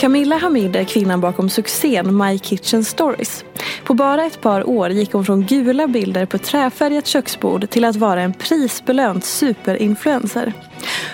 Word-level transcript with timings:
Camilla 0.00 0.36
Hamid 0.36 0.76
är 0.76 0.84
kvinnan 0.84 1.20
bakom 1.20 1.50
succén 1.50 2.16
My 2.16 2.38
Kitchen 2.38 2.84
Stories. 2.84 3.44
På 3.84 3.94
bara 3.94 4.24
ett 4.24 4.40
par 4.40 4.68
år 4.68 4.90
gick 4.90 5.12
hon 5.12 5.24
från 5.24 5.42
gula 5.42 5.86
bilder 5.86 6.26
på 6.26 6.36
ett 6.36 6.42
träfärgat 6.42 7.06
köksbord 7.06 7.70
till 7.70 7.84
att 7.84 7.96
vara 7.96 8.22
en 8.22 8.32
prisbelönt 8.32 9.24
superinfluencer. 9.24 10.52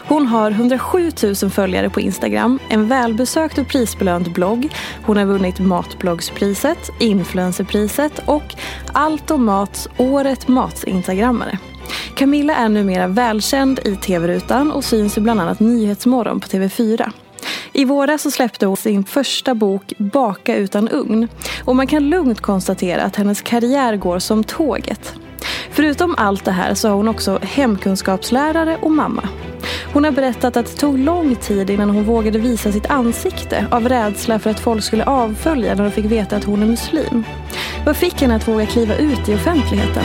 Hon 0.09 0.27
har 0.27 0.51
107 0.51 1.11
000 1.43 1.51
följare 1.51 1.91
på 1.91 2.01
Instagram, 2.01 2.59
en 2.69 2.89
välbesökt 2.89 3.59
och 3.59 3.69
prisbelönt 3.69 4.35
blogg. 4.35 4.69
Hon 5.05 5.17
har 5.17 5.25
vunnit 5.25 5.59
Matbloggspriset, 5.59 6.91
Influencerpriset 7.01 8.23
och 8.27 8.55
Allt 8.93 9.31
om 9.31 9.45
Mats 9.45 9.89
Året 9.97 10.49
Mats-instagrammare. 10.49 11.59
Camilla 12.15 12.55
är 12.55 12.69
numera 12.69 13.07
välkänd 13.07 13.81
i 13.85 13.97
tv-rutan 13.97 14.73
och 14.73 14.85
syns 14.85 15.19
i 15.19 15.21
bland 15.21 15.41
annat 15.41 15.61
Nyhetsmorgon 15.61 16.41
på 16.41 16.47
TV4. 16.47 17.13
I 17.77 17.85
våras 17.85 18.23
så 18.23 18.31
släppte 18.31 18.67
hon 18.67 18.77
sin 18.77 19.05
första 19.05 19.55
bok 19.55 19.93
Baka 19.99 20.57
utan 20.57 20.89
ugn. 20.89 21.29
Och 21.65 21.77
man 21.77 21.87
kan 21.87 22.09
lugnt 22.09 22.41
konstatera 22.41 23.03
att 23.03 23.17
hennes 23.17 23.43
karriär 23.43 23.97
går 23.97 24.19
som 24.19 24.45
tåget. 24.45 25.15
Förutom 25.71 26.15
allt 26.19 26.45
det 26.45 26.51
här 26.51 26.75
så 26.75 26.89
har 26.89 26.97
hon 26.97 27.09
också 27.09 27.39
hemkunskapslärare 27.43 28.79
och 28.83 28.91
mamma. 28.91 29.29
Hon 29.93 30.05
har 30.05 30.11
berättat 30.11 30.57
att 30.57 30.67
det 30.67 30.77
tog 30.77 30.99
lång 30.99 31.37
tid 31.37 31.71
innan 31.71 31.91
hon 31.91 32.05
vågade 32.05 32.39
visa 32.39 32.73
sitt 32.73 32.87
ansikte 32.87 33.67
av 33.71 33.89
rädsla 33.89 34.39
för 34.39 34.51
att 34.51 34.61
folk 34.61 34.85
skulle 34.85 35.05
avfölja 35.05 35.75
när 35.75 35.85
de 35.85 35.91
fick 35.91 36.05
veta 36.05 36.37
att 36.37 36.45
hon 36.45 36.63
är 36.63 36.67
muslim. 36.67 37.25
Vad 37.87 37.97
fick 37.97 38.21
henne 38.21 38.37
att 38.37 38.49
våga 38.49 38.67
kliva 38.67 38.97
ut 38.97 39.29
i 39.29 39.35
offentligheten? 39.35 40.05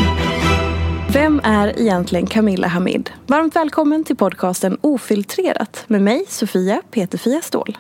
Vem 1.14 1.42
är 1.44 1.80
egentligen 1.80 2.28
Camilla 2.28 2.68
Hamid? 2.68 3.10
Varmt 3.28 3.56
välkommen 3.56 4.04
till 4.04 4.16
podcasten 4.16 4.78
Ofiltrerat 4.82 5.84
med 5.88 6.02
mig, 6.02 6.26
Sofia 6.28 6.82
Peterfia 6.92 7.42
Ståhl. 7.42 7.78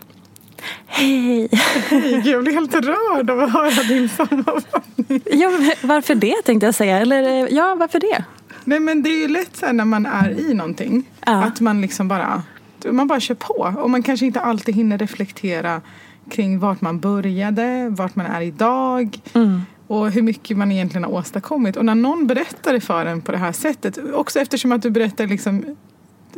Hej! 0.86 1.50
Hej, 1.90 2.22
jag 2.26 2.44
blir 2.44 2.54
helt 2.54 2.76
rörd 2.76 3.30
av 3.30 3.40
att 3.40 3.54
höra 3.54 3.84
din 3.84 4.10
sammanfattning. 4.10 5.22
Ja, 5.26 5.50
varför 5.82 6.16
det 6.16 6.42
tänkte 6.46 6.66
jag 6.66 6.76
säga. 6.76 7.00
Eller 7.00 7.54
ja, 7.54 7.76
varför 7.76 8.00
det? 8.00 8.24
Nej 8.64 8.80
men 8.80 9.04
det 9.04 9.10
är 9.10 9.20
ju 9.20 9.28
lätt 9.28 9.58
så 9.58 9.66
här 9.66 9.74
när 9.74 9.86
man 9.86 10.06
är 10.06 10.40
i 10.40 10.54
någonting. 10.54 11.10
Ja. 11.26 11.44
Att 11.44 11.60
man 11.60 11.82
liksom 11.82 12.08
bara, 12.08 12.44
man 12.92 13.08
bara 13.08 13.20
kör 13.20 13.36
på. 13.36 13.74
Och 13.78 13.90
man 13.90 14.04
kanske 14.04 14.26
inte 14.26 14.42
alltid 14.42 14.76
hinner 14.76 14.98
reflektera 14.98 15.82
kring 16.30 16.60
vart 16.60 16.82
man 16.82 17.00
började, 17.00 17.90
vart 17.90 18.16
man 18.16 18.26
är 18.26 18.42
idag. 18.42 19.20
Mm. 19.34 19.62
Och 19.92 20.12
hur 20.12 20.22
mycket 20.22 20.58
man 20.58 20.72
egentligen 20.72 21.04
har 21.04 21.12
åstadkommit. 21.12 21.78
Och 21.78 21.86
när 21.86 21.96
någon 21.96 22.28
berättar 22.28 22.74
det 22.74 22.82
för 22.82 23.06
en 23.06 23.22
på 23.22 23.32
det 23.32 23.38
här 23.38 23.52
sättet. 23.52 23.98
Också 24.14 24.40
eftersom 24.40 24.72
att 24.72 24.82
du 24.82 24.90
berättar 24.90 25.28
liksom 25.28 25.66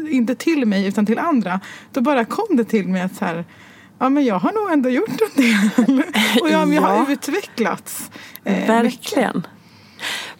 inte 0.10 0.36
till 0.36 0.66
mig 0.66 0.88
utan 0.88 1.06
till 1.06 1.20
andra. 1.20 1.60
Då 1.92 2.02
bara 2.02 2.26
kom 2.26 2.46
det 2.58 2.64
till 2.64 2.88
mig 2.88 3.02
att 3.02 3.16
så 3.16 3.26
här, 3.26 3.46
ja 4.00 4.10
men 4.10 4.26
jag 4.26 4.40
har 4.40 4.52
nog 4.52 4.72
ändå 4.74 4.90
gjort 4.90 5.22
en 5.36 5.44
del. 5.44 6.04
Och 6.42 6.50
jag, 6.50 6.74
jag 6.74 6.82
har 6.82 6.96
Ja. 6.96 7.06
utvecklats. 7.12 8.12
eh, 8.44 8.84
mycket. 8.84 9.34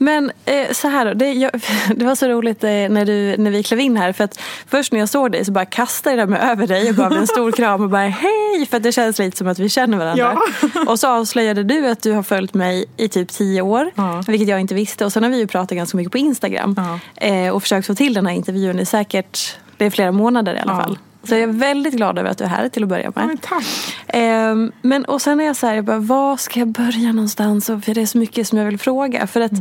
Men 0.04 0.32
eh, 0.46 0.72
så 0.72 0.88
här 0.88 1.06
då, 1.06 1.14
det, 1.14 1.34
jag, 1.34 1.52
det 1.96 2.06
var 2.06 2.16
så 2.16 2.28
roligt 2.28 2.64
eh, 2.64 2.70
när, 2.70 3.06
du, 3.06 3.38
när 3.38 3.52
vi 3.52 3.64
klev 3.64 3.80
in 3.80 3.98
här. 3.98 4.14
För 4.14 4.24
att 4.24 4.40
först 4.68 4.92
när 4.92 5.00
jag 5.00 5.10
såg 5.10 5.32
dig 5.32 5.46
så 5.46 5.52
bara 5.52 5.66
kastade 5.66 6.16
jag 6.16 6.30
mig 6.30 6.40
över 6.42 6.68
dig 6.68 6.90
och 6.90 6.96
gav 6.96 7.10
dig 7.10 7.20
en 7.20 7.28
stor 7.28 7.52
kram 7.58 7.82
och 7.82 7.90
bara 7.90 8.02
hej. 8.08 8.66
För 8.70 8.78
att 8.78 8.84
det 8.84 8.92
känns 8.92 9.20
lite 9.20 9.38
som 9.38 9.48
att 9.48 9.60
vi 9.60 9.70
känner 9.70 9.98
varandra. 9.98 10.38
Och 10.88 11.00
så 11.00 11.08
avslöjade 11.08 11.64
du 11.64 11.88
att 11.88 12.02
du 12.04 12.12
har 12.12 12.24
följt 12.24 12.54
mig 12.54 12.86
i 12.98 13.08
typ 13.08 13.30
tio 13.32 13.62
år. 13.62 13.92
Ja. 13.96 14.24
Vilket 14.28 14.48
jag 14.48 14.60
inte 14.62 14.76
visste. 14.76 15.06
Och 15.06 15.14
sen 15.14 15.24
har 15.24 15.30
vi 15.30 15.38
ju 15.38 15.48
pratat 15.48 15.76
ganska 15.78 15.98
mycket 15.98 16.12
på 16.12 16.18
Instagram. 16.18 16.76
Ja. 16.78 17.28
Eh, 17.28 17.50
och 17.54 17.62
försökt 17.62 17.88
få 17.88 17.96
till 17.96 18.14
den 18.14 18.26
här 18.28 18.34
intervjun 18.34 18.80
i 18.80 18.86
säkert, 18.86 19.58
det 19.78 19.86
är 19.86 19.90
flera 19.90 20.12
månader 20.12 20.56
i 20.56 20.60
alla 20.60 20.72
Ja. 20.74 20.82
fall. 20.84 20.98
Så 21.24 21.34
jag 21.34 21.42
är 21.42 21.48
väldigt 21.48 21.94
glad 21.94 22.20
över 22.20 22.30
att 22.30 22.38
du 22.38 22.44
är 22.44 22.48
här 22.48 22.70
till 22.70 22.84
att 22.84 22.90
börja 22.90 23.04
Ja, 23.04 23.12
med. 23.16 23.28
men 23.28 23.38
tack. 23.38 23.66
Ehm, 24.08 24.72
men 24.82 25.06
och 25.06 25.22
sen 25.22 25.40
är 25.40 25.46
jag 25.46 25.56
så 25.56 25.68
här, 25.68 25.76
jag 25.76 25.86
bara, 25.86 26.00
var 26.00 26.38
ska 26.38 26.60
jag 26.60 26.68
börja 26.68 27.12
någonstans? 27.12 27.66
För 27.66 27.94
det 27.94 28.02
är 28.02 28.06
så 28.06 28.18
mycket 28.18 28.48
som 28.48 28.58
jag 28.58 28.66
vill 28.66 28.80
fråga. 28.80 29.28
För 29.28 29.42
att 29.42 29.52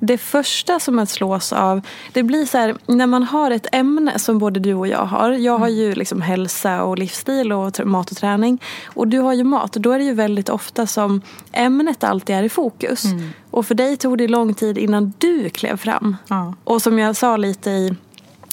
det 0.00 0.18
första 0.18 0.80
som 0.80 0.98
jag 0.98 1.08
slås 1.08 1.52
av, 1.52 1.80
det 2.12 2.22
blir 2.22 2.46
så 2.46 2.58
här, 2.58 2.76
när 2.86 3.06
man 3.06 3.22
har 3.22 3.50
ett 3.50 3.66
ämne 3.72 4.18
som 4.18 4.38
både 4.38 4.60
du 4.60 4.74
och 4.74 4.88
jag 4.88 5.04
har. 5.04 5.30
Jag 5.30 5.58
har 5.58 5.68
ju 5.68 5.92
liksom 5.94 6.22
hälsa 6.22 6.82
och 6.82 6.98
livsstil 6.98 7.52
och 7.52 7.86
mat 7.86 8.10
och 8.10 8.16
träning. 8.16 8.62
Och 8.86 9.08
du 9.08 9.18
har 9.18 9.32
ju 9.34 9.44
mat. 9.44 9.76
Och 9.76 9.82
då 9.82 9.90
är 9.92 9.98
det 9.98 10.04
ju 10.04 10.14
väldigt 10.14 10.48
ofta 10.48 10.86
som 10.86 11.20
ämnet 11.52 12.04
alltid 12.04 12.36
är 12.36 12.42
i 12.42 12.48
fokus. 12.48 13.04
Och 13.50 13.66
för 13.66 13.74
dig 13.74 13.96
tog 13.96 14.18
det 14.18 14.28
lång 14.28 14.54
tid 14.54 14.78
innan 14.78 15.12
du 15.18 15.50
klev 15.50 15.76
fram. 15.76 16.16
Ja. 16.28 16.54
Och 16.64 16.82
som 16.82 16.98
jag 16.98 17.16
sa 17.16 17.36
lite 17.36 17.70
i 17.70 17.94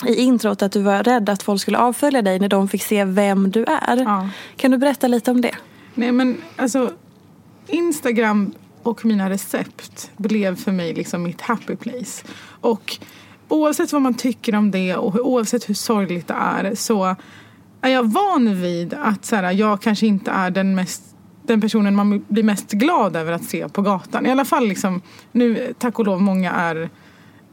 i 0.07 0.15
introt 0.15 0.61
att 0.61 0.71
du 0.71 0.81
var 0.81 1.03
rädd 1.03 1.29
att 1.29 1.43
folk 1.43 1.61
skulle 1.61 1.77
avfölja 1.77 2.21
dig 2.21 2.39
när 2.39 2.49
de 2.49 2.67
fick 2.67 2.83
se 2.83 3.05
vem 3.05 3.51
du 3.51 3.63
är. 3.63 3.97
Ja. 3.97 4.29
Kan 4.55 4.71
du 4.71 4.77
berätta 4.77 5.07
lite 5.07 5.31
om 5.31 5.41
det? 5.41 5.55
Nej 5.93 6.11
men 6.11 6.37
alltså 6.55 6.91
Instagram 7.67 8.53
och 8.83 9.05
mina 9.05 9.29
recept 9.29 10.11
blev 10.17 10.55
för 10.55 10.71
mig 10.71 10.93
liksom 10.93 11.23
mitt 11.23 11.41
happy 11.41 11.75
place. 11.75 12.25
Och 12.61 12.97
oavsett 13.47 13.93
vad 13.93 14.01
man 14.01 14.13
tycker 14.13 14.55
om 14.55 14.71
det 14.71 14.95
och 14.95 15.15
oavsett 15.15 15.69
hur 15.69 15.73
sorgligt 15.73 16.27
det 16.27 16.33
är 16.33 16.75
så 16.75 17.15
är 17.81 17.89
jag 17.89 18.11
van 18.11 18.61
vid 18.61 18.93
att 18.93 19.25
så 19.25 19.35
här, 19.35 19.51
jag 19.51 19.81
kanske 19.81 20.07
inte 20.07 20.31
är 20.31 20.51
den 20.51 20.75
mest 20.75 21.03
den 21.47 21.61
personen 21.61 21.95
man 21.95 22.25
blir 22.27 22.43
mest 22.43 22.71
glad 22.71 23.15
över 23.15 23.31
att 23.31 23.43
se 23.43 23.69
på 23.69 23.81
gatan. 23.81 24.25
I 24.25 24.31
alla 24.31 24.45
fall 24.45 24.67
liksom, 24.67 25.01
nu 25.31 25.73
tack 25.79 25.99
och 25.99 26.05
lov 26.05 26.21
många 26.21 26.51
är 26.51 26.89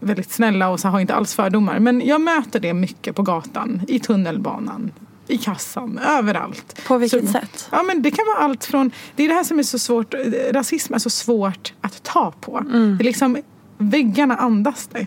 väldigt 0.03 0.33
snälla 0.33 0.69
och 0.69 0.81
så 0.81 0.89
har 0.89 1.01
inte 1.01 1.15
alls 1.15 1.35
fördomar. 1.35 1.79
Men 1.79 2.07
jag 2.07 2.21
möter 2.21 2.61
det 2.61 2.75
mycket 2.75 3.17
på 3.17 3.23
gatan, 3.23 3.81
i 3.89 3.99
tunnelbanan, 3.99 4.93
i 5.29 5.39
kassan, 5.39 5.99
överallt. 5.99 6.81
På 6.87 6.99
vilket 6.99 7.27
Så- 7.27 7.33
sätt? 7.33 7.69
Ja 7.73 7.83
men 7.83 8.03
det 8.03 8.11
kan 8.11 8.25
vara 8.27 8.45
allt 8.45 8.65
från, 8.65 8.91
det 9.17 9.25
är 9.25 9.29
det 9.29 9.35
här 9.35 9.45
som 9.45 9.59
är 9.59 9.63
så 9.63 9.79
svårt, 9.79 10.15
rasism 10.53 10.95
är 10.95 10.99
så 10.99 11.11
svårt 11.11 11.73
att 11.81 12.03
ta 12.03 12.31
på. 12.41 12.61
Det 12.61 13.03
är 13.03 13.05
liksom 13.05 13.39
väggarna 13.79 14.37
andas 14.37 14.87
det. 14.93 15.07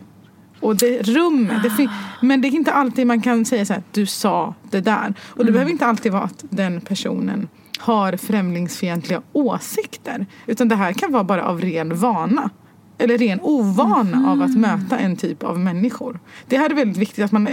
Och 0.60 0.76
det 0.76 1.02
rummet. 1.02 1.64
Det 1.64 1.70
fin- 1.70 1.90
men 2.22 2.42
det 2.42 2.48
är 2.48 2.50
inte 2.56 2.72
alltid 2.74 3.08
man 3.08 3.22
kan 3.22 3.46
säga 3.46 3.66
så 3.66 3.74
här, 3.74 3.84
du 3.92 4.06
sa 4.06 4.54
det 4.72 4.82
där. 4.82 5.14
Och 5.28 5.46
det 5.46 5.52
behöver 5.52 5.72
inte 5.72 5.86
alltid 5.86 6.12
vara 6.12 6.24
att 6.24 6.44
den 6.50 6.82
personen 6.82 7.48
har 7.80 8.18
främlingsfientliga 8.18 9.22
åsikter. 9.34 10.26
Utan 10.46 10.68
det 10.68 10.76
här 10.76 10.94
kan 10.94 11.12
vara 11.12 11.24
bara 11.24 11.44
av 11.46 11.62
ren 11.62 11.96
vana. 12.00 12.50
Eller 12.98 13.18
ren 13.18 13.40
ovana 13.42 14.32
av 14.32 14.42
att 14.42 14.58
möta 14.58 14.98
en 14.98 15.16
typ 15.16 15.44
av 15.44 15.60
människor. 15.60 16.20
Det 16.48 16.58
här 16.58 16.70
är 16.70 16.74
väldigt 16.74 16.98
viktigt 16.98 17.26
att 17.26 17.32
man 17.32 17.48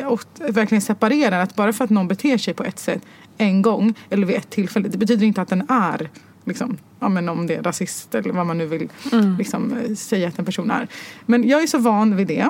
verkligen 0.49 0.83
separerar. 0.83 1.43
Att 1.43 1.57
bara 1.57 1.73
för 1.73 1.85
att 1.85 1.91
någon 1.91 2.09
beter 2.09 2.39
sig 2.39 2.55
på 2.55 2.65
ett 2.65 2.79
sätt 2.79 3.03
en 3.39 3.63
gång 3.63 3.95
eller 4.11 4.27
vid 4.27 4.37
ett 4.37 4.51
tillfälle. 4.51 4.89
Det 4.89 4.99
betyder 4.99 5.27
inte 5.27 5.43
att 5.43 5.49
den 5.49 5.71
är 5.71 6.11
liksom, 6.45 6.79
ja, 7.01 7.09
men 7.09 7.29
om 7.29 7.47
det 7.47 7.55
är 7.55 7.63
rasist 7.63 8.15
eller 8.15 8.33
vad 8.33 8.47
man 8.47 8.59
nu 8.59 8.67
vill 8.67 8.89
liksom, 9.39 9.73
eh, 9.73 9.95
säga 9.95 10.29
att 10.29 10.39
en 10.39 10.45
person 10.45 10.71
är. 10.71 10.89
Men 11.27 11.49
jag 11.49 11.63
är 11.63 11.67
så 11.67 11.79
van 11.79 12.17
vid 12.17 12.27
det. 12.27 12.49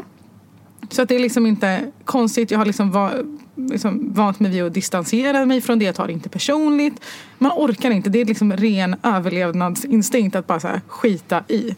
Så 0.90 1.02
att 1.02 1.08
det 1.08 1.14
är 1.14 1.18
liksom 1.18 1.46
inte 1.46 1.92
konstigt. 2.04 2.50
Jag 2.50 2.58
har 2.58 2.66
liksom, 2.66 2.90
va, 2.90 3.12
liksom 3.54 4.12
vant 4.12 4.40
mig 4.40 4.50
vid 4.50 4.62
att 4.62 4.74
distansera 4.74 5.46
mig 5.46 5.60
från 5.60 5.78
det. 5.78 5.84
Jag 5.84 5.94
tar 5.94 6.06
det 6.06 6.12
inte 6.12 6.28
personligt. 6.28 7.04
Man 7.38 7.52
orkar 7.56 7.90
inte. 7.90 8.10
Det 8.10 8.20
är 8.20 8.24
liksom 8.24 8.52
ren 8.52 8.96
överlevnadsinstinkt 9.02 10.36
att 10.36 10.46
bara 10.46 10.80
skita 10.86 11.44
i. 11.48 11.74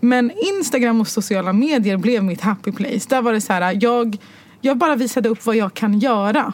Men 0.00 0.32
Instagram 0.58 1.00
och 1.00 1.08
sociala 1.08 1.52
medier 1.52 1.96
blev 1.96 2.24
mitt 2.24 2.40
happy 2.40 2.72
place. 2.72 3.08
Där 3.08 3.22
var 3.22 3.32
det 3.32 3.40
så 3.40 3.52
här, 3.52 3.78
jag, 3.80 4.16
jag 4.60 4.76
bara 4.76 4.96
visade 4.96 5.28
upp 5.28 5.46
vad 5.46 5.56
jag 5.56 5.74
kan 5.74 5.98
göra. 5.98 6.52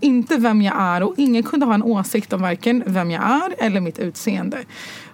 Inte 0.00 0.36
vem 0.36 0.62
jag 0.62 0.74
är 0.78 1.02
och 1.02 1.14
ingen 1.16 1.42
kunde 1.42 1.66
ha 1.66 1.74
en 1.74 1.82
åsikt 1.82 2.32
om 2.32 2.42
varken 2.42 2.82
vem 2.86 3.10
jag 3.10 3.22
är 3.22 3.54
eller 3.58 3.80
mitt 3.80 3.98
utseende. 3.98 4.58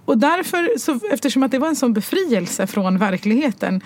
Och 0.04 0.18
därför, 0.18 0.78
så, 0.78 1.00
eftersom 1.12 1.42
att 1.42 1.50
det 1.50 1.58
var 1.58 1.68
en 1.68 1.76
sån 1.76 1.92
befrielse 1.92 2.66
från 2.66 2.98
verkligheten 2.98 3.80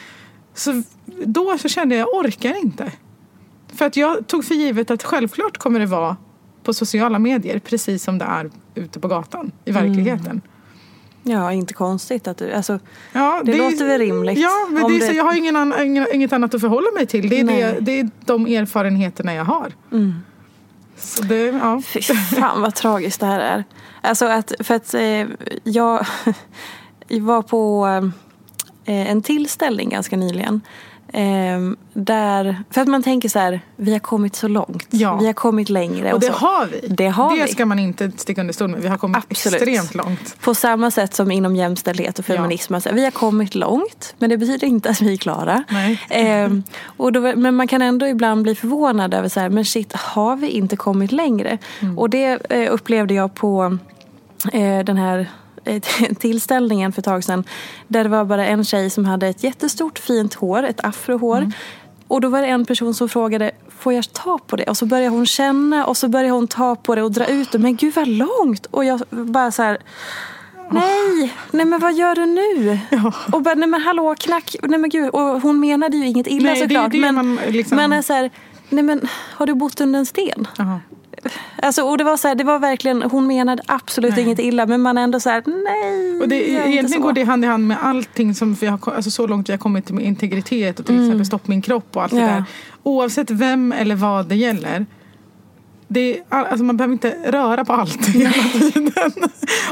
så 0.54 0.82
då 1.24 1.58
så 1.58 1.68
kände 1.68 1.94
jag, 1.94 2.08
jag 2.08 2.14
orkar 2.14 2.62
inte. 2.62 2.92
För 3.74 3.84
att 3.84 3.96
jag 3.96 4.26
tog 4.26 4.44
för 4.44 4.54
givet 4.54 4.90
att 4.90 5.02
självklart 5.02 5.58
kommer 5.58 5.80
det 5.80 5.86
vara 5.86 6.16
på 6.62 6.74
sociala 6.74 7.18
medier 7.18 7.58
precis 7.58 8.02
som 8.02 8.18
det 8.18 8.24
är 8.24 8.50
ute 8.74 9.00
på 9.00 9.08
gatan 9.08 9.52
i 9.64 9.72
verkligheten. 9.72 10.40
Ja, 11.22 11.52
inte 11.52 11.74
konstigt 11.74 12.28
att 12.28 12.36
du... 12.36 12.52
Alltså, 12.52 12.78
Ja, 13.12 13.42
Det 13.44 13.56
låter 13.56 13.86
väl 13.86 14.00
rimligt, 14.00 14.38
Ja, 14.38 14.66
men 14.70 14.88
det 14.88 14.98
det- 14.98 15.06
så, 15.06 15.12
jag 15.12 15.24
har 15.24 15.34
ingen 15.36 15.56
annan, 15.56 15.82
ingen, 15.86 16.06
inget 16.14 16.32
annat 16.32 16.54
att 16.54 16.60
förhålla 16.60 16.90
mig 16.94 17.06
till. 17.06 17.28
Det 17.28 17.40
är, 17.40 17.44
det, 17.44 17.76
det 17.80 18.00
är 18.00 18.10
de 18.24 18.46
erfarenheterna 18.46 19.34
jag 19.34 19.44
har. 19.44 19.72
Så 20.96 21.22
det, 21.22 21.44
ja. 21.46 21.82
Fy 21.86 22.00
fan 22.02 22.62
vad 22.62 22.74
tragiskt 22.74 23.20
det 23.20 23.26
här 23.26 23.40
är. 23.40 23.64
Alltså 24.00 24.26
att, 24.26 24.52
för 24.60 24.74
att 24.74 24.94
eh, 24.94 25.26
jag, 25.64 26.06
jag 27.08 27.20
var 27.20 27.42
på 27.42 27.86
eh, 28.84 29.10
en 29.10 29.22
tillställning 29.22 29.88
ganska 29.88 30.16
nyligen. 30.16 30.60
Eh, 31.12 31.60
där, 31.92 32.64
för 32.70 32.80
att 32.80 32.88
man 32.88 33.02
tänker 33.02 33.28
så 33.28 33.38
här, 33.38 33.60
vi 33.76 33.92
har 33.92 33.98
kommit 33.98 34.36
så 34.36 34.48
långt. 34.48 34.86
Ja. 34.90 35.16
Vi 35.16 35.26
har 35.26 35.32
kommit 35.32 35.68
längre. 35.68 36.12
Och 36.12 36.20
det 36.20 36.26
så. 36.26 36.32
har 36.32 36.66
vi. 36.66 36.88
Det 36.88 37.08
har 37.08 37.36
det 37.36 37.42
vi. 37.42 37.52
ska 37.52 37.66
man 37.66 37.78
inte 37.78 38.10
sticka 38.16 38.40
under 38.40 38.54
stol 38.54 38.68
med. 38.68 38.80
Vi 38.80 38.88
har 38.88 38.98
kommit 38.98 39.16
Absolut. 39.28 39.62
extremt 39.62 39.94
långt. 39.94 40.40
På 40.40 40.54
samma 40.54 40.90
sätt 40.90 41.14
som 41.14 41.30
inom 41.30 41.56
jämställdhet 41.56 42.18
och 42.18 42.24
feminism. 42.24 42.74
Alltså, 42.74 42.92
vi 42.92 43.04
har 43.04 43.10
kommit 43.10 43.54
långt, 43.54 44.14
men 44.18 44.30
det 44.30 44.36
betyder 44.36 44.66
inte 44.66 44.90
att 44.90 45.00
vi 45.00 45.12
är 45.12 45.16
klara. 45.16 45.64
Ehm, 46.08 46.62
och 46.84 47.12
då, 47.12 47.20
men 47.20 47.54
man 47.54 47.68
kan 47.68 47.82
ändå 47.82 48.06
ibland 48.06 48.42
bli 48.42 48.54
förvånad 48.54 49.14
över 49.14 49.28
så 49.28 49.40
här, 49.40 49.48
men 49.48 49.64
shit, 49.64 49.92
har 49.92 50.36
vi 50.36 50.48
inte 50.48 50.76
kommit 50.76 51.12
längre? 51.12 51.58
Mm. 51.80 51.98
Och 51.98 52.10
det 52.10 52.52
eh, 52.52 52.72
upplevde 52.72 53.14
jag 53.14 53.34
på 53.34 53.78
eh, 54.52 54.78
den 54.78 54.96
här 54.96 55.18
eh, 55.18 55.26
tillställningen 56.18 56.92
för 56.92 57.00
ett 57.00 57.04
tag 57.04 57.24
sedan. 57.24 57.44
Där 57.88 58.02
det 58.04 58.10
var 58.10 58.24
bara 58.24 58.46
en 58.46 58.64
tjej 58.64 58.90
som 58.90 59.04
hade 59.04 59.28
ett 59.28 59.44
jättestort 59.44 59.98
fint 59.98 60.34
hår, 60.34 60.62
ett 60.62 60.84
afrohår. 60.84 61.38
Mm. 61.38 61.52
Och 62.08 62.20
då 62.20 62.28
var 62.28 62.42
det 62.42 62.48
en 62.48 62.64
person 62.64 62.94
som 62.94 63.08
frågade, 63.08 63.50
får 63.78 63.92
jag 63.92 64.12
ta 64.12 64.38
på 64.38 64.56
det? 64.56 64.64
Och 64.64 64.76
så 64.76 64.86
började 64.86 65.08
hon 65.08 65.26
känna 65.26 65.86
och 65.86 65.96
så 65.96 66.08
började 66.08 66.30
hon 66.30 66.48
ta 66.48 66.76
på 66.76 66.94
det 66.94 67.02
och 67.02 67.10
dra 67.12 67.26
ut 67.26 67.52
det. 67.52 67.58
Men 67.58 67.76
gud 67.76 67.94
vad 67.94 68.08
långt! 68.08 68.66
Och 68.66 68.84
jag 68.84 69.00
bara 69.10 69.50
så 69.50 69.62
här, 69.62 69.78
nej, 70.70 71.34
nej 71.50 71.64
men 71.66 71.80
vad 71.80 71.94
gör 71.94 72.14
du 72.14 72.26
nu? 72.26 72.78
Och 73.32 73.42
bara, 73.42 73.54
nej 73.54 73.68
men 73.68 73.80
hallå, 73.82 74.14
knack, 74.18 74.56
nej 74.62 74.78
men 74.78 74.90
gud. 74.90 75.10
Och 75.10 75.40
hon 75.40 75.60
menade 75.60 75.96
ju 75.96 76.06
inget 76.06 76.26
illa 76.26 76.44
Nej, 76.44 76.54
det 76.54 76.60
såklart. 76.62 76.92
det 76.92 76.98
men 77.00 77.14
man 77.14 77.38
liksom- 77.48 77.76
men 77.76 77.92
är 77.92 78.02
så 78.02 78.12
här, 78.12 78.30
nej 78.68 78.82
men 78.84 79.08
har 79.34 79.46
du 79.46 79.54
bott 79.54 79.80
under 79.80 79.98
en 79.98 80.06
sten? 80.06 80.46
Jaha. 80.58 80.80
Alltså, 81.62 81.82
och 81.82 81.98
det 81.98 82.04
var 82.04 82.16
så 82.16 82.28
här, 82.28 82.34
det 82.34 82.44
var 82.44 82.58
verkligen, 82.58 83.02
hon 83.02 83.26
menade 83.26 83.62
absolut 83.66 84.10
Nej. 84.16 84.22
inget 84.24 84.38
illa 84.38 84.66
men 84.66 84.80
man 84.80 84.98
är 84.98 85.02
ändå 85.02 85.20
så 85.20 85.30
här, 85.30 85.42
nej. 85.46 86.20
Och 86.22 86.28
det, 86.28 86.48
egentligen 86.50 87.02
går 87.02 87.12
det 87.12 87.24
hand 87.24 87.44
i 87.44 87.48
hand 87.48 87.66
med 87.68 87.76
allting 87.82 88.34
som 88.34 88.54
vi 88.54 88.66
har, 88.66 88.78
alltså 88.96 89.10
så 89.10 89.26
långt 89.26 89.48
vi 89.48 89.52
har 89.52 89.58
kommit 89.58 89.90
med 89.90 90.04
integritet 90.04 90.80
och 90.80 90.86
till 90.86 91.04
exempel 91.04 91.26
stopp 91.26 91.48
min 91.48 91.62
kropp 91.62 91.96
och 91.96 92.02
allt 92.02 92.12
det 92.12 92.18
Mm. 92.18 92.28
Ja. 92.30 92.34
där. 92.36 92.44
Oavsett 92.82 93.30
vem 93.30 93.72
eller 93.72 93.94
vad 93.94 94.26
det 94.26 94.36
gäller. 94.36 94.86
Det 95.88 96.00
är, 96.18 96.22
all- 96.28 96.46
alltså 96.46 96.64
man 96.64 96.76
behöver 96.76 96.92
inte 96.92 97.14
röra 97.26 97.64
på 97.64 97.72
allt 97.72 98.06
hela 98.14 98.32
tiden. 98.32 98.92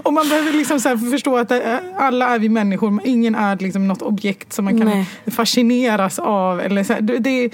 Och 0.02 0.12
man 0.12 0.28
behöver 0.28 0.52
liksom 0.52 0.80
så 0.80 0.98
förstå 0.98 1.36
att 1.36 1.48
det, 1.48 1.80
alla 1.98 2.34
är 2.34 2.38
vi 2.38 2.48
människor. 2.48 3.00
Ingen 3.04 3.34
är 3.34 3.56
liksom 3.56 3.88
något 3.88 4.02
objekt 4.02 4.52
som 4.52 4.64
man 4.64 4.78
kan 4.78 4.86
Nej. 4.88 5.06
fascineras 5.26 6.18
av. 6.18 6.60
Eller 6.60 6.84
så 6.84 6.92
här, 6.92 7.00
det, 7.00 7.18
det, 7.18 7.50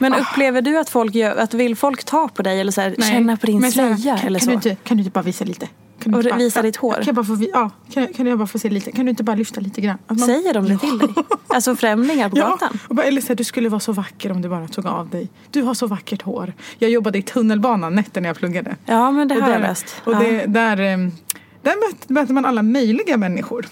Men 0.00 0.14
upplever 0.14 0.62
du 0.62 0.78
att 0.78 0.90
folk 0.90 1.14
gör, 1.14 1.36
att 1.36 1.54
vill 1.54 1.76
folk 1.76 2.04
ta 2.04 2.28
på 2.28 2.42
dig 2.42 2.60
eller 2.60 2.72
så 2.72 2.80
här, 2.80 2.94
känna 3.10 3.36
på 3.36 3.46
din 3.46 3.72
slöja 3.72 4.16
kan, 4.16 4.26
eller 4.26 4.38
kan 4.38 4.44
så? 4.44 4.50
Du 4.50 4.54
inte, 4.54 4.74
kan 4.74 4.96
du 4.96 5.00
inte 5.00 5.10
bara 5.10 5.22
visa 5.22 5.44
lite? 5.44 5.68
Kan 6.02 6.14
Och 6.14 6.24
bara, 6.24 6.36
visa 6.36 6.62
ditt 6.62 6.76
hår? 6.76 6.94
Kan 6.94 7.04
jag 7.06 7.14
bara 7.14 7.24
få, 7.24 7.36
ja, 7.52 7.70
kan, 7.92 8.06
kan 8.06 8.26
jag 8.26 8.38
bara 8.38 8.46
få 8.46 8.58
se 8.58 8.70
lite? 8.70 8.92
Kan 8.92 9.04
du 9.04 9.10
inte 9.10 9.22
bara 9.22 9.36
lyfta 9.36 9.60
lite 9.60 9.80
grann? 9.80 9.98
Man- 10.08 10.18
Säger 10.18 10.54
de 10.54 10.64
det 10.68 10.78
till 10.78 10.98
dig? 10.98 11.08
Alltså 11.46 11.76
främlingar 11.76 12.28
på 12.28 12.36
gatan? 12.36 12.78
och 12.88 12.94
bara, 12.94 13.06
eller 13.06 13.20
så 13.20 13.28
här, 13.28 13.34
du 13.34 13.44
skulle 13.44 13.68
vara 13.68 13.80
så 13.80 13.92
vacker 13.92 14.32
om 14.32 14.42
du 14.42 14.48
bara 14.48 14.68
tog 14.68 14.86
av 14.86 15.08
dig. 15.08 15.28
Du 15.50 15.62
har 15.62 15.74
så 15.74 15.86
vackert 15.86 16.22
hår. 16.22 16.52
Jag 16.78 16.90
jobbade 16.90 17.18
i 17.18 17.22
tunnelbanan 17.22 17.94
nätter 17.94 18.20
när 18.20 18.28
jag 18.28 18.36
pluggade. 18.36 18.76
Ja, 18.86 19.10
men 19.10 19.28
det 19.28 19.34
har 19.34 19.50
jag 19.50 19.60
läst. 19.60 19.86
Och 20.04 20.12
ja. 20.12 20.18
det, 20.18 20.46
där, 20.46 20.80
ehm, 20.80 21.12
där 21.62 21.88
möter, 21.88 22.12
möter 22.12 22.34
man 22.34 22.44
alla 22.44 22.62
möjliga 22.62 23.16
människor. 23.16 23.66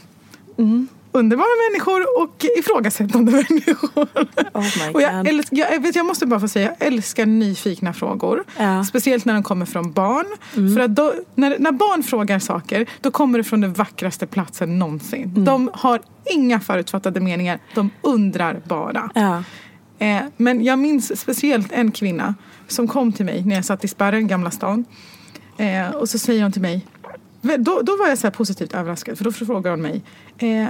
Mm. 0.59 0.89
Underbara 1.13 1.47
människor 1.71 2.23
och 2.23 2.45
ifrågasättande 2.59 3.33
människor. 3.49 4.09
Oh 4.55 4.87
my 4.87 4.93
och 4.95 5.03
jag, 5.03 5.29
älsk, 5.29 5.49
jag, 5.53 5.81
vet, 5.81 5.97
jag 5.97 6.07
måste 6.07 6.27
bara 6.27 6.41
få 6.41 6.49
säga, 6.49 6.75
jag 6.79 6.87
älskar 6.87 7.27
nyfikna 7.27 7.93
frågor. 7.93 8.45
Ja. 8.57 8.63
Mm. 8.63 8.85
Speciellt 8.85 9.25
när 9.25 9.35
de 9.35 9.43
kommer 9.43 9.67
från 9.67 9.93
barn. 9.93 10.27
För 10.75 10.81
att 10.81 10.95
då, 10.95 11.15
när, 11.35 11.59
när 11.59 11.73
barn 11.73 12.03
frågar 12.03 12.39
saker, 12.39 12.87
då 13.01 13.11
kommer 13.11 13.39
det 13.39 13.45
från 13.45 13.61
den 13.61 13.73
vackraste 13.73 14.27
platsen 14.27 14.79
någonsin. 14.79 15.23
Mm. 15.23 15.45
De 15.45 15.71
har 15.75 16.01
inga 16.25 16.61
förutfattade 16.61 17.21
meningar, 17.21 17.59
de 17.75 17.91
undrar 18.03 18.63
bara. 18.65 19.11
Ja. 19.15 19.43
Eh, 19.99 20.23
men 20.37 20.65
jag 20.65 20.79
minns 20.79 21.21
speciellt 21.21 21.73
en 21.73 21.93
kvinna 21.93 22.35
som 22.69 22.89
kom 22.89 23.13
till 23.13 23.25
mig 23.25 23.45
när 23.45 23.55
jag 23.55 23.65
satt 23.65 23.85
i 23.85 23.89
spärren, 23.89 24.27
Gamla 24.27 24.51
stan. 24.51 24.85
Eh, 25.57 25.91
och 25.91 26.09
så 26.09 26.19
säger 26.19 26.43
hon 26.43 26.53
till 26.53 26.63
mig, 26.63 26.87
då, 27.43 27.81
då 27.83 27.97
var 27.97 28.09
jag 28.09 28.19
så 28.19 28.31
positivt 28.31 28.75
överraskad 28.75 29.19
för 29.19 29.25
då 29.25 29.33
frågar 29.33 29.71
hon 29.71 29.83
mig, 29.83 30.03
eh, 30.39 30.69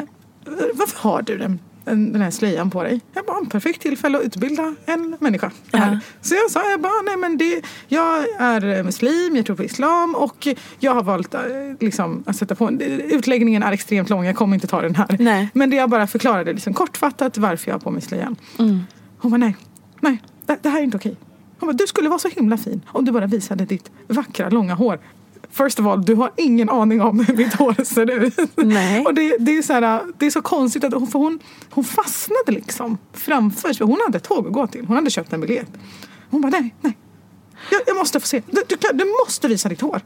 varför 0.74 0.98
har 0.98 1.22
du 1.22 1.38
den, 1.38 1.60
den, 1.84 2.22
här 2.22 2.30
slöjan 2.30 2.70
på 2.70 2.82
dig? 2.82 3.00
Jag 3.14 3.24
bara, 3.24 3.38
en 3.38 3.46
perfekt 3.46 3.82
tillfälle 3.82 4.18
att 4.18 4.24
utbilda 4.24 4.74
en 4.86 5.16
människa. 5.20 5.50
Ja. 5.70 5.98
Så 6.20 6.34
jag 6.34 6.50
sa, 6.50 6.70
jag 6.70 6.80
bara, 6.80 7.02
nej 7.04 7.16
men 7.16 7.38
det, 7.38 7.62
jag 7.88 8.24
är 8.38 8.82
muslim, 8.82 9.36
jag 9.36 9.46
tror 9.46 9.56
på 9.56 9.64
islam 9.64 10.14
och 10.14 10.48
jag 10.78 10.94
har 10.94 11.02
valt 11.02 11.34
eh, 11.34 11.40
liksom, 11.80 12.24
att 12.26 12.36
sätta 12.36 12.54
på 12.54 12.66
en, 12.66 12.80
utläggningen 12.80 13.62
är 13.62 13.72
extremt 13.72 14.10
lång, 14.10 14.24
jag 14.24 14.36
kommer 14.36 14.54
inte 14.54 14.66
ta 14.66 14.82
den 14.82 14.94
här. 14.94 15.16
Nej. 15.18 15.48
Men 15.54 15.70
det 15.70 15.76
jag 15.76 15.90
bara 15.90 16.06
förklarade 16.06 16.52
liksom 16.52 16.74
kortfattat 16.74 17.38
varför 17.38 17.70
jag 17.70 17.74
har 17.74 17.80
på 17.80 17.90
mig 17.90 18.02
slöjan. 18.02 18.36
Mm. 18.58 18.80
Hon 19.18 19.30
bara 19.30 19.36
nej, 19.36 19.56
nej, 20.00 20.22
det, 20.46 20.58
det 20.62 20.68
här 20.68 20.78
är 20.78 20.84
inte 20.84 20.96
okej. 20.96 21.16
Hon 21.60 21.66
bara, 21.66 21.72
du 21.72 21.86
skulle 21.86 22.08
vara 22.08 22.18
så 22.18 22.28
himla 22.28 22.56
fin 22.56 22.80
om 22.86 23.04
du 23.04 23.12
bara 23.12 23.26
visade 23.26 23.64
ditt 23.64 23.90
vackra 24.08 24.48
långa 24.48 24.74
hår. 24.74 24.98
First 25.50 25.80
of 25.80 25.86
all, 25.86 26.04
du 26.04 26.14
har 26.14 26.30
ingen 26.36 26.68
aning 26.68 27.00
om 27.00 27.20
hur 27.20 27.36
mitt 27.36 27.54
hår 27.54 27.84
ser 27.84 28.10
ut. 28.10 28.38
Nej. 28.56 29.04
Och 29.04 29.14
det, 29.14 29.36
det, 29.38 29.58
är 29.58 29.62
så 29.62 29.72
här, 29.72 30.02
det 30.18 30.26
är 30.26 30.30
så 30.30 30.42
konstigt 30.42 30.84
att 30.84 30.92
hon, 30.92 31.06
för 31.06 31.18
hon, 31.18 31.38
hon 31.70 31.84
fastnade 31.84 32.52
liksom 32.52 32.98
framför 33.12 33.72
sig. 33.72 33.86
Hon 33.86 34.00
hade 34.06 34.18
ett 34.18 34.24
tåg 34.24 34.46
att 34.46 34.52
gå 34.52 34.66
till. 34.66 34.86
Hon 34.86 34.96
hade 34.96 35.10
köpt 35.10 35.32
en 35.32 35.40
biljett. 35.40 35.70
Hon 36.30 36.40
bara 36.40 36.50
nej, 36.50 36.74
nej. 36.80 36.96
Jag, 37.70 37.80
jag 37.86 37.96
måste 37.96 38.20
få 38.20 38.26
se. 38.26 38.42
Du, 38.50 38.62
du, 38.68 38.76
du 38.94 39.04
måste 39.24 39.48
visa 39.48 39.68
ditt 39.68 39.80
hår. 39.80 40.00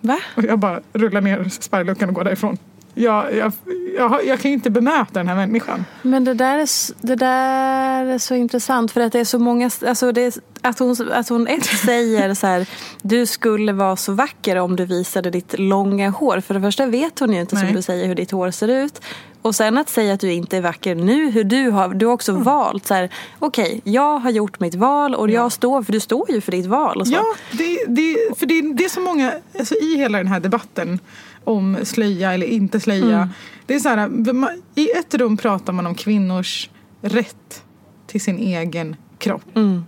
Va? 0.00 0.18
Och 0.36 0.44
jag 0.44 0.58
bara 0.58 0.80
rullar 0.92 1.20
ner 1.20 1.48
spärrluckan 1.60 2.08
och 2.08 2.14
går 2.14 2.24
därifrån. 2.24 2.58
Jag, 2.94 3.34
jag, 3.36 3.52
jag, 3.96 4.26
jag 4.26 4.40
kan 4.40 4.50
inte 4.50 4.70
bemöta 4.70 5.12
den 5.12 5.28
här 5.28 5.36
människan. 5.36 5.84
Men 6.02 6.24
det 6.24 6.34
där, 6.34 6.58
är, 6.58 7.06
det 7.06 7.14
där 7.14 8.04
är 8.04 8.18
så 8.18 8.34
intressant 8.34 8.92
för 8.92 9.00
att 9.00 9.12
det 9.12 9.20
är 9.20 9.24
så 9.24 9.38
många, 9.38 9.70
alltså 9.86 10.12
det 10.12 10.20
är, 10.22 10.32
att, 10.62 10.78
hon, 10.78 10.96
att 11.12 11.28
hon 11.28 11.46
ett 11.46 11.64
säger 11.84 12.34
så 12.34 12.46
här, 12.46 12.66
du 13.02 13.26
skulle 13.26 13.72
vara 13.72 13.96
så 13.96 14.12
vacker 14.12 14.56
om 14.56 14.76
du 14.76 14.84
visade 14.84 15.30
ditt 15.30 15.58
långa 15.58 16.10
hår. 16.10 16.40
För 16.40 16.54
det 16.54 16.60
första 16.60 16.86
vet 16.86 17.18
hon 17.18 17.32
ju 17.32 17.40
inte 17.40 17.54
Nej. 17.54 17.66
som 17.66 17.76
du 17.76 17.82
säger 17.82 18.06
hur 18.06 18.14
ditt 18.14 18.30
hår 18.30 18.50
ser 18.50 18.68
ut. 18.68 19.00
Och 19.42 19.54
sen 19.54 19.78
att 19.78 19.88
säga 19.88 20.14
att 20.14 20.20
du 20.20 20.32
inte 20.32 20.56
är 20.56 20.60
vacker 20.60 20.94
nu, 20.94 21.30
hur 21.30 21.44
du 21.44 21.70
har, 21.70 21.88
du 21.88 22.06
har 22.06 22.12
också 22.12 22.32
Mm. 22.32 22.44
valt 22.44 22.86
så 22.86 22.94
här, 22.94 23.08
okej, 23.38 23.80
jag 23.84 24.18
har 24.18 24.30
gjort 24.30 24.60
mitt 24.60 24.74
val 24.74 25.14
och 25.14 25.30
jag 25.30 25.52
står, 25.52 25.82
för 25.82 25.92
du 25.92 26.00
står 26.00 26.30
ju 26.30 26.40
för 26.40 26.52
ditt 26.52 26.66
val. 26.66 27.02
Ja, 27.06 27.24
det, 27.52 27.84
det, 27.88 28.38
för 28.38 28.46
det, 28.46 28.74
det 28.74 28.84
är 28.84 28.88
så 28.88 29.00
många, 29.00 29.32
alltså 29.58 29.74
i 29.74 29.96
hela 29.96 30.18
den 30.18 30.26
här 30.26 30.40
debatten 30.40 30.98
om 31.44 31.78
slöja 31.82 32.32
eller 32.34 32.46
inte 32.46 32.80
slöja. 32.80 33.16
Mm. 33.16 33.28
Det 33.66 33.74
är 33.74 33.78
så 33.80 33.88
här, 33.88 34.32
man- 34.32 34.62
I 34.74 34.90
ett 34.90 35.14
rum 35.14 35.36
pratar 35.36 35.72
man 35.72 35.86
om 35.86 35.94
kvinnors 35.94 36.70
rätt 37.00 37.62
till 38.06 38.20
sin 38.20 38.38
egen 38.38 38.96
kropp. 39.18 39.56
Mm. 39.56 39.84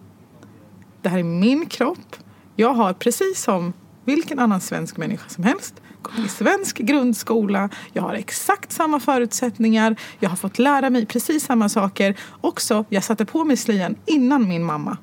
Det 1.02 1.08
här 1.08 1.18
är 1.18 1.22
min 1.22 1.66
kropp. 1.66 2.16
Jag 2.56 2.74
har 2.74 2.92
precis 2.92 3.42
som 3.42 3.72
vilken 4.04 4.38
annan 4.38 4.60
svensk 4.60 4.96
människa 4.96 5.28
som 5.28 5.44
helst 5.44 5.74
gått 6.02 6.18
i 6.26 6.28
svensk 6.28 6.78
grundskola. 6.78 7.68
Jag 7.92 8.02
har 8.02 8.14
exakt 8.14 8.72
samma 8.72 9.00
förutsättningar. 9.00 9.96
Jag 10.20 10.30
har 10.30 10.36
fått 10.36 10.58
lära 10.58 10.90
mig 10.90 11.06
precis 11.06 11.44
samma 11.44 11.68
saker. 11.68 12.14
Också, 12.40 12.84
jag 12.88 13.04
satte 13.04 13.24
på 13.24 13.44
mig 13.44 13.56
slöjan 13.56 13.94
innan 14.06 14.48
min 14.48 14.64
mamma. 14.64 14.96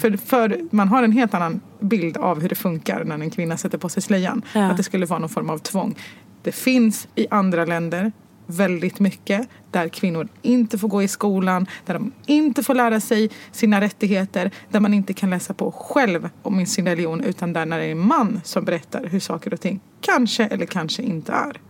För, 0.00 0.16
för 0.16 0.60
man 0.70 0.88
har 0.88 1.02
en 1.02 1.12
helt 1.12 1.34
annan 1.34 1.60
bild 1.80 2.16
av 2.16 2.40
hur 2.40 2.48
det 2.48 2.54
funkar 2.54 3.04
när 3.04 3.18
en 3.18 3.30
kvinna 3.30 3.56
sätter 3.56 3.78
på 3.78 3.88
sig 3.88 4.02
slöjan. 4.02 4.42
Ja. 4.54 4.70
Att 4.70 4.76
det 4.76 4.82
skulle 4.82 5.06
vara 5.06 5.18
någon 5.18 5.28
form 5.28 5.50
av 5.50 5.58
tvång. 5.58 5.94
Det 6.42 6.52
finns 6.52 7.08
i 7.14 7.26
andra 7.30 7.64
länder 7.64 8.12
väldigt 8.46 9.00
mycket 9.00 9.48
där 9.70 9.88
kvinnor 9.88 10.28
inte 10.42 10.78
får 10.78 10.88
gå 10.88 11.02
i 11.02 11.08
skolan, 11.08 11.66
där 11.86 11.94
de 11.94 12.12
inte 12.26 12.62
får 12.62 12.74
lära 12.74 13.00
sig 13.00 13.30
sina 13.52 13.80
rättigheter, 13.80 14.50
där 14.70 14.80
man 14.80 14.94
inte 14.94 15.12
kan 15.12 15.30
läsa 15.30 15.54
på 15.54 15.72
själv 15.72 16.28
om 16.42 16.66
sin 16.66 16.86
religion 16.86 17.20
utan 17.20 17.52
där 17.52 17.66
när 17.66 17.78
det 17.78 17.84
är 17.84 17.92
en 17.92 17.98
man 18.06 18.40
som 18.44 18.64
berättar 18.64 19.04
hur 19.04 19.20
saker 19.20 19.54
och 19.54 19.60
ting 19.60 19.80
kanske 20.00 20.46
eller 20.46 20.66
kanske 20.66 21.02
inte 21.02 21.32
är. 21.32 21.60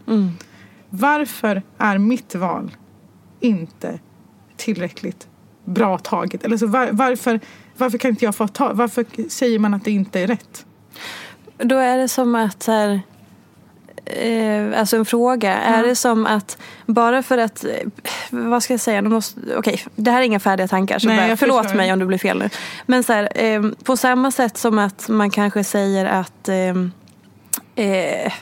Varför 0.91 1.62
är 1.79 1.99
mitt 1.99 2.35
val 2.35 2.77
inte 3.41 3.99
tillräckligt 4.57 5.29
bra 5.71 5.99
taget? 5.99 6.45
Eller 6.45 6.57
så 6.57 6.67
var, 6.67 6.89
varför, 6.93 7.41
varför 7.77 7.99
kan 7.99 8.11
inte 8.11 8.25
jag 8.25 8.35
få 8.35 8.49
ta, 8.49 8.73
varför 8.73 9.05
säger 9.29 9.59
man 9.59 9.75
att 9.75 9.85
det 9.85 9.91
inte 9.91 10.21
är 10.21 10.27
rätt? 10.27 10.67
Då 11.59 11.77
är 11.77 11.99
det 11.99 12.09
som 12.09 12.35
att 12.35 12.62
så 12.62 12.73
här, 12.73 13.00
eh, 14.05 14.81
alltså 14.81 14.97
en 14.97 15.05
fråga. 15.05 15.55
Är 15.57 15.83
det 15.83 15.97
som 15.97 16.27
att 16.27 16.59
bara 16.87 17.23
för 17.23 17.39
att, 17.39 17.65
eh, 17.65 17.71
vad 18.31 18.62
ska 18.62 18.73
jag 18.73 18.81
säga, 18.81 19.00
nu 19.00 19.09
måste, 19.09 19.41
okej, 19.57 19.85
det 19.97 20.11
här 20.11 20.21
är 20.21 20.25
inga 20.25 20.41
färdiga 20.41 20.69
tankar 20.69 20.99
så 20.99 21.09
Nej, 21.09 21.29
bara, 21.29 21.37
förlåt 21.37 21.62
förstår. 21.62 21.77
mig 21.77 21.93
om 21.93 21.99
det 21.99 22.07
blir 22.07 22.19
fel 22.19 22.39
nu. 22.39 22.49
Men 22.87 23.05
så 23.05 23.12
här, 23.12 23.29
eh, 23.35 23.62
på 23.85 23.97
samma 23.97 24.31
sätt 24.31 24.57
som 24.57 24.79
att 24.79 25.09
man 25.09 25.31
kanske 25.31 25.65
säger 25.65 26.05
att 26.05 26.49
eh, 26.49 27.87
eh, 27.87 28.33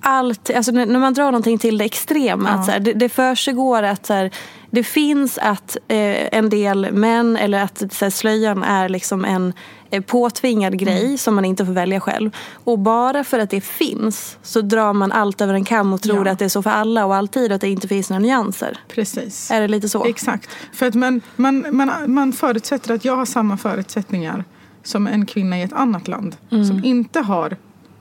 allt, 0.00 0.50
alltså 0.50 0.72
när 0.72 0.98
man 0.98 1.14
drar 1.14 1.24
någonting 1.24 1.58
till 1.58 1.78
det 1.78 1.84
extrema, 1.84 2.48
att 2.48 2.64
så 2.64 2.70
här, 2.70 2.80
det, 2.80 2.92
det 2.92 3.08
försiggår 3.08 3.82
att 3.82 4.06
så 4.06 4.14
här, 4.14 4.30
det 4.70 4.82
finns 4.84 5.38
att 5.38 5.76
eh, 5.88 6.38
en 6.38 6.48
del 6.48 6.92
män 6.92 7.36
eller 7.36 7.62
att 7.62 7.82
här, 8.00 8.10
slöjan 8.10 8.62
är 8.62 8.88
liksom 8.88 9.24
en 9.24 9.52
eh, 9.90 10.02
påtvingad 10.02 10.78
grej 10.78 11.18
som 11.18 11.34
man 11.34 11.44
inte 11.44 11.66
får 11.66 11.72
välja 11.72 12.00
själv. 12.00 12.30
Och 12.64 12.78
bara 12.78 13.24
för 13.24 13.38
att 13.38 13.50
det 13.50 13.60
finns 13.60 14.38
så 14.42 14.60
drar 14.60 14.92
man 14.92 15.12
allt 15.12 15.40
över 15.40 15.54
en 15.54 15.64
kam 15.64 15.92
och 15.92 16.02
tror 16.02 16.26
Ja. 16.26 16.32
att 16.32 16.38
det 16.38 16.44
är 16.44 16.48
så 16.48 16.62
för 16.62 16.70
alla 16.70 17.06
och 17.06 17.14
alltid 17.14 17.50
och 17.50 17.54
att 17.54 17.60
det 17.60 17.68
inte 17.68 17.88
finns 17.88 18.10
några 18.10 18.20
nyanser. 18.20 18.78
Precis. 18.88 19.50
Är 19.50 19.60
det 19.60 19.68
lite 19.68 19.88
så? 19.88 20.04
Exakt. 20.04 20.48
För 20.72 20.86
att 20.86 20.94
man, 20.94 21.20
man, 21.36 21.66
man, 21.76 21.90
man 22.06 22.32
förutsätter 22.32 22.94
att 22.94 23.04
jag 23.04 23.16
har 23.16 23.24
samma 23.26 23.56
förutsättningar 23.56 24.44
som 24.82 25.06
en 25.06 25.26
kvinna 25.26 25.58
i 25.58 25.62
ett 25.62 25.72
annat 25.72 26.08
land 26.08 26.36
Mm. 26.50 26.64
som 26.64 26.84
inte 26.84 27.20
har 27.20 27.56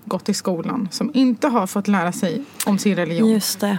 gått 0.05 0.29
i 0.29 0.33
skolan, 0.33 0.87
som 0.91 1.11
inte 1.13 1.47
har 1.47 1.67
fått 1.67 1.87
lära 1.87 2.11
sig 2.11 2.43
om 2.65 2.77
sin 2.77 2.95
religion 2.95 3.29
Just 3.31 3.59
det. 3.59 3.77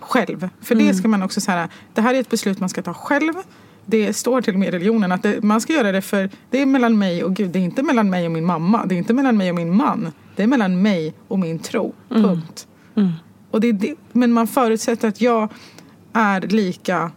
Själv. 0.00 0.48
För 0.60 0.74
Mm. 0.74 0.86
det 0.86 0.94
ska 0.94 1.08
man 1.08 1.22
också 1.22 1.40
säga, 1.40 1.68
det 1.94 2.00
här 2.00 2.14
är 2.14 2.20
ett 2.20 2.30
beslut 2.30 2.60
man 2.60 2.68
ska 2.68 2.82
ta 2.82 2.94
själv. 2.94 3.32
Det 3.86 4.12
står 4.12 4.40
till 4.40 4.54
och 4.54 4.60
med 4.60 4.68
i 4.68 4.70
religionen 4.70 5.12
att 5.12 5.22
det, 5.22 5.42
man 5.42 5.60
ska 5.60 5.72
göra 5.72 5.92
det 5.92 6.02
för 6.02 6.30
det 6.50 6.62
är 6.62 6.66
mellan 6.66 6.98
mig 6.98 7.24
och 7.24 7.34
Gud. 7.34 7.50
Det 7.50 7.58
är 7.58 7.62
inte 7.62 7.82
mellan 7.82 8.10
mig 8.10 8.26
och 8.26 8.32
min 8.32 8.44
mamma. 8.44 8.86
Det 8.86 8.94
är 8.94 8.96
inte 8.96 9.14
mellan 9.14 9.36
mig 9.36 9.50
och 9.50 9.56
min 9.56 9.76
man. 9.76 10.12
Det 10.36 10.42
är 10.42 10.46
mellan 10.46 10.82
mig 10.82 11.14
och 11.28 11.38
min 11.38 11.58
tro. 11.58 11.94
Mm. 12.10 12.22
Punkt. 12.22 12.66
Och 13.50 13.60
det 13.60 13.72
det, 13.72 13.94
men 14.12 14.32
man 14.32 14.46
förutsätter 14.46 15.08
att 15.08 15.20
jag 15.20 15.48
är 16.12 16.40
lika 16.40 17.10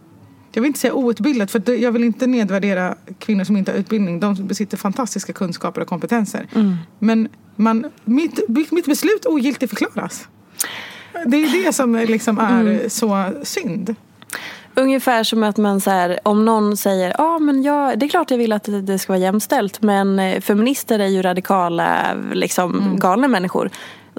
jag 0.52 0.62
vill 0.62 0.66
inte 0.68 0.80
säga 0.80 0.94
outbildad, 0.94 1.50
för 1.50 1.70
jag 1.70 1.92
vill 1.92 2.04
inte 2.04 2.26
nedvärdera 2.26 2.94
kvinnor 3.18 3.44
som 3.44 3.56
inte 3.56 3.70
har 3.70 3.78
utbildning. 3.78 4.20
De 4.20 4.46
besitter 4.46 4.76
fantastiska 4.76 5.32
kunskaper 5.32 5.80
och 5.80 5.88
kompetenser. 5.88 6.46
Men 6.98 7.28
man, 7.56 7.90
mitt, 8.04 8.48
mitt 8.48 8.86
beslut 8.86 9.26
ogiltigförklaras. 9.26 10.28
Det 11.26 11.36
är 11.36 11.64
det 11.66 11.72
som 11.72 11.94
liksom 11.96 12.38
är 12.38 12.88
så 12.88 13.24
synd. 13.42 13.94
Ungefär 14.74 15.24
som 15.24 15.42
att 15.42 15.56
man 15.56 15.80
så 15.80 15.90
här, 15.90 16.18
om 16.22 16.44
någon 16.44 16.76
säger 16.76 17.14
ja 17.18 17.24
ah, 17.24 17.38
men 17.38 17.62
jag, 17.62 17.98
det 17.98 18.06
är 18.06 18.08
klart 18.08 18.30
jag 18.30 18.38
vill 18.38 18.52
att 18.52 18.68
det- 18.86 18.98
ska 18.98 19.12
vara 19.12 19.20
jämställt 19.22 19.82
men 19.82 20.18
eh, 20.18 20.40
feminister 20.40 20.98
är 20.98 21.06
ju 21.06 21.22
radikala, 21.22 22.14
liksom 22.32 22.74
Mm. 22.78 22.98
galna 22.98 23.28
människor. 23.28 23.70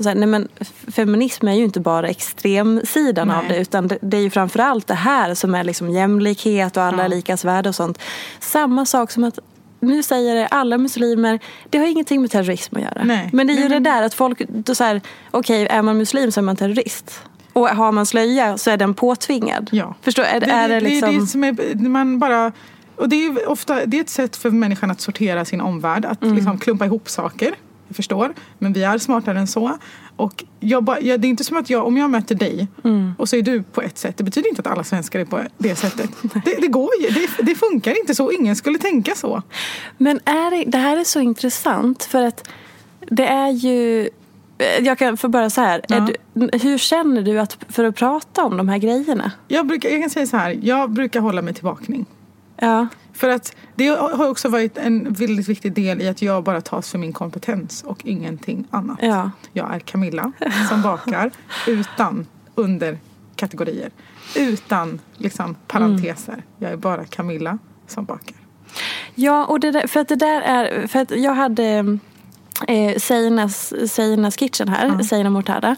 Här, 0.06 0.15
nej 0.15 0.27
men 0.27 0.48
feminism 0.96 1.48
är 1.48 1.53
ju 1.53 1.63
inte 1.63 1.79
bara 1.79 2.08
extremsidan 2.08 3.32
av 3.32 3.44
Nej. 3.44 3.53
det 3.53 3.62
utan 3.62 3.88
det, 3.88 3.98
det 4.01 4.18
är 4.18 4.22
ju 4.22 4.29
framförallt 4.29 4.88
det 4.88 4.94
här 4.94 5.34
som 5.34 5.56
är 5.56 5.63
liksom 5.63 5.89
jämlikhet 5.89 6.77
och 6.77 6.84
alla 6.84 7.01
Ja. 7.03 7.08
likas 7.08 7.46
värde 7.46 7.70
och 7.70 7.75
sånt. 7.75 8.00
Samma 8.39 8.86
sak 8.86 9.12
som 9.12 9.24
att 9.24 9.39
nu 9.79 10.03
säger 10.03 10.48
alla 10.51 10.77
muslimer, 10.77 11.39
det 11.69 11.77
har 11.77 11.86
ingenting 11.86 12.21
med 12.21 12.31
terrorism 12.31 12.75
att 12.75 12.81
göra. 12.81 13.03
Nej. 13.03 13.29
Men 13.33 13.48
det 13.48 13.53
är 13.53 13.57
ju 13.63 13.67
det 13.69 13.79
där 13.79 14.03
att 14.03 14.13
folk, 14.13 14.41
då 14.48 14.75
så 14.75 14.83
här, 14.83 15.01
okej 15.31 15.67
är 15.67 15.81
man 15.81 15.98
muslim 15.98 16.31
så 16.31 16.39
är 16.39 16.41
man 16.43 16.55
terrorist. 16.55 17.21
Och 17.53 17.69
har 17.69 17.91
man 17.91 18.05
slöja 18.05 18.57
så 18.57 18.71
är 18.71 18.77
den 18.77 18.93
påtvingad. 18.93 19.69
Ja. 19.71 19.95
Förstår, 20.01 20.24
är, 20.24 20.39
Det, 20.39 20.45
är 20.45 20.69
det, 20.69 20.75
det, 20.75 20.81
liksom... 20.81 21.09
det 21.09 21.15
är 21.17 21.21
det 21.21 21.27
som 21.27 21.43
är, 21.43 21.89
man 21.89 22.19
bara... 22.19 22.51
Och 22.95 23.09
det 23.09 23.25
är 23.25 23.50
ofta 23.50 23.86
det 23.86 23.98
är 23.98 24.01
ett 24.01 24.09
sätt 24.09 24.36
för 24.36 24.50
människan 24.51 24.91
att 24.91 25.01
sortera 25.01 25.45
sin 25.45 25.62
omvärld. 25.62 26.05
Att 26.05 26.21
Mm. 26.24 26.36
liksom 26.36 26.57
klumpa 26.57 26.86
ihop 26.86 27.09
saker. 27.09 27.55
Jag 27.89 27.96
förstår. 27.96 28.34
Men 28.60 28.74
vi 28.74 28.84
är 28.84 28.98
smartare 28.98 29.39
än 29.39 29.48
så. 29.48 29.77
Och 30.15 30.43
jag 30.60 30.84
bara, 30.84 31.00
jag, 31.01 31.19
det 31.22 31.27
är 31.27 31.29
inte 31.29 31.43
som 31.43 31.58
att 31.58 31.69
jag, 31.69 31.88
om 31.88 31.98
jag 31.98 32.10
möter 32.10 32.36
dig 32.36 32.67
Mm. 32.84 33.13
och 33.17 33.29
så 33.29 33.36
är 33.36 33.41
du 33.41 33.63
på 33.63 33.81
ett 33.81 33.98
sätt. 33.98 34.17
Det 34.17 34.24
betyder 34.24 34.50
inte 34.50 34.62
att 34.62 34.67
alla 34.67 34.84
svenskar 34.84 35.19
är 35.19 35.25
på 35.25 35.39
det 35.58 35.75
sättet. 35.75 36.10
det, 36.46 36.62
det 36.62 36.67
går. 36.67 37.13
Det, 37.13 37.43
det 37.43 37.55
funkar 37.55 38.00
inte 38.00 38.15
så. 38.15 38.31
Ingen 38.31 38.55
skulle 38.55 38.77
tänka 38.79 39.15
så. 39.15 39.41
Men 39.98 40.19
är 40.25 40.65
det, 40.72 40.77
här 40.77 40.98
är 40.98 41.03
så 41.03 41.19
intressant 41.19 42.03
för 42.03 42.24
att 42.24 42.48
det 43.00 43.27
är 43.27 43.50
ju... 43.50 44.10
Jag 44.81 44.98
kan 44.98 45.17
få 45.17 45.27
börja 45.27 45.50
så 45.50 45.62
här. 45.62 45.79
Är 45.79 45.84
Ja. 45.96 46.10
du, 46.34 46.50
hur 46.58 46.77
känner 46.77 47.22
du 47.22 47.39
att, 47.39 47.58
för 47.69 47.84
att 47.84 47.96
prata 47.96 48.46
om 48.46 48.58
de 48.58 48.69
här 48.69 48.77
grejerna? 48.77 49.31
Jag, 49.48 49.67
brukar, 49.67 49.89
jag 49.89 50.01
kan 50.01 50.10
säga 50.10 50.27
så 50.27 50.38
här. 50.38 50.60
Jag 50.62 50.89
brukar 50.91 51.19
hålla 51.19 51.41
mig 51.41 51.53
till 51.53 51.63
bakning. 51.63 52.05
Ja. 52.58 52.88
För 53.20 53.30
att 53.30 53.56
det 53.76 53.88
har 53.88 54.30
också 54.30 54.50
varit 54.50 54.78
en 54.78 55.14
väldigt 55.14 55.48
viktig 55.48 55.74
del 55.74 56.02
i 56.02 56.08
att 56.08 56.22
jag 56.22 56.44
bara 56.44 56.62
tas 56.62 56.92
för 56.92 56.98
min 56.98 57.14
kompetens 57.14 57.84
och 57.84 58.06
ingenting 58.06 58.68
annat. 58.70 59.00
Ja. 59.02 59.32
Jag 59.54 59.76
är 59.76 59.80
Camilla 59.80 60.32
som 60.70 60.82
bakar 60.82 61.32
utan 61.68 62.26
underkategorier. 62.56 63.92
Utan 64.36 65.00
liksom 65.18 65.56
parenteser. 65.68 66.44
Jag 66.58 66.72
är 66.72 66.78
bara 66.78 67.06
Camilla 67.06 67.58
som 67.88 68.06
bakar. 68.06 68.36
Ja, 69.16 69.46
och 69.46 69.60
det 69.60 69.72
där, 69.72 69.88
för 69.88 70.00
att 70.00 70.08
det 70.08 70.16
där 70.16 70.42
är... 70.42 70.88
För 70.88 71.00
att 71.00 71.12
jag 71.12 71.34
hade 71.34 71.98
eh, 72.68 72.98
Seinas, 72.98 73.74
Seinas 73.92 74.36
Kitchen 74.36 74.68
här, 74.68 74.88
Ja. 74.88 75.04
Seina 75.04 75.30
Mortada. 75.30 75.76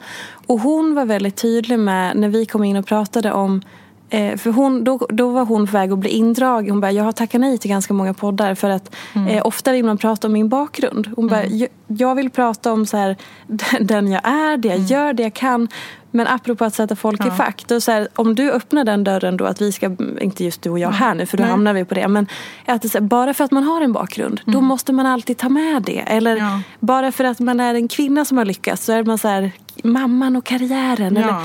Och 0.47 0.59
hon 0.59 0.95
var 0.95 1.05
väldigt 1.05 1.35
tydlig 1.35 1.79
med 1.79 2.17
när 2.17 2.29
vi 2.29 2.45
kom 2.45 2.63
in 2.63 2.75
och 2.75 2.85
pratade 2.85 3.31
om 3.31 3.61
eh, 4.11 4.37
för 4.37 4.51
hon, 4.51 4.83
då, 4.83 5.07
då 5.09 5.29
var 5.29 5.45
hon 5.45 5.65
på 5.67 5.71
väg 5.71 5.91
att 5.91 5.99
bli 5.99 6.09
indragen. 6.09 6.69
Hon 6.71 6.81
bara, 6.81 6.91
jag 6.91 7.03
har 7.03 7.11
tackat 7.11 7.41
nej 7.41 7.57
till 7.57 7.69
ganska 7.71 7.93
många 7.93 8.13
poddar 8.13 8.55
för 8.55 8.69
att 8.69 8.95
eh, 9.29 9.45
ofta 9.45 9.71
vill 9.71 9.85
man 9.85 9.97
prata 9.97 10.27
om 10.27 10.33
min 10.33 10.49
bakgrund. 10.49 11.07
Hon 11.15 11.27
bara, 11.27 11.45
jag, 11.45 11.69
jag 11.87 12.15
vill 12.15 12.29
prata 12.29 12.71
om 12.73 12.85
så 12.85 12.97
här, 12.97 13.15
den 13.81 14.07
jag 14.11 14.27
är, 14.27 14.57
det 14.57 14.67
jag 14.67 14.79
gör, 14.79 15.13
det 15.13 15.23
jag 15.23 15.33
kan. 15.33 15.67
Men 16.13 16.27
apropå 16.27 16.65
att 16.65 16.73
sätta 16.75 16.95
folk 16.95 17.25
i 17.25 17.27
Ja. 17.27 17.33
fack. 17.35 17.63
Då 17.67 17.81
så 17.81 17.91
här, 17.91 18.07
om 18.15 18.35
du 18.35 18.51
öppnar 18.51 18.83
den 18.83 19.03
dörren 19.03 19.37
då 19.37 19.45
att 19.45 19.61
vi 19.61 19.71
ska, 19.71 19.95
inte 20.21 20.43
just 20.43 20.61
du 20.61 20.69
och 20.69 20.79
jag 20.79 20.91
här 20.91 21.15
nu 21.15 21.25
för 21.25 21.37
då 21.37 21.41
Nej. 21.43 21.51
hamnar 21.51 21.73
vi 21.73 21.85
på 21.85 21.95
det. 21.95 22.07
Men 22.07 22.27
att 22.65 22.81
det, 22.81 22.93
här, 22.93 23.01
bara 23.01 23.33
för 23.33 23.43
att 23.43 23.51
man 23.51 23.63
har 23.63 23.81
en 23.81 23.93
bakgrund 23.93 24.41
då 24.45 24.61
måste 24.61 24.93
man 24.93 25.05
alltid 25.05 25.37
ta 25.37 25.49
med 25.49 25.83
det. 25.83 25.99
Eller 25.99 26.35
Ja. 26.37 26.61
bara 26.79 27.11
för 27.11 27.23
att 27.23 27.39
man 27.39 27.59
är 27.59 27.75
en 27.75 27.87
kvinna 27.87 28.25
som 28.25 28.37
har 28.37 28.45
lyckats 28.45 28.85
så 28.85 28.93
är 28.93 29.03
man 29.03 29.17
så 29.17 29.27
här, 29.27 29.51
mamman 29.83 30.35
och 30.35 30.45
karriären. 30.45 31.15
Ja. 31.15 31.21
Eller 31.21 31.35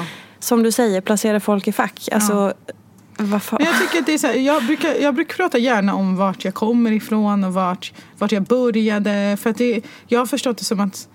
som 0.47 0.62
du 0.62 0.73
säger, 0.73 1.00
placera 1.00 1.41
folk 1.41 1.69
i 1.69 1.73
fack. 1.73 2.09
Alltså? 2.12 2.53
Men 3.59 3.67
jag, 3.67 3.81
tycker 3.81 3.99
att 3.99 4.07
det 4.07 4.15
är 4.15 4.19
så 4.19 4.26
här, 4.26 4.35
jag, 4.35 4.67
brukar, 4.67 4.95
jag 4.95 5.15
brukar 5.15 5.37
prata 5.37 5.59
gärna 5.59 5.95
om 5.95 6.17
vart 6.17 6.45
jag 6.45 6.55
kommer 6.55 6.93
ifrån 6.93 7.45
och 7.45 7.55
vart, 7.55 7.93
vart 8.19 8.33
jag 8.33 8.43
började. 8.43 9.37
För 9.41 9.50
att 9.50 9.57
det, 9.57 9.83
jag 10.07 10.19
har 10.19 10.26
förstått 10.26 10.59
det 10.59 10.65
som 10.65 10.81
att 10.81 11.09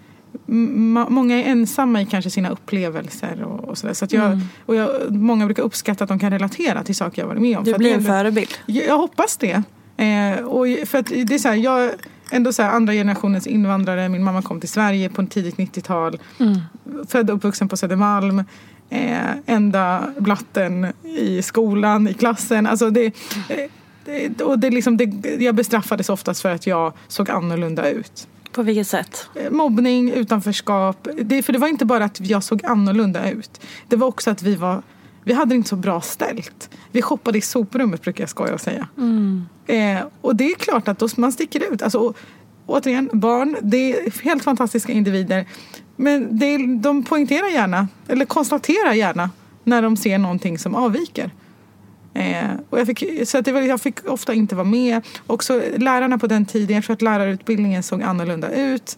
många 1.10 1.36
är 1.36 1.44
ensamma 1.44 2.02
i 2.02 2.06
kanske 2.06 2.30
sina 2.32 2.50
upplevelser. 2.50 3.44
Och, 3.44 3.70
och 3.70 3.78
så 3.78 3.88
där. 3.88 3.94
Så 3.94 4.06
att 4.06 4.14
jag, 4.14 4.40
och 4.66 4.76
jag, 4.76 5.16
många 5.16 5.46
brukar 5.46 5.64
uppskatta 5.64 6.04
att 6.04 6.08
de 6.08 6.20
kan 6.20 6.32
relatera 6.32 6.84
till 6.84 6.96
saker 6.96 7.22
jag 7.22 7.28
varit 7.28 7.42
med 7.42 7.58
om. 7.58 7.64
Du 7.64 7.72
För 7.72 7.80
blir 7.80 7.94
en 7.94 8.04
förebild. 8.04 8.54
Jag, 8.66 8.86
jag 8.86 8.98
hoppas 8.98 9.38
det. 9.38 9.64
Eh, 9.98 10.46
och 10.46 10.88
för 10.88 10.98
att 10.98 11.08
det 11.08 11.34
är 11.34 11.40
så 11.40 11.48
här, 11.48 11.56
jag 11.56 11.84
är 11.84 11.92
ändå 12.32 12.54
så 12.54 12.64
här, 12.64 12.70
andra 12.70 12.94
generationens 12.94 13.48
invandrare. 13.48 14.10
Min 14.10 14.24
mamma 14.24 14.42
kom 14.42 14.60
till 14.60 14.70
Sverige 14.70 15.10
på 15.10 15.22
en 15.22 15.28
tidigt 15.28 15.56
90-tal. 15.56 16.20
Född 17.08 17.30
och 17.30 17.36
uppvuxen 17.36 17.70
på 17.70 17.78
Södermalm. 17.78 18.44
Eh, 18.94 19.32
enda 19.46 20.14
blatten 20.18 20.88
i 21.04 21.42
skolan, 21.42 22.08
i 22.08 22.14
klassen. 22.14 22.68
Alltså 22.68 22.90
det, 22.90 23.06
eh, 23.50 23.70
det, 24.06 24.42
och 24.42 24.60
det, 24.60 24.70
liksom, 24.70 24.98
det, 24.98 25.06
jag 25.40 25.56
bestraffades 25.56 26.10
oftast 26.10 26.42
för 26.42 26.50
att 26.52 26.68
jag 26.68 26.94
såg 27.08 27.30
annorlunda 27.30 27.90
ut. 27.90 28.28
På 28.52 28.64
vilket 28.64 28.88
sätt? 28.88 29.30
Eh, 29.36 29.52
Mobbning, 29.52 30.12
utanförskap. 30.12 31.08
Det, 31.22 31.44
för 31.44 31.54
det 31.54 31.60
var 31.60 31.68
inte 31.68 31.86
bara 31.86 32.06
att 32.06 32.20
jag 32.20 32.44
såg 32.44 32.66
annorlunda 32.66 33.32
ut. 33.32 33.62
Det 33.88 33.96
var 33.96 34.08
också 34.08 34.32
att 34.32 34.44
vi 34.44 34.56
var 34.56 34.82
vi 35.24 35.34
hade 35.34 35.50
det 35.50 35.56
inte 35.56 35.70
så 35.70 35.76
bra 35.76 36.02
ställt. 36.02 36.70
Vi 36.92 37.02
shoppade 37.02 37.38
i 37.38 37.42
soprummet 37.42 38.02
brukar 38.02 38.22
jag 38.22 38.30
skoja 38.30 38.54
och 38.54 38.62
säga. 38.62 38.88
Eh, 39.68 40.04
och 40.22 40.36
det 40.36 40.52
är 40.52 40.56
klart 40.56 40.88
att 40.88 41.00
då 41.00 41.08
man 41.18 41.32
sticker 41.32 41.74
ut. 41.74 41.82
Alltså, 41.82 42.14
återigen, 42.66 43.10
barn, 43.14 43.58
det 43.62 43.78
är 43.78 44.24
helt 44.24 44.44
fantastiska 44.44 44.92
individer. 44.92 45.46
Men 46.02 46.40
det, 46.40 46.58
de 46.68 47.04
poängterar 47.04 47.48
gärna, 47.48 47.88
eller 48.08 48.26
konstaterar 48.26 48.94
gärna, 48.94 49.30
när 49.64 49.82
de 49.82 49.98
ser 49.98 50.18
någonting 50.18 50.60
som 50.60 50.76
avviker. 50.76 51.32
Eh, 52.14 52.50
och 52.70 52.80
jag, 52.80 52.88
fick, 52.88 53.28
så 53.28 53.38
att 53.38 53.46
det 53.46 53.52
var, 53.52 53.62
jag 53.62 53.82
fick 53.82 54.06
ofta 54.08 54.34
inte 54.34 54.56
vara 54.56 54.66
med. 54.66 55.02
Också 55.28 55.62
lärarna 55.78 56.18
på 56.18 56.28
den 56.28 56.46
tiden, 56.46 56.76
jag 56.76 56.84
tror 56.84 56.94
att 56.94 57.02
lärarutbildningen 57.02 57.84
såg 57.84 58.02
annorlunda 58.04 58.50
ut. 58.50 58.98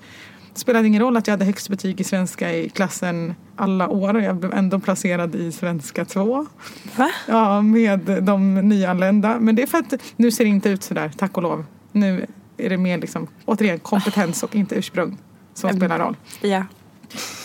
Det 0.54 0.60
spelade 0.60 0.88
ingen 0.88 1.02
roll 1.02 1.18
att 1.18 1.28
jag 1.28 1.34
hade 1.34 1.46
högst 1.46 1.70
betyg 1.70 2.02
i 2.02 2.04
svenska 2.04 2.54
i 2.54 2.70
klassen 2.70 3.36
alla 3.56 3.90
år. 3.90 4.22
Jag 4.22 4.36
blev 4.36 4.54
ändå 4.54 4.80
placerad 4.80 5.36
i 5.36 5.52
svenska 5.52 6.06
2. 6.06 6.46
Va? 6.96 7.12
Ja, 7.28 7.62
med 7.62 8.00
de 8.24 8.54
nyanlända. 8.56 9.40
Men 9.40 9.56
det 9.56 9.64
är 9.64 9.68
för 9.68 9.78
att 9.78 9.94
nu 10.16 10.32
ser 10.32 10.44
det 10.44 10.50
inte 10.50 10.70
ut 10.70 10.84
sådär, 10.84 11.12
tack 11.18 11.38
och 11.38 11.44
lov. 11.44 11.66
Nu 11.92 12.26
är 12.58 12.70
det 12.70 12.78
mer 12.78 12.98
liksom, 12.98 13.28
återigen 13.46 13.80
kompetens 13.80 14.44
och 14.44 14.56
inte 14.56 14.76
ursprung 14.76 15.18
som 15.54 15.70
spelar 15.70 16.00
roll. 16.00 16.16
Ja. 16.42 16.64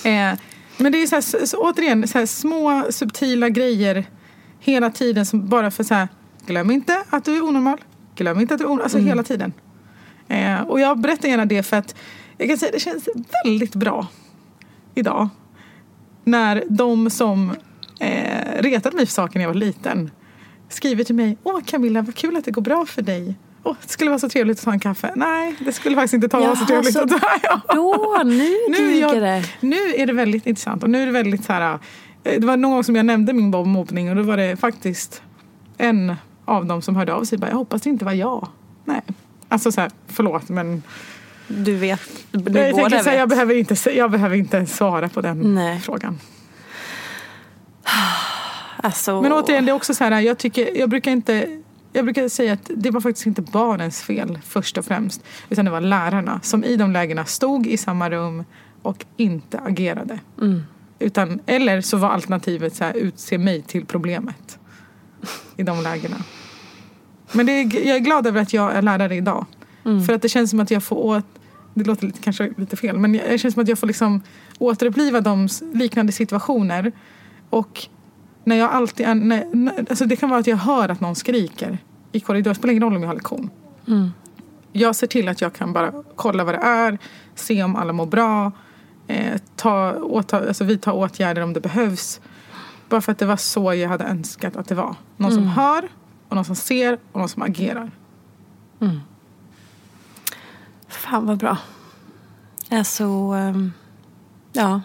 Eh, 0.04 0.38
men 0.76 0.92
det 0.92 1.02
är 1.02 1.06
så 1.06 1.14
här, 1.14 1.46
så, 1.46 1.56
återigen 1.56 2.08
så 2.08 2.18
här, 2.18 2.26
små 2.26 2.86
subtila 2.90 3.48
grejer 3.48 4.04
hela 4.60 4.90
tiden 4.90 5.26
som 5.26 5.48
bara 5.48 5.70
för 5.70 5.84
så 5.84 5.94
här, 5.94 6.08
glöm 6.46 6.70
inte 6.70 7.04
att 7.10 7.24
du 7.24 7.36
är 7.36 7.42
onormal. 7.42 7.78
Glöm 8.16 8.40
inte 8.40 8.54
att 8.54 8.58
du 8.58 8.64
är 8.64 8.68
onormal. 8.68 8.82
Alltså 8.84 8.98
hela 8.98 9.22
tiden. 9.22 9.52
Eh, 10.28 10.60
och 10.60 10.80
jag 10.80 10.98
berättar 10.98 11.28
gärna 11.28 11.44
det 11.44 11.62
för 11.62 11.76
att 11.76 11.94
jag 12.38 12.48
kan 12.48 12.58
säga 12.58 12.72
det 12.72 12.80
känns 12.80 13.08
väldigt 13.44 13.74
bra 13.74 14.06
idag. 14.94 15.28
När 16.24 16.64
de 16.68 17.10
som 17.10 17.56
eh, 18.00 18.62
retade 18.62 18.96
mig 18.96 19.06
för 19.06 19.12
saker 19.12 19.38
när 19.38 19.44
jag 19.44 19.52
var 19.52 19.60
liten 19.60 20.10
skriver 20.68 21.04
till 21.04 21.14
mig. 21.14 21.38
Åh 21.42 21.60
Camilla, 21.66 22.02
vad 22.02 22.14
kul 22.14 22.36
att 22.36 22.44
det 22.44 22.50
går 22.50 22.62
bra 22.62 22.86
för 22.86 23.02
dig. 23.02 23.36
Åh, 23.62 23.76
det 23.82 23.88
skulle 23.88 24.10
vara 24.10 24.18
så 24.18 24.28
trevligt 24.28 24.58
att 24.58 24.64
ta 24.64 24.72
en 24.72 24.80
kaffe. 24.80 25.12
Nej, 25.16 25.56
det 25.64 25.72
skulle 25.72 25.94
faktiskt 25.96 26.14
inte 26.14 26.28
ta 26.28 26.40
Jaha, 26.42 26.56
så 26.56 26.66
trevligt 26.66 26.92
så 26.92 27.02
att 27.02 27.10
ta. 27.10 27.18
Ja. 27.42 27.60
Då, 27.74 28.22
nu 28.24 28.56
Nu, 28.68 28.94
jag, 28.98 29.22
det. 29.22 29.44
nu 29.60 29.76
är 29.96 30.06
det 30.06 30.12
väldigt 30.12 30.46
intressant 30.46 30.82
och 30.82 30.90
nu 30.90 31.02
är 31.02 31.06
det 31.06 31.12
väldigt 31.12 31.44
så 31.44 31.52
här. 31.52 31.78
eh, 32.24 32.40
Det 32.40 32.46
var 32.46 32.56
någon 32.56 32.70
gång 32.72 32.84
som 32.84 32.96
jag 32.96 33.06
nämnde 33.06 33.32
min 33.32 33.50
mobbning 33.50 34.10
och 34.10 34.16
då 34.16 34.22
var 34.22 34.36
det 34.36 34.56
faktiskt 34.56 35.22
en 35.78 36.14
av 36.44 36.66
dem 36.66 36.82
som 36.82 36.96
hörde 36.96 37.12
av 37.14 37.24
sig. 37.24 37.38
Bara, 37.38 37.50
jag 37.50 37.56
hoppas 37.56 37.82
det 37.82 37.90
inte 37.90 38.04
var 38.04 38.12
jag. 38.12 38.48
Nej. 38.84 39.00
Alltså 39.48 39.72
så 39.72 39.80
här, 39.80 39.90
förlåt 40.08 40.48
men 40.48 40.82
Du 41.48 41.76
vet, 41.76 42.00
jag, 42.32 42.44
tänker 42.44 43.04
här, 43.10 43.18
jag, 43.18 43.28
behöver 43.28 43.54
inte, 43.54 43.90
jag 43.90 44.10
behöver 44.10 44.36
inte 44.36 44.66
svara 44.66 45.08
på 45.08 45.20
den 45.20 45.54
Nej. 45.54 45.80
frågan. 45.80 46.18
Alltså, 48.82 49.22
Men 49.22 49.32
återigen, 49.32 49.64
det 49.64 49.70
är 49.70 49.74
också 49.74 49.94
så 49.94 50.04
här, 50.04 50.20
jag, 50.20 50.38
tycker, 50.38 50.76
jag 50.78 50.88
brukar 50.88 51.10
inte 51.10 51.62
jag 51.92 52.04
brukar 52.04 52.28
säga 52.28 52.52
att 52.52 52.70
det 52.76 52.90
var 52.90 53.00
faktiskt 53.00 53.26
inte 53.26 53.42
barnens 53.42 54.02
fel 54.02 54.38
först 54.44 54.78
och 54.78 54.84
främst. 54.84 55.24
Utan 55.48 55.64
det 55.64 55.70
var 55.70 55.80
lärarna 55.80 56.40
som 56.42 56.64
i 56.64 56.76
de 56.76 56.92
lägena 56.92 57.24
stod 57.24 57.66
i 57.66 57.76
samma 57.76 58.10
rum 58.10 58.44
och 58.82 59.04
inte 59.16 59.58
agerade. 59.58 60.18
Mm. 60.40 60.62
Utan, 60.98 61.40
eller 61.46 61.80
så 61.80 61.96
var 61.96 62.10
alternativet 62.10 62.76
så 62.76 62.84
här, 62.84 62.94
utse 62.94 63.38
mig 63.38 63.62
till 63.62 63.86
problemet. 63.86 64.58
I 65.56 65.62
de 65.62 65.82
lägena. 65.82 66.16
Men 67.32 67.46
det 67.46 67.52
är, 67.52 67.86
jag 67.86 67.96
är 67.96 68.00
glad 68.00 68.26
över 68.26 68.42
att 68.42 68.52
jag 68.52 68.72
är 68.72 68.82
lärare 68.82 69.16
idag. 69.16 69.46
Mm. 69.84 70.04
För 70.04 70.12
att 70.12 70.22
det 70.22 70.28
känns 70.28 70.50
som 70.50 70.60
att 70.60 70.70
jag 70.70 70.82
får 70.82 70.96
åt, 70.96 71.24
det 71.74 71.84
låter 71.84 72.06
lite, 72.06 72.20
kanske 72.20 72.52
lite 72.56 72.76
fel, 72.76 72.98
men 72.98 73.12
det 73.12 73.40
känns 73.40 73.54
som 73.54 73.62
att 73.62 73.68
jag 73.68 73.78
får 73.78 73.86
liksom 73.86 74.22
återuppliva 74.58 75.20
de 75.20 75.48
liknande 75.74 76.12
situationer. 76.12 76.92
Och 77.50 77.88
när 78.48 78.56
jag 78.56 78.70
alltid 78.70 79.06
är, 79.06 79.14
när, 79.14 79.78
alltså 79.78 80.04
det 80.04 80.16
kan 80.16 80.30
vara 80.30 80.40
att 80.40 80.46
jag 80.46 80.56
hör 80.56 80.88
att 80.88 81.00
någon 81.00 81.14
skriker 81.14 81.78
i 82.12 82.20
korridoren, 82.20 82.54
det 82.54 82.58
spelar 82.58 82.72
ingen 82.72 82.82
roll 82.82 82.96
om 82.96 83.02
jag 83.02 83.08
har 83.08 83.14
lektion. 83.14 83.50
Mm. 83.88 84.10
Jag 84.72 84.96
ser 84.96 85.06
till 85.06 85.28
att 85.28 85.40
jag 85.40 85.52
kan 85.52 85.72
bara 85.72 85.92
kolla 86.16 86.44
vad 86.44 86.54
det 86.54 86.58
är, 86.58 86.98
se 87.34 87.62
om 87.62 87.76
alla 87.76 87.92
mår 87.92 88.06
bra, 88.06 88.52
eh, 89.06 89.40
ta, 89.56 89.94
åta, 89.94 90.48
alltså 90.48 90.64
vidta 90.64 90.92
åtgärder 90.92 91.42
om 91.42 91.52
det 91.52 91.60
behövs. 91.60 92.20
Bara 92.88 93.00
för 93.00 93.12
att 93.12 93.18
det 93.18 93.26
var 93.26 93.36
så 93.36 93.74
jag 93.74 93.88
hade 93.88 94.04
önskat 94.04 94.56
att 94.56 94.68
det 94.68 94.74
var. 94.74 94.94
Någon 95.16 95.32
som 95.32 95.46
hör, 95.46 95.88
och 96.28 96.36
någon 96.36 96.44
som 96.44 96.56
ser 96.56 96.98
och 97.12 97.20
någon 97.20 97.28
som 97.28 97.42
agerar. 97.42 97.90
Fan 100.88 101.26
vad 101.26 101.38
bra. 101.38 101.58
Alltså, 102.70 103.04
ehm, 103.04 103.72
ja. 104.52 104.80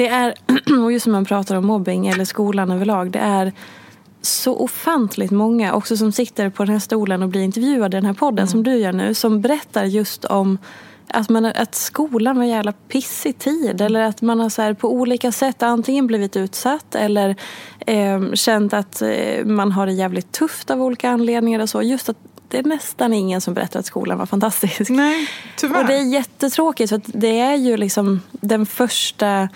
Det 0.00 0.08
är, 0.08 0.34
och 0.84 0.92
just 0.92 1.04
som 1.04 1.12
man 1.12 1.24
pratar 1.24 1.56
om 1.56 1.66
mobbing 1.66 2.06
eller 2.06 2.24
skolan 2.24 2.70
överlag, 2.70 3.10
det 3.10 3.18
är 3.18 3.52
så 4.22 4.56
ofantligt 4.56 5.30
många 5.30 5.74
också 5.74 5.96
som 5.96 6.12
sitter 6.12 6.50
på 6.50 6.64
den 6.64 6.72
här 6.72 6.80
stolen 6.80 7.22
och 7.22 7.28
blir 7.28 7.42
intervjuade 7.42 7.96
i 7.96 8.00
den 8.00 8.06
här 8.06 8.14
podden 8.14 8.48
som 8.48 8.62
du 8.62 8.76
gör 8.76 8.92
nu, 8.92 9.14
som 9.14 9.40
berättar 9.40 9.84
just 9.84 10.24
om 10.24 10.58
att, 11.08 11.28
man, 11.28 11.44
att 11.44 11.74
skolan 11.74 12.36
var 12.36 12.42
en 12.42 12.48
jävla 12.48 12.72
pissig 12.72 13.38
tid 13.38 13.80
eller 13.80 14.00
att 14.00 14.22
man 14.22 14.40
har 14.40 14.48
så 14.48 14.62
här 14.62 14.74
på 14.74 14.92
olika 14.92 15.32
sätt 15.32 15.62
antingen 15.62 16.06
blivit 16.06 16.36
utsatt 16.36 16.94
eller 16.94 17.36
eh, 17.86 18.32
känt 18.32 18.72
att 18.72 19.02
eh, 19.02 19.44
man 19.44 19.72
har 19.72 19.86
det 19.86 19.92
jävligt 19.92 20.32
tufft 20.32 20.70
av 20.70 20.82
olika 20.82 21.10
anledningar 21.10 21.60
och 21.60 21.70
så. 21.70 21.82
Just 21.82 22.08
att 22.08 22.16
det 22.48 22.58
är 22.58 22.62
nästan 22.62 23.12
ingen 23.12 23.40
som 23.40 23.54
berättar 23.54 23.80
att 23.80 23.86
skolan 23.86 24.18
var 24.18 24.26
fantastisk. 24.26 24.90
Nej, 24.90 25.28
tyvärr. 25.56 25.80
Och 25.80 25.86
det 25.86 25.94
är 25.94 26.12
jättetråkigt 26.12 26.88
för 26.88 26.96
att 26.96 27.10
det 27.14 27.40
är 27.40 27.54
ju 27.54 27.76
liksom 27.76 28.20
den 28.30 28.66
första 28.66 29.48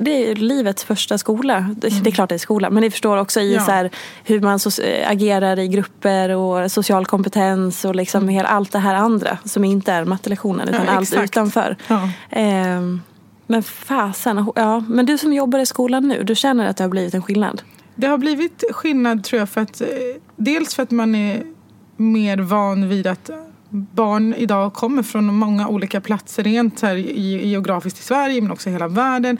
det 0.00 0.30
är 0.30 0.34
livets 0.34 0.84
första 0.84 1.18
skola. 1.18 1.74
Det, 1.76 1.88
det 2.04 2.10
är 2.10 2.14
klart 2.14 2.28
det 2.28 2.34
är 2.34 2.38
skola. 2.38 2.70
Men 2.70 2.80
ni 2.80 2.90
förstår 2.90 3.16
också 3.16 3.40
i 3.40 3.54
Ja. 3.54 3.60
så 3.64 3.70
här, 3.70 3.90
hur 4.24 4.40
man 4.40 4.58
so- 4.58 5.04
agerar 5.06 5.58
i 5.58 5.68
grupper 5.68 6.28
och 6.36 6.72
social 6.72 7.06
kompetens 7.06 7.84
och 7.84 7.94
liksom 7.96 8.28
hela, 8.28 8.48
allt 8.48 8.72
det 8.72 8.78
här 8.78 8.94
andra 8.94 9.38
som 9.44 9.64
inte 9.64 9.92
är 9.92 10.04
mattelektionen 10.04 10.68
utan 10.68 10.86
Ja, 10.86 10.92
allt 10.92 11.12
utanför. 11.14 11.76
Ja. 11.88 12.08
Ehm, 12.30 13.00
men 13.46 13.62
fasen, 13.62 14.52
ja. 14.56 14.84
Men 14.88 15.06
du 15.06 15.18
som 15.18 15.32
jobbar 15.32 15.58
i 15.58 15.66
skolan 15.66 16.08
nu, 16.08 16.22
du 16.22 16.34
känner 16.34 16.66
att 16.68 16.76
det 16.76 16.84
har 16.84 16.88
blivit 16.88 17.14
en 17.14 17.22
skillnad? 17.22 17.62
Det 17.94 18.06
har 18.06 18.18
blivit 18.18 18.64
skillnad 18.72 19.24
tror 19.24 19.38
jag 19.38 19.48
för 19.48 19.60
att 19.60 19.80
eh, 19.80 19.86
dels 20.36 20.74
för 20.74 20.82
att 20.82 20.90
man 20.90 21.14
är 21.14 21.42
mer 21.96 22.36
van 22.38 22.88
vid 22.88 23.06
att 23.06 23.30
barn 23.70 24.34
idag 24.34 24.74
kommer 24.74 25.02
från 25.02 25.24
många 25.34 25.68
olika 25.68 26.00
platser 26.00 26.42
rent 26.42 26.80
här, 26.80 26.94
ge- 26.94 27.46
geografiskt 27.48 27.98
i 28.00 28.02
Sverige 28.02 28.40
men 28.42 28.50
också 28.50 28.68
i 28.68 28.72
hela 28.72 28.88
världen. 28.88 29.38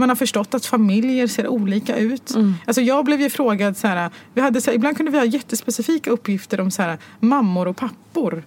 Man 0.00 0.08
har 0.08 0.16
förstått 0.16 0.54
att 0.54 0.66
familjer 0.66 1.26
ser 1.26 1.48
olika 1.48 1.96
ut. 1.96 2.34
Alltså 2.66 2.80
jag 2.80 3.04
blev 3.04 3.20
ju 3.20 3.30
frågad 3.30 3.76
så 3.76 3.86
här, 3.86 4.10
vi 4.34 4.40
hade, 4.40 4.60
så 4.60 4.70
här, 4.70 4.76
ibland 4.76 4.96
kunde 4.96 5.12
vi 5.12 5.18
ha 5.18 5.24
jättespecifika 5.24 6.10
uppgifter 6.10 6.60
om 6.60 6.70
så 6.70 6.82
här, 6.82 6.98
mammor 7.20 7.68
och 7.68 7.76
pappor. 7.76 8.42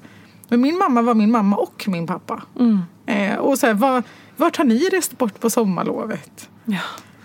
Men 0.50 0.62
min 0.62 0.78
mamma 0.78 1.02
var 1.02 1.14
min 1.14 1.32
mamma 1.32 1.56
och 1.56 1.86
min 1.88 2.08
pappa. 2.08 2.44
Eh, 3.06 3.36
och 3.36 3.60
så 3.60 3.68
här, 3.68 3.74
var, 3.74 4.04
vart 4.38 4.58
har 4.58 4.66
ni 4.66 4.90
rest 4.90 5.18
bort 5.18 5.40
på 5.40 5.50
sommarlovet? 5.50 6.50
Ja. 6.66 6.80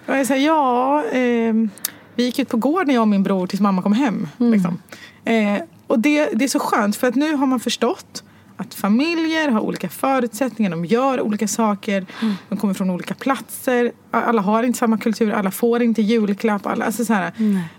Och 0.07 0.17
jag 0.17 0.27
säger 0.27 0.47
ja, 0.47 1.05
ehm, 1.13 1.71
vi 2.15 2.25
gick 2.25 2.39
ut 2.39 2.49
på 2.49 2.57
gården 2.57 2.95
jag 2.95 3.03
och 3.03 3.09
min 3.09 3.23
bror 3.23 3.47
tills 3.47 3.61
mamma 3.61 3.83
kom 3.83 3.93
hem. 3.93 4.29
Liksom. 4.37 4.79
Eh, 5.25 5.63
och 5.87 5.99
det, 5.99 6.29
det 6.33 6.45
är 6.45 6.49
så 6.49 6.59
skönt 6.59 6.97
för 6.97 7.07
att 7.07 7.15
nu 7.15 7.35
har 7.35 7.47
man 7.47 7.61
förstått 7.61 8.25
att 8.61 8.75
familjer 8.75 9.49
har 9.49 9.61
olika 9.61 9.89
förutsättningar, 9.89 10.71
de 10.71 10.85
gör 10.85 11.21
olika 11.21 11.49
saker, 11.49 12.07
de 12.49 12.59
kommer 12.59 12.75
från 12.75 12.91
olika 12.91 13.15
platser, 13.15 13.93
alla 14.11 14.43
har 14.43 14.63
inte 14.63 14.79
samma 14.79 14.99
kultur, 14.99 15.33
alla 15.33 15.51
får 15.51 15.83
inte 15.83 16.03
julklapp. 16.03 16.67
Alla, 16.67 16.85
alltså 16.85 17.05
så 17.05 17.13
här. 17.13 17.33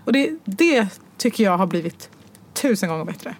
Och 0.04 0.12
det, 0.12 0.30
det 0.44 0.88
tycker 1.16 1.44
jag 1.44 1.58
har 1.58 1.66
blivit 1.66 2.10
tusen 2.52 2.88
gånger 2.88 3.04
bättre. 3.04 3.34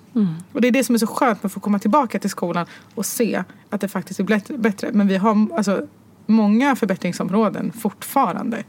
Och 0.53 0.61
det 0.61 0.69
är 0.69 0.73
det 0.73 0.85
som 0.85 0.95
är 0.95 0.99
så 0.99 1.07
skönt 1.07 1.43
med 1.43 1.49
att 1.49 1.53
få 1.53 1.61
komma 1.61 1.79
tillbaka 1.79 2.19
till 2.19 2.31
skolan 2.31 2.67
och 2.95 3.07
se 3.07 3.45
att 3.71 3.81
det 3.81 3.89
faktiskt 3.89 4.21
är 4.21 4.59
bättre. 4.59 4.91
Men 4.93 5.09
vi 5.09 5.17
har 5.17 5.49
alltså, 5.57 5.87
många 6.27 6.77
förbättringsområden 6.77 7.73
fortfarande. 7.73 8.65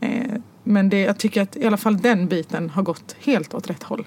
Eh, 0.00 0.32
men 0.64 0.88
det, 0.88 1.00
jag 1.00 1.18
tycker 1.18 1.42
att 1.42 1.56
i 1.56 1.66
alla 1.66 1.76
fall 1.76 1.98
den 1.98 2.28
biten 2.28 2.70
har 2.70 2.82
gått 2.82 3.16
helt 3.20 3.54
åt 3.54 3.70
rätt 3.70 3.82
håll. 3.82 4.06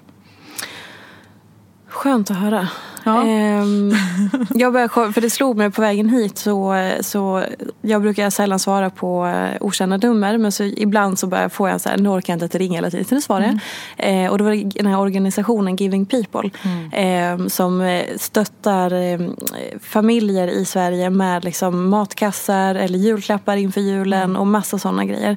Skönt 1.88 2.30
att 2.30 2.36
höra. 2.36 2.68
Ja. 3.04 3.26
Ehm, 3.26 3.92
jag 4.54 4.72
började, 4.72 5.12
för 5.12 5.20
det 5.20 5.30
slog 5.30 5.56
mig 5.56 5.70
på 5.70 5.82
vägen 5.82 6.08
hit 6.08 6.38
så, 6.38 6.90
så 7.00 7.44
jag 7.80 8.02
brukar 8.02 8.30
sällan 8.30 8.58
svara 8.58 8.90
på 8.90 9.26
eh, 9.26 9.56
okända 9.60 9.96
nummer 9.96 10.38
men 10.38 10.52
så 10.52 10.64
ibland 10.64 11.18
så 11.18 11.26
börjar, 11.26 11.48
får 11.48 11.68
jag 11.68 11.80
så 11.80 11.88
här, 11.88 11.96
nu 11.96 12.08
orkar 12.08 12.32
jag 12.32 12.36
inte 12.36 12.44
att 12.44 12.54
ringa 12.54 12.74
hela 12.74 12.90
tiden. 12.90 13.04
Så 13.06 13.14
nu 13.14 13.20
svarar 13.20 13.42
jag. 13.42 13.58
Mm. 13.96 14.24
Eh, 14.24 14.30
och 14.30 14.38
då 14.38 14.44
var 14.44 14.50
det 14.50 14.62
den 14.62 14.86
här 14.86 15.00
organisationen 15.00 15.76
Giving 15.76 16.06
People 16.06 16.50
eh, 16.92 17.46
som 17.46 17.80
eh, 17.80 18.04
stöttar 18.16 18.92
eh, 18.92 19.20
familjer 19.82 20.48
i 20.48 20.64
Sverige 20.64 21.10
med 21.10 21.44
liksom 21.44 21.88
matkassar 21.88 22.74
eller 22.74 22.98
julklappar 22.98 23.56
inför 23.56 23.80
julen 23.80 24.22
Mm. 24.22 24.36
och 24.36 24.46
massa 24.46 24.78
sådana 24.78 25.04
grejer. 25.04 25.36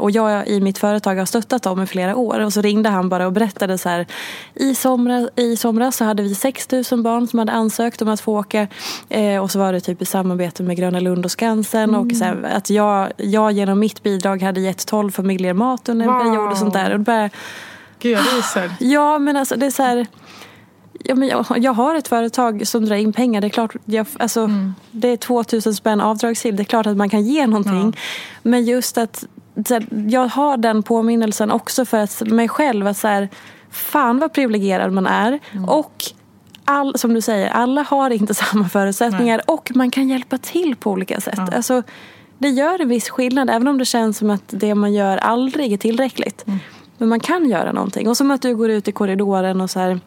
Och 0.00 0.10
jag 0.10 0.48
i 0.48 0.60
mitt 0.60 0.78
företag 0.78 1.16
har 1.16 1.26
stöttat 1.26 1.62
dem 1.62 1.82
i 1.82 1.86
flera 1.86 2.16
år 2.16 2.40
och 2.40 2.52
så 2.52 2.60
ringde 2.60 2.88
han 2.88 3.08
bara 3.08 3.26
och 3.26 3.32
berättade 3.32 3.78
så 3.78 3.88
här 3.88 4.06
i 4.54 4.74
somras, 4.74 5.28
i 5.36 5.56
somras 5.56 5.96
så 5.96 6.04
hade 6.04 6.22
vi 6.22 6.34
6 6.34 6.66
000 6.90 6.98
000 6.98 7.02
barn 7.02 7.26
som 7.26 7.38
hade 7.38 7.52
ansökt 7.52 8.02
om 8.02 8.08
att 8.08 8.20
få 8.20 8.38
åka. 8.38 8.66
Eh, 9.08 9.42
och 9.42 9.50
så 9.50 9.58
var 9.58 9.72
det 9.72 9.80
typ 9.80 10.02
i 10.02 10.04
samarbete 10.04 10.62
med 10.62 10.76
Gröna 10.76 11.00
Lund 11.00 11.24
och 11.24 11.30
Skansen. 11.30 11.94
Och 11.94 12.12
så 12.16 12.24
här, 12.24 12.42
att 12.56 12.70
jag, 12.70 13.12
jag 13.16 13.52
genom 13.52 13.78
mitt 13.78 14.02
bidrag 14.02 14.42
hade 14.42 14.60
gett 14.60 14.86
12 14.86 15.10
familjer 15.10 15.52
mat 15.54 15.88
under 15.88 16.06
en 16.06 16.12
Wow. 16.12 16.20
period 16.22 16.50
och 16.50 16.58
sånt 16.58 16.74
där. 16.74 16.92
Och 16.92 16.98
det 16.98 17.04
bara, 17.04 17.30
Gud, 17.98 18.18
jag 18.18 18.24
ryser. 18.38 18.70
Ja, 18.80 19.18
men 19.18 19.36
alltså 19.36 19.56
det 19.56 19.66
är 19.66 19.70
så 19.70 19.82
här... 19.82 20.06
Ja, 21.06 21.14
men 21.14 21.28
jag, 21.28 21.46
jag 21.56 21.72
har 21.72 21.94
ett 21.94 22.08
företag 22.08 22.66
som 22.66 22.84
drar 22.86 22.96
in 22.96 23.12
pengar. 23.12 23.40
Det 23.40 23.46
är 23.46 23.48
klart, 23.48 23.74
jag, 23.84 24.06
alltså, 24.18 24.40
Mm. 24.40 24.74
det 24.90 25.08
är 25.08 25.16
2000 25.16 25.74
spänn 25.74 26.00
avdragsgill. 26.00 26.56
Det 26.56 26.62
är 26.62 26.64
klart 26.64 26.86
att 26.86 26.96
man 26.96 27.08
kan 27.10 27.24
ge 27.24 27.46
någonting. 27.46 27.96
Men 28.42 28.64
just 28.64 28.98
att 28.98 29.24
här, 29.68 29.86
jag 30.10 30.28
har 30.28 30.56
den 30.56 30.82
påminnelsen 30.82 31.50
också 31.50 31.84
för 31.84 31.98
att, 31.98 32.20
mig 32.20 32.48
själv. 32.48 32.86
Att 32.86 32.96
så 32.96 33.08
här, 33.08 33.28
fan 33.70 34.18
vad 34.18 34.32
privilegierad 34.32 34.92
man 34.92 35.06
är. 35.06 35.38
Mm. 35.52 35.64
Och 35.68 36.04
all, 36.64 36.98
som 36.98 37.14
du 37.14 37.20
säger, 37.20 37.48
alla 37.48 37.82
har 37.82 38.10
inte 38.10 38.34
samma 38.44 38.68
förutsättningar. 38.68 39.40
Och 39.46 39.70
man 39.74 39.90
kan 39.90 40.08
hjälpa 40.08 40.38
till 40.38 40.76
på 40.76 40.90
olika 40.90 41.20
sätt. 41.20 41.54
Alltså, 41.54 41.82
det 42.38 42.48
gör 42.48 42.80
en 42.80 42.88
viss 42.88 43.08
skillnad. 43.08 43.50
Även 43.50 43.68
om 43.68 43.78
det 43.78 43.84
känns 43.84 44.18
som 44.18 44.30
att 44.30 44.42
det 44.46 44.74
man 44.74 44.92
gör 44.92 45.16
aldrig 45.16 45.72
är 45.72 45.76
tillräckligt. 45.76 46.46
Mm. 46.46 46.58
Men 46.98 47.08
man 47.08 47.20
kan 47.20 47.48
göra 47.48 47.72
någonting. 47.72 48.08
Och 48.08 48.16
som 48.16 48.30
att 48.30 48.42
du 48.42 48.56
går 48.56 48.70
ut 48.70 48.88
i 48.88 48.92
korridoren 48.92 49.60
och 49.60 49.70
så 49.70 49.80
här. 49.80 50.00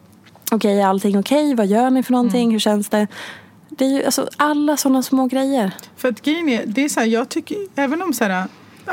Okej, 0.50 0.80
är 0.80 0.86
allting 0.86 1.18
okej? 1.18 1.54
Vad 1.54 1.66
gör 1.66 1.90
ni 1.90 2.02
för 2.02 2.12
någonting? 2.12 2.42
Mm. 2.42 2.52
Hur 2.52 2.58
känns 2.58 2.88
det? 2.88 3.06
Det 3.68 3.84
är 3.84 3.88
ju 3.88 4.04
alltså 4.04 4.28
alla 4.36 4.76
sådana 4.76 5.02
små 5.02 5.26
grejer. 5.26 5.70
För 5.96 6.08
att 6.08 6.22
grejen 6.22 6.48
är, 6.48 6.66
det 6.66 6.84
är 6.84 6.88
så 6.88 7.00
här, 7.00 7.06
jag 7.06 7.28
tycker, 7.28 7.56
även 7.74 8.02
om 8.02 8.12
så 8.12 8.24
här, 8.24 8.46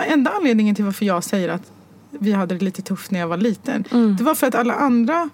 enda 0.07 0.31
anledningen 0.31 0.75
till 0.75 0.85
varför 0.85 1.05
jag 1.05 1.23
säger 1.23 1.49
att 1.49 1.71
vi 2.09 2.31
hade 2.31 2.55
det 2.55 2.65
lite 2.65 2.81
tufft 2.81 3.11
när 3.11 3.19
jag 3.19 3.27
var 3.27 3.37
liten. 3.37 3.83
Det 4.17 4.23
var 4.23 4.35
för 4.35 4.47
att 4.47 4.55
alla 4.55 4.73
andra 4.73 5.29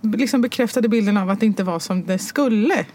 liksom 0.00 0.40
bekräftade 0.40 0.88
bilden 0.88 1.16
av 1.16 1.30
att 1.30 1.40
det 1.40 1.46
inte 1.46 1.64
var 1.64 1.78
som 1.78 2.04
det 2.06 2.18
skulle. 2.18 2.86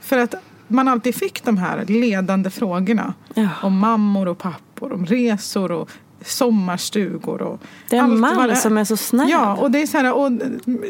För 0.00 0.18
att 0.18 0.34
man 0.68 0.88
alltid 0.88 1.14
fick 1.14 1.44
de 1.44 1.56
här 1.56 1.84
ledande 1.84 2.50
frågorna. 2.50 3.14
Ja. 3.34 3.48
Om 3.62 3.78
mammor 3.78 4.28
och 4.28 4.38
pappor, 4.38 4.92
om 4.92 5.06
resor 5.06 5.72
och 5.72 5.90
sommarstugor. 6.24 7.42
Och 7.42 7.60
Det 7.88 7.96
är 7.96 8.00
en 8.00 8.24
allt 8.24 8.36
mall 8.36 8.56
som 8.56 8.78
är 8.78 8.84
så 8.84 8.96
snäll. 8.96 9.30
Ja, 9.30 9.56
och 9.56 9.70
det 9.70 9.82
är 9.82 9.86
så 9.86 9.98
här, 9.98 10.12
och 10.12 10.32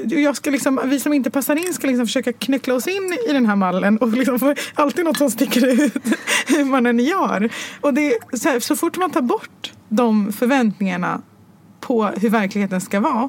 jag 0.04 0.36
ska 0.36 0.50
liksom, 0.50 0.80
vi 0.84 1.00
som 1.00 1.12
inte 1.12 1.30
passar 1.30 1.56
in 1.66 1.74
ska 1.74 1.86
liksom 1.86 2.06
försöka 2.06 2.32
knyckla 2.32 2.74
oss 2.74 2.86
in 2.88 3.18
i 3.28 3.32
den 3.32 3.46
här 3.46 3.56
mallen 3.56 3.98
och 3.98 4.08
liksom 4.08 4.38
få 4.38 4.54
alltid 4.74 5.04
något 5.04 5.18
som 5.18 5.30
sticker 5.30 5.66
ut 5.66 5.94
hur 6.46 6.64
man 6.64 6.86
än 6.86 6.98
gör. 6.98 7.50
Och 7.80 7.94
det 7.94 8.18
så, 8.32 8.48
här, 8.48 8.60
så 8.60 8.76
fort 8.76 8.96
man 8.96 9.10
tar 9.10 9.22
bort 9.22 9.72
de 9.88 10.32
förväntningarna 10.32 11.20
på 11.80 12.06
hur 12.06 12.30
verkligheten 12.30 12.80
ska 12.80 13.00
vara 13.00 13.28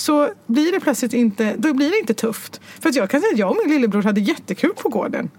så 0.00 0.30
blir 0.46 0.72
det 0.72 0.80
plötsligt 0.80 1.12
inte, 1.12 1.54
då 1.58 1.74
blir 1.74 1.90
det 1.90 1.98
inte 1.98 2.14
tufft. 2.14 2.60
För 2.80 2.88
att 2.88 2.94
jag 2.94 3.10
kan 3.10 3.20
säga 3.20 3.32
att 3.32 3.38
jag 3.38 3.50
och 3.50 3.56
min 3.64 3.74
lillebror 3.74 4.02
hade 4.02 4.20
jättekul 4.20 4.72
på 4.82 4.88
gården. 4.88 5.30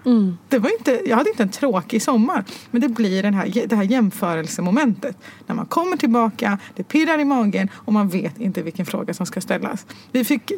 Det 0.49 0.59
var 0.59 0.69
inte, 0.79 1.01
jag 1.05 1.17
hade 1.17 1.29
inte 1.29 1.43
en 1.43 1.49
tråkig 1.49 2.01
sommar. 2.01 2.43
Men 2.71 2.81
det 2.81 2.87
blir 2.87 3.23
den 3.23 3.33
här, 3.33 3.67
det 3.67 3.75
här 3.75 3.83
jämförelsemomentet. 3.83 5.17
När 5.47 5.55
man 5.55 5.65
kommer 5.65 5.97
tillbaka, 5.97 6.59
det 6.75 6.83
pirrar 6.83 7.19
i 7.19 7.25
magen 7.25 7.69
och 7.73 7.93
man 7.93 8.09
vet 8.09 8.39
inte 8.39 8.61
vilken 8.61 8.85
fråga 8.85 9.13
som 9.13 9.25
ska 9.25 9.41
ställas. 9.41 9.85
Vi 10.11 10.23
fick 10.23 10.51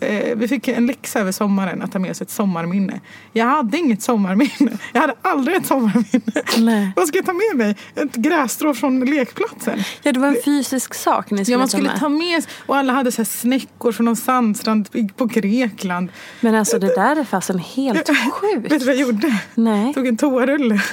eh, 0.00 0.36
vi 0.36 0.48
fick 0.48 0.68
en 0.68 0.86
läxa 0.86 1.20
över 1.20 1.32
sommaren 1.32 1.82
att 1.82 1.92
ta 1.92 1.98
med 1.98 2.10
oss 2.10 2.22
ett 2.22 2.30
sommarminne. 2.30 3.00
Jag 3.32 3.46
hade 3.46 3.78
inget 3.78 4.02
sommarminne. 4.02 4.78
Jag 4.92 5.00
hade 5.00 5.14
aldrig 5.22 5.56
ett 5.56 5.66
sommarminne. 5.66 6.42
Nej. 6.58 6.92
Vad 6.96 7.08
ska 7.08 7.18
jag 7.18 7.26
ta 7.26 7.32
med 7.32 7.56
mig? 7.66 7.76
Ett 7.94 8.14
grässtrå 8.16 8.74
från 8.74 9.00
lekplatsen? 9.04 9.78
Ja, 10.02 10.12
det 10.12 10.20
var 10.20 10.28
en 10.28 10.36
fysisk 10.44 10.94
sak 10.94 11.30
ni 11.30 11.44
skulle, 11.44 11.52
Ja, 11.54 11.58
man 11.58 11.66
ta 11.68 11.70
skulle 11.70 11.88
med. 11.88 11.98
ta 12.00 12.08
med 12.08 12.44
och 12.66 12.76
alla 12.76 12.92
hade 12.92 13.12
så 13.12 13.16
här 13.16 13.24
snäckor 13.24 13.92
från 13.92 14.04
någon 14.04 14.16
sandstrand 14.16 14.88
på 15.16 15.24
Grekland. 15.26 16.08
Men 16.40 16.54
alltså 16.54 16.78
det 16.78 16.94
där 16.94 17.16
är 17.16 17.24
fasen 17.24 17.58
helt 17.58 17.98
Vet 18.08 18.16
sjukt. 18.32 18.68
du 18.70 18.78
vad 18.78 18.86
jag 18.94 18.96
gjorde? 19.00 19.38
Nej. 19.54 19.94
Tog 19.94 20.06
en 20.06 20.16
toarulle. 20.16 20.80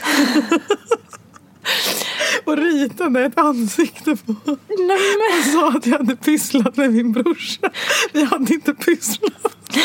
och 2.46 2.58
ritade 2.58 3.26
ett 3.26 3.38
ansikte 3.38 4.16
på. 4.16 4.36
Nej, 4.46 4.58
men. 4.88 5.40
Och 5.40 5.46
sa 5.54 5.70
att 5.78 5.86
jag 5.86 5.98
hade 5.98 6.16
pysslat 6.16 6.78
med 6.78 6.94
min 6.94 7.12
brorsa. 7.12 7.70
Vi 8.14 8.24
hade 8.24 8.54
inte 8.54 8.74
pysslat. 8.74 9.78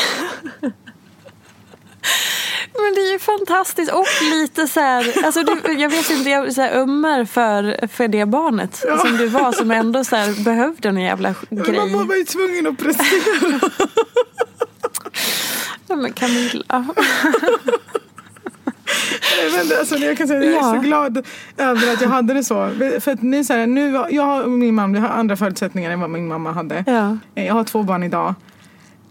Men 2.79 2.95
det 2.95 3.01
är 3.01 3.13
ju 3.13 3.19
fantastiskt 3.19 3.93
och 3.93 4.07
lite 4.23 4.69
så 4.69 4.81
här, 4.81 5.25
alltså 5.25 5.43
du, 5.43 5.73
jag 5.73 5.91
vet 5.91 6.11
inte, 6.11 6.31
jag 6.31 6.55
så 6.55 6.61
här 6.61 6.73
ömmar 6.77 7.25
för, 7.25 7.87
för 7.87 8.09
det 8.09 8.27
barnet 8.27 8.85
Ja. 8.87 8.99
som 8.99 9.17
du 9.17 9.27
var 9.27 9.53
som 9.53 9.71
ändå 9.71 10.05
så 10.05 10.17
här 10.17 10.45
behövde 10.45 10.89
en 10.89 10.97
jävla 11.01 11.35
Men 11.51 11.63
grej. 11.65 11.91
Man 11.93 12.09
var 12.09 12.17
ju 12.17 12.25
tvungen 12.25 12.67
att 12.67 12.79
prestera. 12.79 13.61
Nej, 15.89 15.99
men 15.99 16.13
Camilla. 16.13 16.87
Men 19.57 19.79
alltså, 19.79 19.97
jag 19.97 20.19
kan 20.19 20.29
säga 20.29 20.39
att 20.41 20.47
jag 20.47 20.55
är 20.75 20.75
så 20.77 20.81
glad 20.81 21.27
över 21.57 21.93
att 21.93 22.01
jag 22.01 22.09
hade 22.09 22.35
det 22.35 22.45
så. 22.45 22.71
För 23.01 23.11
att 23.13 23.23
ni, 23.23 23.45
så 23.45 23.53
här, 23.53 23.67
nu, 23.67 24.05
jag 24.11 24.23
har- 24.23 24.43
och 24.43 24.51
min 24.51 24.75
mamma 24.75 24.99
har 25.01 25.09
andra 25.09 25.37
förutsättningar 25.37 25.91
än 25.91 26.01
vad 26.01 26.11
min 26.11 26.29
mamma 26.29 26.53
hade. 26.53 26.85
Ja. 26.87 27.19
Jag 27.45 27.55
har 27.55 27.65
två 27.65 27.83
barn 27.83 28.03
idag. 28.03 28.35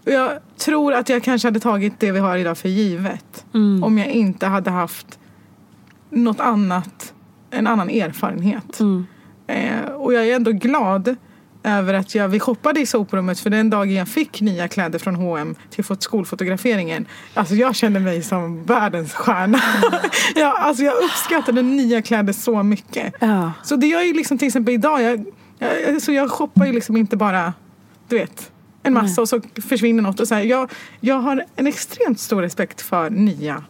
Och 0.06 0.12
jag 0.12 0.30
tror 0.58 0.92
att 0.94 1.08
jag 1.08 1.22
kanske 1.22 1.48
hade 1.48 1.60
tagit 1.60 2.00
det 2.00 2.12
vi 2.12 2.18
har 2.18 2.36
idag 2.36 2.58
för 2.58 2.68
givet. 2.68 3.44
Mm. 3.54 3.84
Om 3.84 3.98
jag 3.98 4.08
inte 4.08 4.46
hade 4.46 4.70
haft 4.70 5.18
något 6.10 6.40
annat, 6.40 7.12
en 7.50 7.66
annan 7.66 7.90
erfarenhet. 7.90 8.80
Mm. 8.80 9.06
Eh, 9.46 9.90
och 9.90 10.12
jag 10.14 10.28
är 10.28 10.36
ändå 10.36 10.52
glad 10.52 11.16
över 11.66 11.94
att 11.94 12.14
jag, 12.14 12.28
vi 12.28 12.40
shoppade 12.40 12.80
i 12.80 12.86
soprummet 12.86 13.40
för 13.40 13.50
den 13.50 13.70
dagen 13.70 13.94
jag 13.94 14.08
fick 14.08 14.40
nya 14.40 14.68
kläder 14.68 14.98
från 14.98 15.14
H&M 15.14 15.54
till 15.70 15.84
fot- 15.84 16.02
skolfotograferingen. 16.02 17.06
Alltså 17.34 17.54
jag 17.54 17.76
kände 17.76 18.00
mig 18.00 18.22
som 18.22 18.64
världens 18.64 19.14
stjärna. 19.14 19.60
ja, 20.34 20.58
alltså 20.58 20.84
jag 20.84 20.94
uppskattade 21.04 21.62
nya 21.62 22.02
kläder 22.02 22.32
så 22.32 22.62
mycket. 22.62 23.14
Ja. 23.20 23.52
Så 23.62 23.76
det 23.76 23.86
gör 23.86 24.02
ju 24.02 24.12
liksom 24.12 24.38
till 24.38 24.46
exempel 24.46 24.74
idag, 24.74 25.02
jag, 25.02 25.24
jag, 25.58 25.94
alltså 25.94 26.12
jag 26.12 26.30
shoppar 26.30 26.66
ju 26.66 26.72
liksom 26.72 26.96
inte 26.96 27.16
bara, 27.16 27.52
du 28.08 28.18
vet, 28.18 28.50
en 28.82 28.94
massa 28.94 29.20
och 29.20 29.28
så 29.28 29.40
försvinner 29.68 30.02
något. 30.02 30.20
Och 30.20 30.28
så 30.28 30.34
här. 30.34 30.42
Jag, 30.42 30.72
jag 31.00 31.18
har 31.18 31.44
en 31.56 31.66
extremt 31.66 32.20
stor 32.20 32.42
respekt 32.42 32.80
för 32.82 33.10
nya 33.10 33.64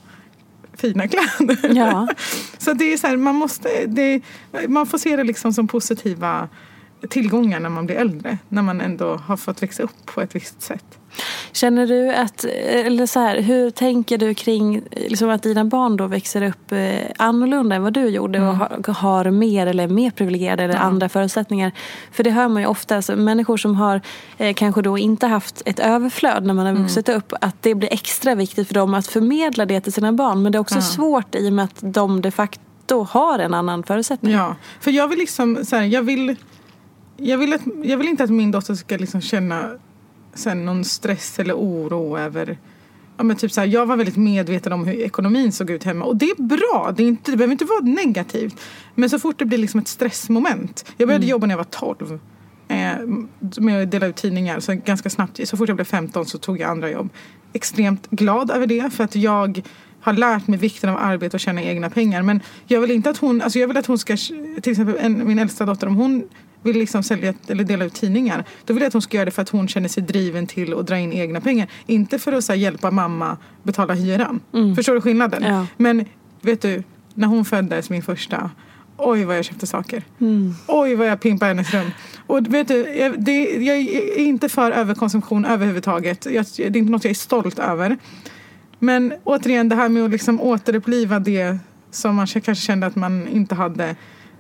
fina 0.77 1.09
kläder. 1.09 1.75
Ja. 1.77 2.09
så 2.59 2.73
det 2.73 2.93
är 2.93 2.97
så 2.97 3.07
här, 3.07 3.17
man 3.17 3.35
måste, 3.35 3.69
det, 3.87 4.21
man 4.69 4.87
får 4.87 4.99
se 4.99 5.17
det 5.17 5.25
liksom 5.25 5.53
som 5.53 5.69
positiva 5.69 6.49
tillgångar 7.09 7.61
när 7.61 7.69
man 7.69 7.87
blir 7.87 7.97
äldre. 7.97 8.39
När 8.49 8.63
man 8.63 8.81
ändå 8.81 9.17
har 9.17 9.37
fått 9.37 9.63
växa 9.63 9.83
upp 9.83 10.07
på 10.07 10.21
ett 10.21 10.35
visst 10.35 10.63
sätt. 10.63 10.99
Känner 11.53 11.87
du 11.87 12.15
att, 12.15 12.45
eller 12.45 13.07
så 13.07 13.21
här, 13.21 13.41
hur 13.41 13.71
tänker 13.71 14.19
du 14.19 14.35
kring 14.35 14.83
liksom 14.91 15.31
att 15.31 15.43
dina 15.43 15.65
barn 15.65 15.97
då 15.97 16.07
växer 16.07 16.43
upp 16.43 16.73
eh, 16.73 16.95
annorlunda 17.17 17.77
än 17.77 17.83
vad 17.83 17.93
du 17.93 18.07
gjorde 18.07 18.41
och 18.41 18.57
har, 18.57 18.93
har 18.93 19.31
mer 19.31 19.67
eller 19.67 19.85
är 19.85 19.89
mer 19.89 20.11
privilegierade 20.11 20.65
eller 20.65 20.77
andra 20.77 21.09
förutsättningar? 21.09 21.73
För 22.13 22.25
det 22.25 22.31
hör 22.31 22.49
man 22.49 22.63
ju 22.63 22.69
ofta, 22.69 22.97
alltså, 22.97 23.17
människor 23.17 23.57
som 23.57 23.75
har 23.75 24.01
eh, 24.39 24.55
kanske 24.55 24.83
då 24.83 24.99
inte 24.99 25.27
haft 25.27 25.63
ett 25.65 25.79
överflöd 25.79 26.45
när 26.45 26.55
man 26.55 26.67
har 26.67 26.73
vuxit 26.73 27.09
upp, 27.09 27.33
att 27.41 27.63
det 27.63 27.75
blir 27.75 27.93
extra 27.93 28.35
viktigt 28.35 28.69
för 28.69 28.75
dem 28.75 28.95
att 28.95 29.07
förmedla 29.07 29.67
det 29.67 29.81
till 29.81 29.93
sina 29.93 30.13
barn. 30.13 30.43
Men 30.43 30.53
det 30.53 30.59
är 30.59 30.61
också 30.61 30.81
svårt 30.81 31.35
i 31.35 31.49
och 31.49 31.53
med 31.53 31.65
att 31.65 31.79
de 31.81 32.21
de 32.21 32.31
facto 32.31 33.03
har 33.11 33.39
en 33.39 33.55
annan 33.55 33.83
förutsättning. 33.83 34.33
Ja, 34.33 34.57
för 34.81 34.91
jag 34.91 35.09
vill 35.09 35.19
liksom 35.19 35.65
så 35.65 35.77
här, 35.77 35.83
jag 35.83 36.03
vill, 36.03 36.37
jag 37.17 37.39
vill, 37.39 37.53
att, 37.53 37.63
jag 37.83 37.97
vill 37.97 38.09
inte 38.09 38.25
att 38.25 38.31
min 38.31 38.51
dotter 38.51 38.75
ska 38.75 38.97
liksom 38.97 39.21
känna 39.21 39.71
sen 40.35 40.65
någon 40.65 40.85
stress 40.85 41.39
eller 41.39 41.55
oro 41.55 42.19
över 42.19 42.59
Ja, 43.17 43.25
men 43.25 43.37
typ 43.37 43.53
så 43.53 43.61
här, 43.61 43.69
jag 43.69 43.87
var 43.87 43.97
väldigt 43.97 44.17
medveten 44.17 44.73
om 44.73 44.85
hur 44.85 44.95
ekonomin 44.95 45.53
såg 45.53 45.71
ut 45.71 45.85
hemma 45.85 46.05
och 46.05 46.17
det 46.17 46.31
är 46.31 46.43
bra, 46.43 46.93
det, 46.97 47.03
är 47.03 47.09
inte, 47.09 47.31
det 47.31 47.37
behöver 47.37 47.53
inte 47.53 47.65
vara 47.65 47.81
negativt. 47.81 48.61
Men 48.95 49.11
så 49.11 49.19
fort 49.19 49.39
det 49.39 49.45
blir 49.45 49.59
liksom 49.59 49.81
ett 49.81 49.89
stressmoment. 49.89 50.93
Jag 50.97 51.09
började 51.09 51.27
jobba 51.27 51.47
när 51.47 51.53
jag 51.53 51.59
var 51.59 51.65
12 51.97 52.19
eh, 52.69 52.93
med 53.57 53.83
att 53.83 53.91
dela 53.91 54.07
ut 54.07 54.17
tidningar. 54.17 54.61
Så 54.61 54.75
ganska 54.75 55.11
snabbt, 55.11 55.49
så 55.49 55.57
fort 55.57 55.69
jag 55.69 55.77
blev 55.77 55.85
15 55.85 56.27
så 56.27 56.39
tog 56.39 56.61
jag 56.61 56.71
andra 56.71 56.91
jobb. 56.91 57.09
Extremt 57.53 58.11
glad 58.11 58.51
över 58.51 58.67
det 58.67 58.93
för 58.93 59.05
att 59.05 59.17
jag 59.17 59.63
har 60.01 60.13
lärt 60.13 60.47
mig 60.47 60.59
vikten 60.59 60.91
av 60.91 60.97
arbete 60.97 61.37
och 61.37 61.41
tjäna 61.41 61.63
egna 61.63 61.91
pengar. 61.91 62.23
Men 62.23 62.41
jag 62.67 62.81
vill 62.81 62.91
inte 62.91 63.11
att 63.11 63.19
hon, 63.19 63.43
alltså 63.43 63.59
jag 63.59 63.69
vill 63.69 63.77
att 63.77 63.87
hon 63.87 63.99
ska, 63.99 64.17
till 64.63 64.73
exempel 64.73 64.97
en, 65.01 65.27
min 65.27 65.39
äldsta 65.39 65.65
dotter, 65.65 65.87
om 65.87 65.97
hon 65.97 66.29
vill 66.67 66.79
liksom 66.79 67.03
sälja 67.03 67.35
eller 67.49 67.65
dela 67.65 67.85
ut 67.85 67.95
tidningar. 67.95 68.45
Då 68.65 68.75
vill 68.75 68.81
jag 68.81 68.87
att 68.87 68.93
hon 68.93 69.03
ska 69.03 69.17
göra 69.17 69.25
det 69.25 69.31
för 69.31 69.43
att 69.43 69.49
hon 69.49 69.69
känner 69.69 69.89
sig 69.89 70.03
driven 70.03 70.47
till 70.47 70.75
att 70.75 70.87
dra 70.87 70.99
in 70.99 71.13
egna 71.13 71.41
pengar. 71.41 71.69
Inte 71.87 72.19
för 72.19 72.33
att 72.33 72.45
så 72.45 72.53
här, 72.53 72.59
hjälpa 72.59 72.91
mamma 72.91 73.37
betala 73.63 73.95
hyran. 73.95 74.41
Förstår 74.77 74.95
du 74.95 75.01
skillnaden? 75.01 75.43
Ja. 75.43 75.67
Men 75.77 76.05
vet 76.41 76.63
du, 76.63 76.83
när 77.15 77.27
hon 77.29 77.45
föddes, 77.45 77.91
min 77.91 78.03
första, 78.03 78.51
oj 78.97 79.25
vad 79.25 79.37
jag 79.37 79.45
köpte 79.45 79.67
saker. 79.67 80.03
Oj 80.67 80.95
vad 80.95 81.07
jag 81.07 81.21
pimpade 81.21 81.49
hennes 81.49 81.75
rum. 81.75 81.91
Och 82.27 82.55
vet 82.55 82.69
du, 82.69 82.75
jag, 82.75 83.25
det, 83.25 83.43
jag 83.43 83.77
är 83.77 84.19
inte 84.19 84.49
för 84.49 84.71
överkonsumtion 84.71 85.45
överhuvudtaget. 85.45 86.27
Jag, 86.27 86.47
det 86.57 86.63
är 86.63 86.77
inte 86.77 86.93
något 86.93 87.05
jag 87.05 87.11
är 87.11 87.15
stolt 87.15 87.59
över. 87.59 87.97
Men 88.79 89.15
återigen 89.25 89.69
det 89.69 89.77
här 89.77 89.89
med 89.89 90.05
att 90.05 90.11
liksom 90.11 90.41
återuppliva 90.41 91.19
det 91.19 91.59
som 91.91 92.15
man 92.15 92.27
kanske 92.27 92.55
kände 92.55 92.87
att 92.87 92.97
man 92.97 93.29
inte 93.29 93.55
hade. 93.55 93.97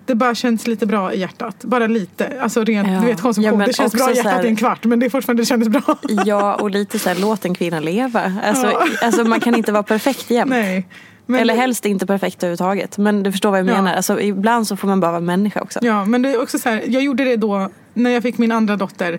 Det 0.06 0.14
bara 0.14 0.34
känns 0.34 0.66
lite 0.66 0.86
bra 0.86 1.12
i 1.12 1.20
hjärtat. 1.20 1.64
Bara 1.64 1.86
lite. 1.86 2.32
Alltså 2.40 2.64
rent, 2.64 2.88
Ja. 2.88 3.00
du 3.00 3.06
vet 3.06 3.20
konsumtion. 3.20 3.60
Ja, 3.60 3.66
det 3.66 3.72
känns 3.72 3.92
bra 3.92 4.10
i 4.12 4.16
så 4.16 4.22
här- 4.22 4.30
hjärtat 4.30 4.44
i 4.44 4.48
en 4.48 4.56
kvart 4.56 4.84
men 4.84 5.00
det 5.00 5.06
är 5.06 5.10
fortfarande 5.10 5.42
det 5.42 5.46
kändes 5.46 5.68
bra. 5.68 5.82
Ja, 6.24 6.54
och 6.54 6.70
lite 6.70 6.98
så 6.98 7.08
här, 7.08 7.16
låt 7.20 7.44
en 7.44 7.54
kvinna 7.54 7.80
leva. 7.80 8.32
Alltså, 8.44 8.66
Ja. 8.66 8.84
alltså 9.02 9.24
man 9.24 9.40
kan 9.40 9.54
inte 9.54 9.72
vara 9.72 9.82
perfekt 9.82 10.30
jämt. 10.30 10.50
Nej. 10.50 10.88
Men 11.28 11.40
Eller 11.40 11.56
helst 11.56 11.86
inte 11.86 12.06
perfekt 12.06 12.42
överhuvudtaget. 12.42 12.98
Men 12.98 13.22
du 13.22 13.32
förstår 13.32 13.50
vad 13.50 13.60
jag 13.60 13.68
Ja. 13.68 13.74
menar. 13.74 13.94
Alltså, 13.94 14.20
ibland 14.20 14.66
så 14.66 14.76
får 14.76 14.88
man 14.88 15.00
bara 15.00 15.10
vara 15.10 15.20
människa 15.20 15.60
också. 15.60 15.78
Ja, 15.82 16.04
men 16.04 16.22
det 16.22 16.30
är 16.32 16.42
också 16.42 16.58
så 16.58 16.68
här, 16.68 16.82
jag 16.86 17.02
gjorde 17.02 17.24
det 17.24 17.36
då 17.36 17.70
när 17.94 18.10
jag 18.10 18.22
fick 18.22 18.38
min 18.38 18.52
andra 18.52 18.76
dotter. 18.76 19.18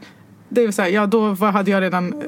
Det 0.50 0.64
är 0.64 0.72
så 0.72 0.82
här, 0.82 0.90
ja 0.90 1.06
då 1.06 1.34
hade 1.34 1.72
jag 1.72 1.82
redan 1.82 2.14
eh, 2.14 2.20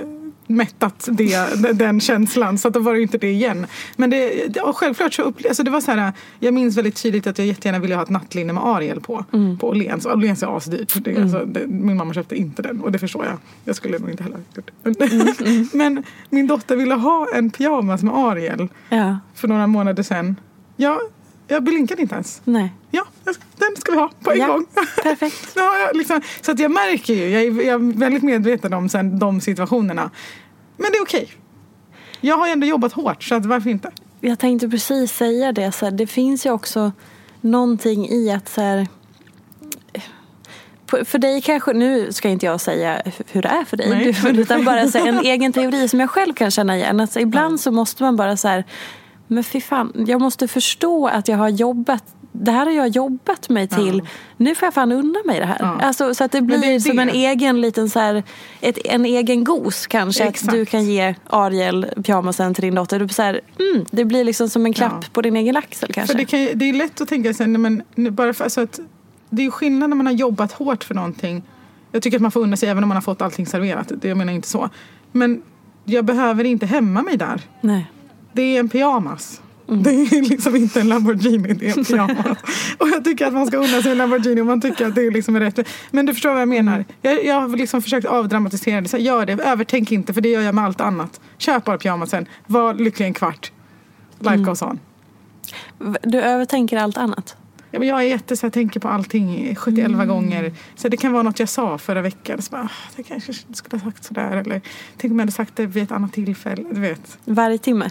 mättat 0.50 1.08
det, 1.12 1.74
den 1.74 2.00
känslan 2.00 2.58
så 2.58 2.68
att 2.68 2.74
då 2.74 2.80
var 2.80 2.94
det 2.94 3.02
inte 3.02 3.18
det 3.18 3.32
igen. 3.32 3.68
Men 3.96 4.10
det, 4.10 4.50
och 4.62 4.78
självklart 4.78 5.14
så 5.14 5.24
upple- 5.24 5.48
alltså 5.48 5.64
det 5.64 5.72
var 5.72 5.82
så 5.82 5.92
här, 5.92 6.14
jag 6.40 6.54
minns 6.54 6.78
väldigt 6.78 7.02
tydligt 7.04 7.28
att 7.28 7.38
jag 7.38 7.48
jättegärna 7.48 7.80
ville 7.80 7.96
ha 7.96 8.04
ett 8.04 8.10
nattlinne 8.10 8.54
med 8.54 8.64
Ariel 8.66 9.02
på. 9.02 9.26
På 9.60 9.68
Åhléns. 9.70 10.06
Åhléns 10.06 10.44
är 10.44 10.58
asdyrt. 10.58 10.94
Det, 11.04 11.18
alltså, 11.22 11.46
det, 11.46 11.68
min 11.68 11.98
mamma 11.98 12.14
köpte 12.14 12.36
inte 12.36 12.62
den 12.62 12.82
och 12.82 12.92
det 12.92 13.00
förstår 13.00 13.26
jag. 13.26 13.38
Jag 13.64 13.76
skulle 13.76 14.00
nog 14.00 14.10
inte 14.10 14.24
heller 14.24 14.38
ha 14.38 14.44
gjort 14.56 14.72
det. 14.84 15.74
Men 15.78 16.04
min 16.30 16.48
dotter 16.48 16.76
ville 16.76 16.94
ha 16.96 17.28
en 17.34 17.50
pyjamas 17.52 18.04
med 18.04 18.14
Ariel 18.14 18.68
Ja, 18.90 19.18
för 19.36 19.48
några 19.48 19.68
månader 19.68 20.04
sedan. 20.04 20.36
Ja, 20.76 21.00
jag 21.50 21.64
blinkade 21.64 22.02
inte 22.02 22.16
ens. 22.16 22.42
nej. 22.44 22.74
Ja, 22.92 23.04
den 23.58 23.76
ska 23.78 23.92
vi 23.92 23.98
ha 23.98 24.12
på 24.24 24.32
en 24.32 24.38
Ja, 24.40 24.48
gång. 24.48 24.66
perfekt. 25.04 25.52
Ja, 25.56 25.92
liksom, 25.94 26.22
så 26.42 26.52
att 26.52 26.60
jag 26.60 26.72
märker 26.72 27.14
ju, 27.14 27.30
jag 27.30 27.42
är, 27.44 27.52
jag 27.66 27.82
är 27.82 27.98
väldigt 28.00 28.24
medveten 28.24 28.74
om 28.74 28.90
sen, 28.90 29.20
de 29.20 29.42
situationerna. 29.42 30.12
Men 30.78 30.92
det 30.92 30.98
är 30.98 31.02
okej. 31.04 31.32
Jag 32.22 32.38
har 32.38 32.46
ju 32.48 32.52
ändå 32.54 32.68
jobbat 32.68 32.94
hårt 32.94 33.24
så 33.24 33.36
att 33.36 33.46
varför 33.46 33.70
inte? 33.70 33.92
Jag 34.22 34.40
tänkte 34.40 34.70
precis 34.70 35.12
säga 35.16 35.52
det. 35.52 35.72
Så 35.72 35.86
här, 35.86 35.92
det 35.92 36.08
finns 36.08 36.46
ju 36.46 36.52
också 36.52 36.92
någonting 37.42 38.10
i 38.10 38.32
att 38.32 38.50
så 38.50 38.62
här, 38.62 38.88
på- 40.86 41.06
för 41.06 41.20
dig 41.20 41.42
kanske, 41.42 41.74
nu 41.74 42.14
ska 42.14 42.30
inte 42.30 42.46
jag 42.46 42.62
säga 42.62 43.02
hur 43.32 43.42
det 43.42 43.48
är 43.50 43.66
för 43.66 43.78
dig, 43.78 43.90
Nej. 43.90 44.18
du, 44.34 44.42
utan 44.42 44.66
bara 44.66 44.88
så 44.88 44.98
här, 44.98 45.08
en 45.08 45.20
egen 45.26 45.54
teori 45.54 45.88
som 45.88 46.00
jag 46.00 46.10
själv 46.10 46.34
kan 46.34 46.52
känna 46.52 46.78
igen. 46.78 47.00
Alltså, 47.00 47.20
ibland 47.20 47.60
så 47.60 47.72
måste 47.72 48.04
man 48.04 48.16
bara 48.16 48.38
så 48.38 48.48
här, 48.48 48.64
men 49.32 49.44
fy 49.44 49.62
fan, 49.62 50.06
jag 50.08 50.22
måste 50.22 50.48
förstå 50.48 51.08
att 51.08 51.28
jag 51.28 51.38
har 51.38 51.50
jobbat 51.50 52.04
det 52.32 52.52
här 52.52 52.66
har 52.66 52.74
jag 52.74 52.88
jobbat 52.88 53.50
mig 53.50 53.68
till. 53.68 54.02
Nu 54.38 54.56
får 54.56 54.66
jag 54.66 54.74
fan 54.74 54.92
unna 54.92 55.20
mig 55.26 55.40
det 55.40 55.46
här. 55.46 55.58
Ja. 55.60 55.80
Alltså, 55.82 56.16
så 56.16 56.24
att 56.24 56.32
det 56.32 56.42
blir 56.42 56.58
det 56.58 56.68
är 56.68 56.80
som 56.80 56.96
det. 56.96 57.02
en 57.02 57.10
egen 57.10 57.62
liten 57.62 57.90
så 57.90 58.00
här, 58.00 58.24
ett, 58.62 58.78
en 58.86 59.06
egen 59.06 59.44
gos 59.44 59.88
kanske. 59.88 60.24
Att 60.24 60.30
Exakt. 60.30 60.52
du 60.54 60.66
kan 60.66 60.86
ge 60.86 61.16
Ariel 61.30 61.88
pyjamasen 62.04 62.54
till 62.54 62.62
din 62.62 62.76
dotter. 62.76 63.00
Du 63.00 63.08
så 63.08 63.22
här, 63.22 63.42
mm, 63.60 63.86
det 63.92 64.06
blir 64.06 64.24
liksom 64.24 64.50
som 64.50 64.66
en 64.66 64.74
klapp 64.74 64.94
Ja. 65.02 65.08
på 65.14 65.22
din 65.22 65.36
egen 65.36 65.58
axel 65.58 65.94
kanske. 65.94 66.14
För 66.14 66.20
det, 66.20 66.26
kan, 66.26 66.60
det 66.60 66.66
är 66.70 66.74
lätt 66.74 67.02
att 67.02 67.10
tänka 67.10 67.34
sig, 67.34 67.48
men 67.48 67.84
bara 67.96 68.34
för, 68.34 68.44
alltså 68.44 68.62
att 68.62 68.80
det 69.30 69.46
är 69.46 69.52
skillnad 69.52 69.90
när 69.90 69.98
man 69.98 70.06
har 70.06 70.14
jobbat 70.14 70.52
hårt 70.52 70.84
för 70.84 70.96
någonting. 70.96 71.44
Jag 71.92 72.04
tycker 72.04 72.18
att 72.18 72.22
man 72.22 72.32
får 72.32 72.42
unna 72.42 72.58
sig 72.58 72.70
även 72.70 72.84
om 72.84 72.88
man 72.88 72.98
har 72.98 73.02
fått 73.02 73.22
allting 73.22 73.46
serverat. 73.46 73.92
Det, 74.02 74.08
jag 74.08 74.18
menar 74.18 74.34
inte 74.34 74.48
så. 74.48 74.70
Men 75.12 75.42
jag 75.86 76.06
behöver 76.06 76.44
inte 76.44 76.66
hämma 76.66 77.02
mig 77.02 77.18
där. 77.18 77.42
Nej. 77.62 77.92
Det 78.34 78.42
är 78.42 78.60
en 78.60 78.70
pyjamas. 78.70 79.42
Mm. 79.68 79.84
Det 79.84 79.90
är 79.90 80.30
liksom 80.30 80.56
inte 80.56 80.82
en 80.82 80.90
Lamborghini, 80.90 81.54
det 81.54 81.70
är 81.70 81.78
en 81.78 81.86
pyjamas. 81.86 82.38
och 82.78 82.88
jag 82.90 83.04
tycker 83.04 83.28
att 83.28 83.34
man 83.34 83.48
ska 83.48 83.58
unna 83.58 83.82
sig 83.82 83.92
en 83.92 83.98
Lamborghini 83.98 84.42
om 84.42 84.48
man 84.48 84.62
tycker 84.62 84.88
att 84.88 84.96
det 84.96 85.02
är 85.08 85.12
liksom 85.12 85.40
rätt. 85.40 85.68
Men 85.92 86.06
du 86.06 86.14
förstår 86.14 86.30
vad 86.32 86.42
jag 86.42 86.48
menar. 86.50 86.86
Jag, 87.02 87.26
jag 87.26 87.42
har 87.42 87.58
liksom 87.58 87.82
försökt 87.82 88.08
avdramatisera 88.08 88.82
det. 88.82 88.90
Så 88.90 88.98
gör 88.98 89.26
det, 89.26 89.34
övertänk 89.34 89.92
inte 89.92 90.14
för 90.14 90.22
det 90.22 90.30
gör 90.30 90.42
jag 90.42 90.56
med 90.56 90.64
allt 90.66 90.82
annat. 90.82 91.20
Köp 91.38 91.66
bara 91.66 91.78
pyjamasen, 91.78 92.26
var 92.48 92.74
lycklig 92.74 93.06
en 93.06 93.14
kvart. 93.14 93.52
Life 94.20 94.34
Mm. 94.34 94.46
goes 94.46 94.62
on. 94.62 94.80
Du 96.04 96.22
övertänker 96.22 96.78
allt 96.78 96.98
annat. 96.98 97.36
Ja, 97.72 97.80
men 97.80 97.88
jag 97.88 98.00
är 98.00 98.04
jätte 98.08 98.38
så 98.38 98.46
jag 98.46 98.54
tänker 98.54 98.80
på 98.80 98.88
allting 98.88 99.56
71 99.56 99.86
Mm. 99.86 100.08
gånger. 100.08 100.54
Så 100.76 100.88
det 100.90 100.98
kan 100.98 101.12
vara 101.14 101.24
något 101.24 101.40
jag 101.40 101.50
sa 101.50 101.78
förra 101.78 102.02
veckan. 102.02 102.42
Så 102.42 102.52
bara, 102.52 102.62
ah, 102.62 102.70
det 102.96 103.04
kanske 103.04 103.34
skulle 103.34 103.82
ha 103.82 103.92
sagt 103.92 104.04
sådär. 104.04 104.32
Eller 104.38 104.62
tänk 104.98 105.12
om 105.12 105.20
jag 105.20 105.22
hade 105.22 105.32
sagt 105.32 105.56
det 105.56 105.66
vid 105.66 105.84
ett 105.84 105.92
annat 105.92 106.14
tillfälle. 106.14 106.64
Du 106.72 106.80
vet. 106.82 107.18
Varje 107.26 107.58
timme. 107.58 107.90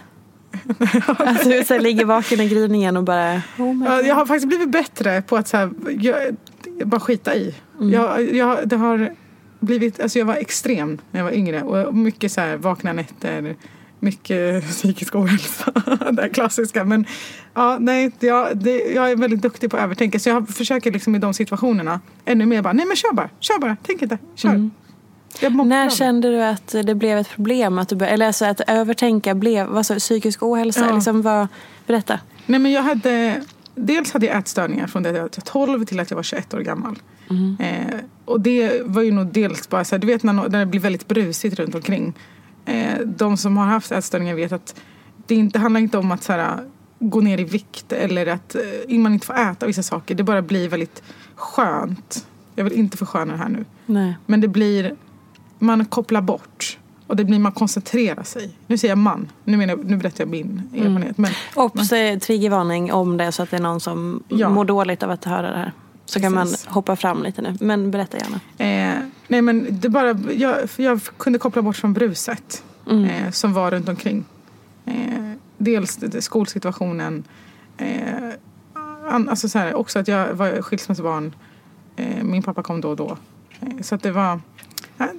alltså 1.19 1.49
du 1.49 1.65
så 1.65 1.75
här, 1.75 1.81
ligger 1.81 2.05
vaken 2.05 2.41
i 2.41 2.49
gryningen 2.49 2.97
och 2.97 3.05
bara... 3.05 3.43
Oh 3.59 3.85
Ja. 3.85 4.01
Jag 4.01 4.15
har 4.15 4.27
faktiskt 4.27 4.49
blivit 4.49 4.71
bättre 4.71 5.23
på 5.23 5.37
att 5.37 5.49
så 5.49 5.57
här, 5.57 5.71
jag, 5.99 6.37
bara 6.85 7.01
skita 7.01 7.35
i. 7.35 7.55
Jag, 7.81 8.35
jag, 8.35 8.69
det 8.69 8.77
har 8.77 9.15
blivit, 9.61 10.01
alltså 10.01 10.19
jag 10.19 10.27
var 10.27 10.35
extrem 10.35 10.99
när 11.11 11.21
jag 11.21 11.25
var 11.25 11.33
yngre. 11.33 11.63
Och 11.63 11.95
mycket 11.95 12.33
så 12.33 12.41
här, 12.41 12.57
vakna 12.57 12.93
nätter, 12.93 13.57
mycket 14.01 14.65
psykisk 14.71 15.15
ohälsa. 15.15 15.73
det 16.11 16.23
här 16.23 16.29
klassiska. 16.29 16.85
Men 16.85 17.05
ja, 17.55 17.77
nej, 17.81 18.13
jag, 18.21 18.57
det, 18.59 18.79
jag 18.79 19.11
är 19.11 19.17
väldigt 19.17 19.43
duktig 19.43 19.71
på 19.71 19.77
att 19.77 19.83
övertänka. 19.83 20.19
Så 20.19 20.29
jag 20.29 20.49
försöker 20.49 20.93
liksom 20.93 21.15
i 21.15 21.19
de 21.19 21.35
situationerna 21.35 22.01
ännu 22.25 22.47
mer 22.47 22.63
bara, 22.63 22.73
nej 22.73 22.87
men 22.87 22.97
kör 22.97 23.13
bara, 23.13 23.31
kör 23.41 23.59
bara, 23.59 23.77
tänk 23.83 24.03
inte, 24.03 24.19
kör. 24.35 24.49
Bra 24.49 24.71
När 25.65 25.91
kände 25.91 26.31
du 26.31 26.43
att 26.43 26.75
det 26.85 26.95
blev 26.95 27.19
ett 27.19 27.29
problem? 27.29 27.79
Att 27.79 27.89
du 27.89 27.97
bör, 27.97 28.07
eller 28.07 28.27
alltså 28.27 28.45
att 28.45 28.61
övertänka 28.61 29.35
blev 29.35 29.67
vad 29.67 29.87
psykisk 29.87 30.43
ohälsa? 30.43 30.87
Ja. 30.89 30.95
Liksom 30.95 31.23
vad, 31.23 31.49
berätta. 31.87 32.21
Nej 32.47 32.61
men 32.61 32.73
jag 32.73 32.83
hade, 32.83 33.43
dels 33.75 34.13
hade 34.13 34.27
jag 34.27 34.37
ätstörningar 34.37 34.87
från 34.87 35.03
det 35.03 35.11
att 35.11 35.17
jag 35.17 35.23
var 35.23 35.29
12 35.29 35.85
till 35.85 36.01
att 36.01 36.11
jag 36.11 36.17
var 36.17 36.23
21 36.23 36.55
år 36.55 36.61
gammal. 36.61 36.99
Eh, 37.59 37.99
och 38.25 38.41
det 38.41 38.83
var 38.85 39.03
ju 39.03 39.13
nog 39.13 39.27
dels 39.27 39.69
bara 39.69 39.85
så 39.85 39.95
här, 39.95 40.01
du 40.01 40.07
vet 40.07 40.23
när, 40.23 40.33
när 40.33 40.59
det 40.59 40.67
blir 40.67 40.81
väldigt 40.81 41.09
brusigt 41.09 41.59
runt 41.59 41.75
omkring. 41.75 42.15
Eh, 42.65 42.99
de 43.05 43.37
som 43.37 43.57
har 43.57 43.67
haft 43.67 43.93
ätstörningar 43.93 44.35
vet 44.35 44.53
att 44.53 44.81
det 45.27 45.35
inte 45.35 45.59
handlar 45.59 45.81
inte 45.81 45.99
om 45.99 46.13
att 46.13 46.23
så 46.23 46.33
här, 46.33 46.59
gå 46.99 47.21
ner 47.21 47.41
i 47.41 47.45
vikt 47.45 47.93
eller 47.93 48.27
att 48.27 48.55
eh, 48.89 48.99
man 48.99 49.13
inte 49.13 49.27
får 49.27 49.35
äta 49.35 49.67
vissa 49.67 49.83
saker. 49.83 50.15
Det 50.15 50.23
bara 50.23 50.43
blir 50.43 50.69
väldigt 50.69 51.03
skönt. 51.35 52.27
Jag 52.55 52.65
vill 52.65 52.73
inte 52.73 52.97
försköna 52.97 53.33
det 53.33 53.39
här 53.39 53.49
nu. 53.49 53.65
Nej. 53.87 54.17
Men 54.27 54.41
det 54.41 54.49
blir, 54.49 54.95
man 55.59 55.85
kopplar 55.85 56.21
bort. 56.21 56.79
Och 57.07 57.17
det 57.17 57.25
blir, 57.25 57.39
man 57.39 57.53
koncentrerar 57.53 58.23
sig. 58.23 58.51
Nu 58.67 58.79
säger 58.79 58.93
jag 58.93 58.99
man, 58.99 59.29
nu, 59.45 59.57
menar, 59.57 59.77
nu 59.77 59.97
berättar 59.97 60.25
jag 60.25 60.29
min 60.29 60.63
erfarenhet. 60.75 61.19
Men, 61.19 62.13
eh, 62.15 62.19
triggervarning 62.19 62.93
om 62.93 63.17
det 63.17 63.33
så 63.33 63.43
att 63.43 63.51
det 63.51 63.57
är 63.57 63.61
någon 63.61 63.81
som 63.81 64.23
Ja. 64.29 64.49
mår 64.49 64.65
dåligt 64.65 65.03
av 65.03 65.11
att 65.11 65.25
höra 65.25 65.51
det 65.51 65.57
här. 65.57 65.73
Så 66.05 66.21
kan 66.21 66.35
man 66.35 66.47
Precis. 66.47 66.67
hoppa 66.67 66.97
fram 66.97 67.23
lite 67.23 67.43
nu. 67.43 67.57
Men 67.61 67.91
berätta 67.91 68.17
gärna. 68.19 68.41
Eh, 68.59 69.03
nej 69.29 69.43
men 69.43 69.67
det 69.71 69.89
bara, 69.89 70.19
jag, 70.33 70.57
jag 70.77 71.01
kunde 71.17 71.39
koppla 71.39 71.63
bort 71.63 71.77
från 71.77 71.93
bruset 71.93 72.63
eh, 72.91 73.31
som 73.31 73.53
var 73.53 73.71
runt 73.71 73.89
omkring. 73.89 74.25
Eh, 74.87 75.33
dels 75.59 75.99
skolsituationen. 76.21 77.25
Eh, 77.79 78.33
alltså 79.11 79.49
så 79.49 79.59
här, 79.59 79.75
också 79.75 79.99
att 79.99 80.09
jag 80.09 80.35
var 80.35 80.63
skilsmässobarn. 80.63 81.35
Eh, 81.97 82.23
min 82.25 82.43
pappa 82.43 82.63
kom 82.63 82.81
då 82.81 82.89
och 82.89 82.97
då. 82.97 83.17
Eh, 83.61 83.69
så 83.83 83.95
att 83.95 84.03
det 84.03 84.11
var, 84.13 84.41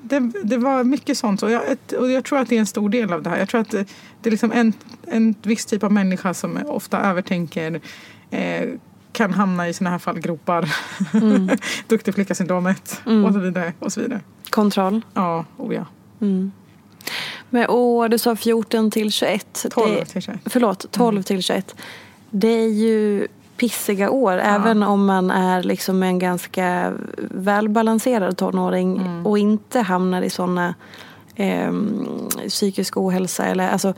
det, 0.01 0.31
det 0.43 0.57
var 0.57 0.83
mycket 0.83 1.17
sånt. 1.17 1.43
Och 1.43 1.51
jag, 1.51 1.61
och 1.97 2.11
jag 2.11 2.25
tror 2.25 2.39
att 2.39 2.49
det 2.49 2.55
är 2.55 2.59
en 2.59 2.65
stor 2.65 2.89
del 2.89 3.13
av 3.13 3.23
det 3.23 3.29
här. 3.29 3.37
Jag 3.37 3.49
tror 3.49 3.61
att 3.61 3.69
det, 3.69 3.85
det 4.21 4.29
är 4.29 4.31
liksom 4.31 4.51
en, 4.51 4.73
en 5.07 5.35
viss 5.41 5.65
typ 5.65 5.83
av 5.83 5.91
människa 5.91 6.33
som 6.33 6.59
ofta 6.67 6.99
övertänker. 6.99 7.81
Eh, 8.31 8.69
kan 9.11 9.33
hamna 9.33 9.69
i 9.69 9.73
såna 9.73 9.89
här 9.89 9.99
fallgropar. 9.99 10.75
Mm. 11.13 11.49
Duktig 11.87 12.15
flicka-syndromet 12.15 13.01
och 13.25 13.33
så 13.33 13.39
vidare. 13.39 13.73
Och 13.79 13.93
så 13.93 14.01
vidare. 14.01 14.21
Kontroll. 14.49 15.01
Ja, 15.13 15.45
oh 15.57 15.75
ja. 15.75 15.85
Men 17.49 17.65
åh, 17.69 18.09
du 18.09 18.17
sa 18.17 18.35
14 18.35 18.91
till 18.91 19.11
21. 19.11 19.65
12 19.71 19.95
det, 19.95 20.05
till 20.05 20.21
21. 20.21 20.39
Förlåt, 20.45 20.91
12 20.91 21.23
till 21.23 21.43
21. 21.43 21.75
Det 22.29 22.47
är 22.47 22.67
ju 22.67 23.27
pissiga 23.59 24.09
år. 24.09 24.37
Även 24.37 24.83
om 24.83 25.05
man 25.05 25.31
är 25.31 25.63
liksom 25.63 26.03
en 26.03 26.19
ganska 26.19 26.93
välbalanserad 27.31 28.37
tonåring 28.37 28.97
Mm. 28.97 29.25
och 29.25 29.37
inte 29.37 29.79
hamnar 29.79 30.21
i 30.21 30.29
sådana 30.29 30.75
eh, 31.35 31.71
psykisk 32.47 32.97
ohälsa. 32.97 33.45
Eller, 33.45 33.69
alltså, 33.69 33.93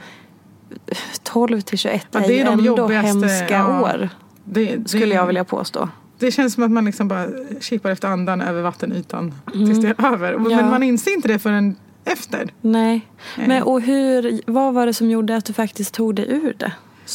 12 1.24 1.62
till 1.62 1.78
21 1.78 2.08
Ja, 2.12 2.20
det 2.20 2.26
är 2.26 2.46
ju 2.46 2.52
ändå 2.70 2.88
hemska 2.88 3.48
ja. 3.58 3.82
år. 3.82 4.10
Det, 4.44 4.76
det, 4.76 4.90
Skulle 4.90 5.16
jag 5.16 5.28
vilja 5.28 5.44
påstå. 5.44 5.90
Det 6.20 6.32
känns 6.32 6.54
som 6.54 6.64
att 6.64 6.72
man 6.72 6.86
liksom 6.86 7.08
bara 7.08 7.28
kippar 7.60 7.90
efter 7.90 8.08
andan 8.08 8.42
över 8.42 8.62
vattenytan 8.62 9.34
tills 9.54 9.82
det 9.82 9.88
är 9.88 10.14
över. 10.14 10.38
Men 10.38 10.52
Ja. 10.52 10.66
man 10.70 10.84
inser 10.84 11.14
inte 11.14 11.28
det 11.28 11.40
förrän 11.40 11.76
efter. 12.06 12.50
Nej. 12.62 13.02
Eh. 13.38 13.48
Men, 13.48 13.64
och 13.64 13.82
hur, 13.82 14.42
vad 14.46 14.74
var 14.74 14.86
det 14.86 14.94
som 14.94 15.10
gjorde 15.10 15.36
att 15.36 15.46
du 15.46 15.54
faktiskt 15.54 15.94
tog 15.94 16.16
dig 16.16 16.26
ur 16.30 16.56
det? 16.58 16.72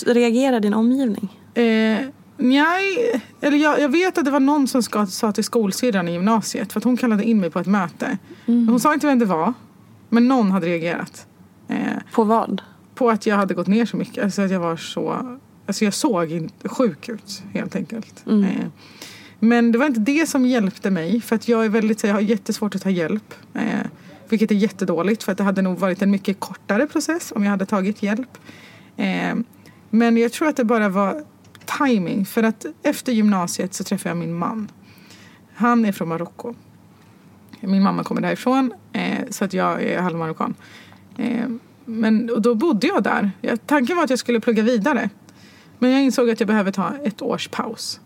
Reagerade 0.07 0.61
din 0.61 0.75
omgivning? 0.75 1.41
Eh, 1.55 1.99
nej, 2.37 3.23
eller 3.41 3.59
jag, 3.59 3.81
jag 3.81 3.89
vet 3.89 4.19
att 4.19 4.25
det 4.25 4.31
var 4.31 4.41
någon 4.41 4.69
som 4.69 4.83
ska, 4.83 5.07
sa 5.07 5.33
till 5.33 5.45
skolsyrran 5.45 6.09
i 6.09 6.13
gymnasiet 6.13 6.73
för 6.73 6.81
att 6.81 6.85
hon 6.85 6.97
kallade 6.97 7.25
in 7.25 7.41
mig 7.41 7.51
på 7.51 7.59
ett 7.59 7.67
möte. 7.67 8.19
Hon 8.47 8.81
sa 8.81 8.95
inte 8.95 9.07
vem 9.07 9.19
det 9.19 9.25
var, 9.25 9.55
men 10.09 10.29
någon 10.29 10.51
hade 10.51 10.67
reagerat. 10.67 11.27
Eh, 11.69 11.77
På 12.13 12.25
vad? 12.25 12.63
på 12.95 13.11
att 13.11 13.27
jag 13.27 13.37
hade 13.37 13.55
gått 13.55 13.67
ner 13.67 13.85
så 13.87 13.97
mycket. 13.97 14.25
Alltså 14.25 14.43
att 14.43 14.51
jag 14.51 14.61
var 14.61 14.77
så... 14.77 15.39
Alltså 15.67 15.85
jag 15.85 15.95
såg 15.95 16.33
inte 16.33 16.69
sjuk 16.69 17.09
ut 17.09 17.43
helt 17.53 17.77
enkelt. 17.77 18.23
Eh, 18.27 18.67
men 19.41 19.73
det 19.73 19.79
var 19.79 19.87
inte 19.87 20.01
det 20.01 20.27
som 20.29 20.47
hjälpte 20.47 20.91
mig. 20.91 21.21
För 21.21 21.37
att 21.37 21.49
jag 21.49 21.65
är 21.65 21.69
väldigt, 21.69 22.05
jag 22.05 22.13
har 22.15 22.21
jättesvårt 22.21 22.75
att 22.75 22.83
ta 22.83 22.91
hjälp. 22.91 23.35
Eh, 23.55 23.63
vilket 24.29 24.51
är 24.51 24.55
jättedåligt 24.55 25.23
för 25.23 25.33
att 25.33 25.39
det 25.39 25.45
hade 25.45 25.63
nog 25.63 25.79
varit 25.79 26.03
en 26.03 26.11
mycket 26.11 26.41
kortare 26.41 26.87
process 26.87 27.33
om 27.37 27.43
jag 27.45 27.51
hade 27.51 27.67
tagit 27.67 28.03
hjälp. 28.03 28.39
Eh, 28.97 29.35
men 29.91 30.17
jag 30.17 30.33
tror 30.33 30.49
att 30.49 30.57
det 30.57 30.65
bara 30.65 30.89
var 30.89 31.25
timing. 31.79 32.27
För 32.27 32.43
att 32.43 32.67
efter 32.83 33.13
gymnasiet 33.13 33.75
så 33.75 33.85
träffade 33.85 34.11
jag 34.11 34.17
min 34.17 34.35
man. 34.35 34.71
Han 35.55 35.85
är 35.85 35.93
från 35.93 36.09
Marocko. 36.09 36.55
Min 37.61 37.83
mamma 37.83 38.05
kommer 38.05 38.21
därifrån 38.21 38.73
eh, 38.93 39.19
så 39.31 39.45
att 39.45 39.53
jag 39.53 39.83
är 39.83 40.01
halvmarockan. 40.01 40.55
Eh, 41.17 41.49
men 41.85 42.31
och 42.31 42.43
då 42.43 42.55
bodde 42.55 42.87
jag 42.87 43.03
där. 43.03 43.31
Jag, 43.41 43.67
tanken 43.67 43.97
var 43.97 44.05
att 44.05 44.11
jag 44.11 44.19
skulle 44.19 44.41
plugga 44.41 44.63
vidare. 44.63 45.11
Men 45.79 45.91
jag 45.91 46.03
insåg 46.03 46.31
att 46.31 46.41
jag 46.41 46.47
behöver 46.47 46.73
ta 46.73 46.93
ett 47.05 47.23
års 47.23 47.49
paus. 47.49 48.01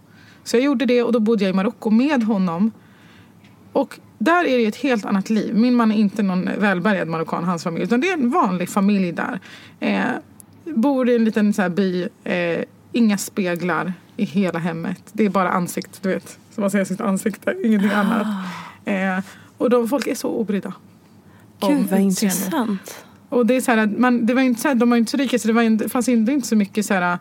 Så 0.45 0.57
jag 0.57 0.65
gjorde 0.65 0.87
det 0.87 1.03
och 1.03 1.13
då 1.13 1.21
bodde 1.21 1.45
jag 1.45 1.51
i 1.51 1.57
Marocko 1.57 1.91
med 1.91 2.23
honom. 2.23 2.71
Och 3.73 3.99
där 4.19 4.45
är 4.45 4.59
det 4.59 4.67
ett 4.67 4.77
helt 4.77 5.05
annat 5.05 5.31
liv. 5.31 5.55
Min 5.55 5.75
man 5.75 5.93
är 5.93 5.97
inte 5.97 6.23
någon 6.23 6.51
välbärgad 6.59 7.09
marockan, 7.09 7.45
hans 7.45 7.65
familj. 7.65 7.85
Utan 7.85 8.01
det 8.01 8.09
är 8.09 8.13
en 8.13 8.31
vanlig 8.31 8.69
familj 8.69 9.13
där. 9.13 9.41
Eh, 9.81 10.05
bor 10.65 11.09
i 11.09 11.17
en 11.17 11.25
liten 11.25 11.53
så 11.53 11.63
här 11.63 11.69
by. 11.69 12.09
Eh, 12.25 12.65
inga 12.93 13.19
speglar 13.19 13.93
i 14.17 14.25
hela 14.25 14.59
hemmet. 14.59 15.03
Det 15.13 15.25
är 15.25 15.31
bara 15.31 15.51
ansikte, 15.51 15.99
du 16.03 16.09
vet. 16.09 16.39
Som 16.51 16.61
man 16.61 16.71
ser 16.71 16.85
sitt 16.85 17.01
ansikte, 17.01 17.55
ingenting 17.65 17.91
annat. 17.91 18.27
Eh, 18.85 19.25
och 19.59 19.71
de, 19.71 19.89
folk 19.89 20.07
är 20.07 20.15
så 20.15 20.29
obrydda. 20.29 20.73
Gud 21.61 21.87
vad 21.91 22.01
intressant. 22.01 23.05
Och 23.29 23.47
det 23.47 23.57
är 23.57 23.61
så 23.61 23.71
här, 23.73 23.87
man, 23.99 24.27
det 24.27 24.35
var 24.35 24.43
inte 24.43 24.61
så 24.61 24.69
här, 24.69 24.75
de 24.75 24.91
var 24.91 24.97
inte 24.97 25.11
så 25.11 25.17
rika 25.17 25.39
så 25.39 25.49
det, 25.49 25.55
var 25.55 25.63
inte, 25.63 25.85
det 25.85 25.89
fanns 25.89 26.09
inte, 26.09 26.33
inte 26.33 26.49
så 26.49 26.57
mycket 26.57 26.87
så 26.87 26.95
här, 26.95 27.19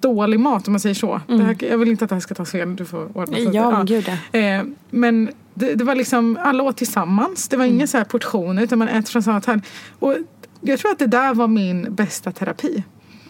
dålig 0.00 0.40
mat 0.40 0.68
om 0.68 0.72
man 0.72 0.80
säger 0.80 0.94
så. 0.94 1.20
Det 1.26 1.42
här, 1.42 1.56
jag 1.60 1.78
vill 1.78 1.88
inte 1.88 2.04
att 2.04 2.08
det 2.08 2.14
här 2.14 2.20
ska 2.20 2.34
tas 2.34 2.50
fel. 2.50 2.76
Du 2.76 2.84
får 2.84 3.16
ordna 3.18 3.36
så 3.36 3.50
Ja, 3.52 3.70
men 3.70 3.86
gud 3.86 4.10
ja. 4.32 4.38
Eh, 4.38 4.64
men 4.90 5.30
det, 5.54 5.74
det 5.74 5.84
var 5.84 5.94
liksom, 5.94 6.38
alla 6.42 6.62
åt 6.62 6.76
tillsammans. 6.76 7.48
Det 7.48 7.56
var 7.56 7.64
inga 7.64 7.86
så 7.86 7.98
här 7.98 8.04
portioner 8.04 8.62
utan 8.62 8.78
man 8.78 8.88
äter 8.88 9.10
från 9.10 9.22
samma 9.22 9.40
tallrik. 9.40 9.64
Och 9.98 10.16
jag 10.60 10.78
tror 10.78 10.92
att 10.92 10.98
det 10.98 11.06
där 11.06 11.34
var 11.34 11.48
min 11.48 11.94
bästa 11.94 12.32
terapi. 12.32 12.84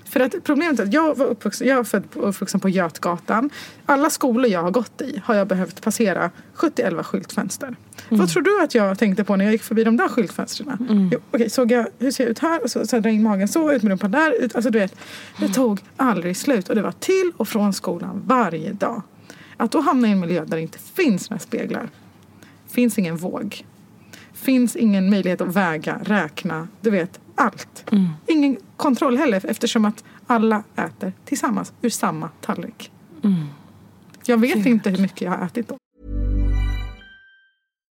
För 0.09 0.21
att 0.21 0.35
problemet 0.45 0.81
är 0.81 0.85
att 0.85 0.93
jag 0.93 1.19
var 1.19 1.27
uppvuxen, 1.27 1.69
jag 1.69 1.79
är 1.79 1.85
född 1.85 2.05
och 2.15 2.29
uppvuxen 2.29 2.61
på 2.61 2.69
Götgatan. 2.69 3.51
Alla 3.87 4.11
skolor 4.11 4.47
jag 4.47 4.63
har 4.63 4.71
gått 4.71 5.01
i 5.01 5.23
har 5.25 5.35
jag 5.35 5.47
behövt 5.47 5.83
passera 5.83 6.31
70-11 6.57 7.03
skyltfönster. 7.03 7.77
Vad 8.09 8.29
tror 8.29 8.43
du 8.43 8.63
att 8.63 8.75
jag 8.75 8.99
tänkte 8.99 9.25
på 9.25 9.37
när 9.37 9.45
jag 9.45 9.53
gick 9.53 9.63
förbi 9.63 9.85
de 9.85 9.97
där 9.97 10.09
skyltfönstren? 10.09 11.09
Jo, 11.13 11.21
Okej, 11.31 11.51
såg 11.51 11.71
jag, 11.71 11.87
hur 11.99 12.11
ser 12.11 12.25
jag 12.25 12.31
ut 12.31 12.39
här? 12.39 12.63
Och 12.63 12.71
så, 12.71 12.87
så 12.87 12.97
jag 12.97 13.07
in 13.07 13.23
magen 13.23 13.49
så, 13.49 13.73
ut 13.73 13.83
med 13.83 13.91
rumpan 13.91 14.11
där. 14.11 14.45
Ut, 14.45 14.57
alltså 14.57 14.71
du 14.71 14.79
vet, 14.79 14.95
det 15.41 15.49
tog 15.49 15.81
aldrig 15.97 16.37
slut. 16.37 16.69
Och 16.69 16.75
det 16.75 16.83
var 16.83 16.93
till 16.93 17.33
och 17.37 17.49
från 17.49 17.73
skolan 17.73 18.23
varje 18.27 18.73
dag. 18.73 19.03
Att 19.57 19.73
då 19.73 19.81
hamna 19.81 20.09
i 20.09 20.13
en 20.13 20.21
miljö 20.21 20.45
där 20.45 20.57
det 20.57 20.63
inte 20.63 20.79
finns 20.79 21.31
några 21.31 21.41
speglar. 21.41 21.89
Finns 22.69 22.99
ingen 22.99 23.17
våg. 23.17 23.65
Finns 24.33 24.77
ingen 24.77 25.11
möjlighet 25.11 25.41
att 25.41 25.57
väga, 25.57 26.01
räkna, 26.05 26.69
du 26.81 26.91
vet, 26.91 27.21
allt. 27.39 27.91
Ingen 28.27 28.57
kontroll 28.77 29.17
heller 29.17 29.47
eftersom 29.47 29.85
att 29.85 30.05
alla 30.27 30.63
äter 30.77 31.13
tillsammans 31.25 31.73
ur 31.83 31.91
samma 31.91 32.29
tallrik. 32.41 32.91
Jag 34.25 34.39
vet 34.39 34.67
inte 34.67 34.91
hur 34.91 34.99
mycket 34.99 35.21
jag 35.21 35.31
har 35.31 35.47
ätit 35.47 35.69
då. 35.69 35.77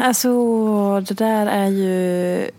Alltså 0.00 1.00
det 1.00 1.14
där 1.14 1.46
är 1.46 1.66
ju 1.66 2.50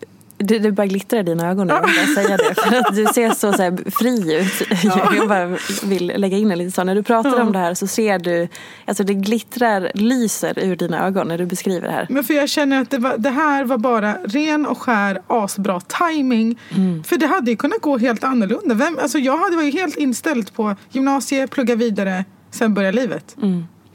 det, 0.43 0.60
det 0.60 0.71
bara 0.71 0.88
glittrar 0.88 1.19
i 1.19 1.23
dina 1.23 1.49
ögon 1.49 1.67
nu, 1.67 1.73
jag 1.73 2.10
säga 2.23 2.38
det. 2.38 2.56
För 2.56 2.75
att 2.75 2.95
du 2.95 3.06
ser 3.06 3.30
så, 3.30 3.54
så 3.54 3.62
här, 3.62 3.91
fri 3.91 4.36
ut. 4.36 4.67
Jag 5.15 5.27
bara 5.30 5.58
vill 5.84 6.13
lägga 6.15 6.38
in 6.38 6.49
det 6.49 6.56
lite 6.56 6.71
så. 6.71 6.84
När 6.84 6.95
du 6.95 7.04
pratar 7.04 7.41
om 7.41 7.51
det 7.51 7.60
här 7.60 7.73
så 7.73 7.88
ser 7.88 8.19
du, 8.19 8.47
alltså 8.86 9.04
det 9.04 9.13
glittrar, 9.13 9.91
lyser 9.93 10.60
ur 10.60 10.75
dina 10.75 11.08
ögon 11.08 11.27
när 11.27 11.38
du 11.38 11.45
beskriver 11.45 11.88
det 11.88 11.93
här. 11.93 12.08
Men 12.10 12.23
för 12.23 12.34
jag 12.34 12.49
känner 12.49 12.82
att 12.82 12.89
det, 12.89 12.97
var, 12.97 13.17
det 13.17 13.30
här 13.30 13.63
var 13.63 13.77
bara 13.77 14.13
ren 14.13 14.65
och 14.65 14.77
skär 14.77 15.21
asbra 15.27 15.82
timing. 15.82 16.60
För 17.06 17.17
det 17.17 17.27
hade 17.27 17.51
ju 17.51 17.58
kunnat 17.58 17.82
gå 17.82 17.97
helt 17.97 18.23
annorlunda. 18.23 18.75
Vem, 18.75 18.97
alltså 19.01 19.17
jag 19.17 19.38
hade 19.38 19.56
var 19.56 19.63
ju 19.63 19.71
helt 19.71 19.97
inställd 19.97 20.54
på 20.54 20.75
gymnasiet, 20.89 21.51
plugga 21.51 21.75
vidare, 21.75 22.25
sen 22.51 22.73
börja 22.73 22.91
livet. 22.91 23.36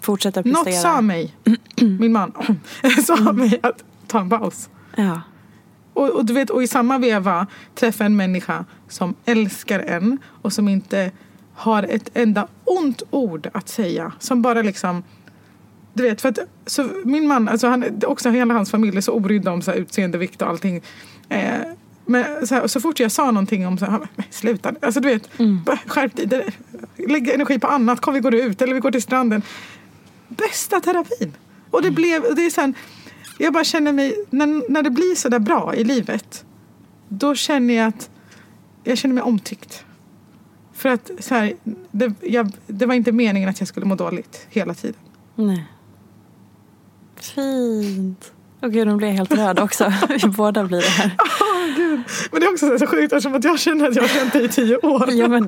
Fortsätta 0.06 0.42
prestera. 0.42 0.64
Något 0.64 0.74
sa 0.74 1.00
mig, 1.00 1.34
min 1.98 2.12
man, 2.12 2.32
sa 3.06 3.32
mig 3.32 3.60
att 3.62 3.84
ta 4.06 4.20
en 4.20 4.30
paus. 4.30 4.68
Ja. 4.96 5.20
Och, 5.92 6.10
och, 6.10 6.24
du 6.24 6.34
vet, 6.34 6.50
och 6.50 6.62
i 6.62 6.66
samma 6.66 6.98
veva 6.98 7.46
träffa 7.74 8.04
en 8.04 8.16
människa 8.16 8.64
som 8.88 9.14
älskar 9.24 9.80
en 9.80 10.18
och 10.42 10.52
som 10.52 10.68
inte 10.68 11.10
har 11.54 11.82
ett 11.82 12.10
enda 12.14 12.48
ont 12.64 13.02
ord 13.10 13.48
att 13.52 13.68
säga. 13.68 14.12
Som 14.18 14.42
bara 14.42 14.62
liksom... 14.62 15.02
Du 15.94 16.02
vet, 16.02 16.20
för 16.20 16.28
att 16.28 16.38
så 16.66 16.88
min 17.04 17.28
man, 17.28 17.48
alltså 17.48 17.68
han, 17.68 17.84
också 18.06 18.30
hela 18.30 18.54
hans 18.54 18.70
familj 18.70 18.96
är 18.96 19.00
så 19.00 19.12
obrydda 19.12 19.52
om 19.52 19.62
så 19.62 19.70
här, 19.70 19.78
utseende, 19.78 20.18
vikt 20.18 20.42
och 20.42 20.48
allting. 20.48 20.82
Eh, 21.28 21.50
men 22.06 22.46
så, 22.46 22.54
här, 22.54 22.66
så 22.66 22.80
fort 22.80 23.00
jag 23.00 23.12
sa 23.12 23.30
någonting 23.30 23.66
om 23.66 23.78
så 23.78 23.84
här, 23.84 23.92
han 23.92 24.00
bara, 24.00 24.08
"Men 24.16 24.26
sluta, 24.30 24.72
alltså 24.82 25.00
du 25.00 25.08
vet, 25.08 25.38
bara 25.64 25.78
skärp 25.86 26.16
dig, 26.16 26.46
lägg 26.96 27.28
energi 27.28 27.58
på 27.58 27.66
annat, 27.66 28.00
kom 28.00 28.14
vi 28.14 28.20
går 28.20 28.34
ut 28.34 28.62
eller 28.62 28.74
vi 28.74 28.80
går 28.80 28.90
till 28.90 29.02
stranden. 29.02 29.42
Bästa 30.28 30.80
terapin! 30.80 31.32
Och 31.70 31.82
det 31.82 31.90
blev, 31.90 32.34
det 32.34 32.46
är 32.46 32.50
sen, 32.50 32.74
jag 33.38 33.52
bara 33.52 33.64
känner 33.64 33.92
mig, 33.92 34.24
när, 34.30 34.70
när 34.72 34.82
det 34.82 34.90
blir 34.90 35.14
så 35.14 35.28
där 35.28 35.38
bra 35.38 35.74
i 35.74 35.84
livet, 35.84 36.44
då 37.08 37.34
känner 37.34 37.74
jag 37.74 37.86
att 37.86 38.10
jag 38.84 38.98
känner 38.98 39.14
mig 39.14 39.22
omtyckt. 39.22 39.84
För 40.72 40.88
att 40.88 41.10
så 41.18 41.34
här, 41.34 41.56
det, 41.90 42.14
jag, 42.20 42.52
det 42.66 42.86
var 42.86 42.94
inte 42.94 43.12
meningen 43.12 43.48
att 43.48 43.60
jag 43.60 43.68
skulle 43.68 43.86
må 43.86 43.94
dåligt 43.94 44.46
hela 44.50 44.74
tiden. 44.74 45.00
Nej. 45.34 45.66
Fint. 47.16 48.32
Och 48.66 48.72
gud, 48.72 48.86
nu 48.86 48.96
blir 48.96 49.08
jag 49.08 49.14
helt 49.14 49.32
röd 49.32 49.60
också. 49.60 49.92
Vi 50.08 50.28
båda 50.28 50.64
blir 50.64 50.80
det 50.80 50.88
här. 50.88 51.16
Åh, 51.18 51.76
Gud. 51.76 52.00
Men 52.30 52.40
det 52.40 52.46
är 52.46 52.52
också 52.52 52.78
så 52.78 52.86
sjukt 52.86 53.12
eftersom 53.12 53.34
att 53.34 53.44
jag 53.44 53.60
känner 53.60 53.88
att 53.88 53.96
jag 53.96 54.02
har 54.02 54.08
känt 54.08 54.32
dig 54.32 54.44
i 54.44 54.48
tio 54.48 54.76
år. 54.76 55.10
Ja, 55.12 55.28
men 55.28 55.46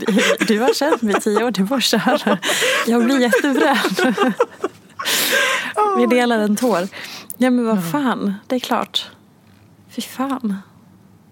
du 0.49 0.61
har 0.61 0.75
känt 0.75 1.03
mig 1.03 1.17
i 1.17 1.21
tio 1.21 1.45
år, 1.45 1.51
du 1.51 1.67
får 1.67 1.81
köra. 1.81 2.39
Jag 2.87 3.05
blir 3.05 3.21
jättevröd. 3.21 4.15
Vi 5.99 6.07
delar 6.07 6.39
en 6.39 6.57
tår. 6.57 6.89
Ja 7.37 7.51
men 7.51 7.67
vad 7.67 7.91
fan, 7.91 8.35
det 8.47 8.55
är 8.55 8.61
klart. 8.61 9.11
Fy 9.91 10.03
fan. 10.03 10.57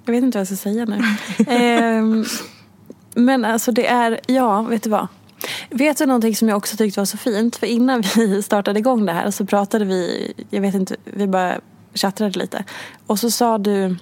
Jag 0.05 0.13
vet 0.13 0.23
inte 0.23 0.39
vad 0.39 0.41
jag 0.41 0.47
ska 0.47 0.57
säga 0.57 0.85
nu. 0.85 1.03
Ehm, 1.49 2.25
men 3.15 3.45
alltså 3.45 3.73
det 3.73 3.87
är, 3.87 4.21
ja 4.27 4.63
vet 4.63 4.83
du 4.83 4.91
vad. 4.91 5.07
Vet 5.71 5.99
du 5.99 6.07
någonting 6.07 6.37
som 6.37 6.49
jag 6.49 6.57
också 6.57 6.77
tyckte 6.77 7.01
var 7.01 7.05
så 7.05 7.17
fint? 7.17 7.57
För 7.57 7.67
innan 7.67 8.03
vi 8.17 8.43
startade 8.43 8.79
igång 8.79 9.07
det 9.07 9.13
här 9.13 9.31
så 9.31 9.47
pratade 9.47 9.85
vi, 9.85 10.33
jag 10.51 10.61
vet 10.61 10.75
inte, 10.75 10.97
vi 11.05 11.27
bara 11.27 11.61
tjattrade 11.97 12.39
lite. 12.39 12.65
Och 13.07 13.19
så 13.19 13.31
sa 13.31 13.59
du 13.59 13.97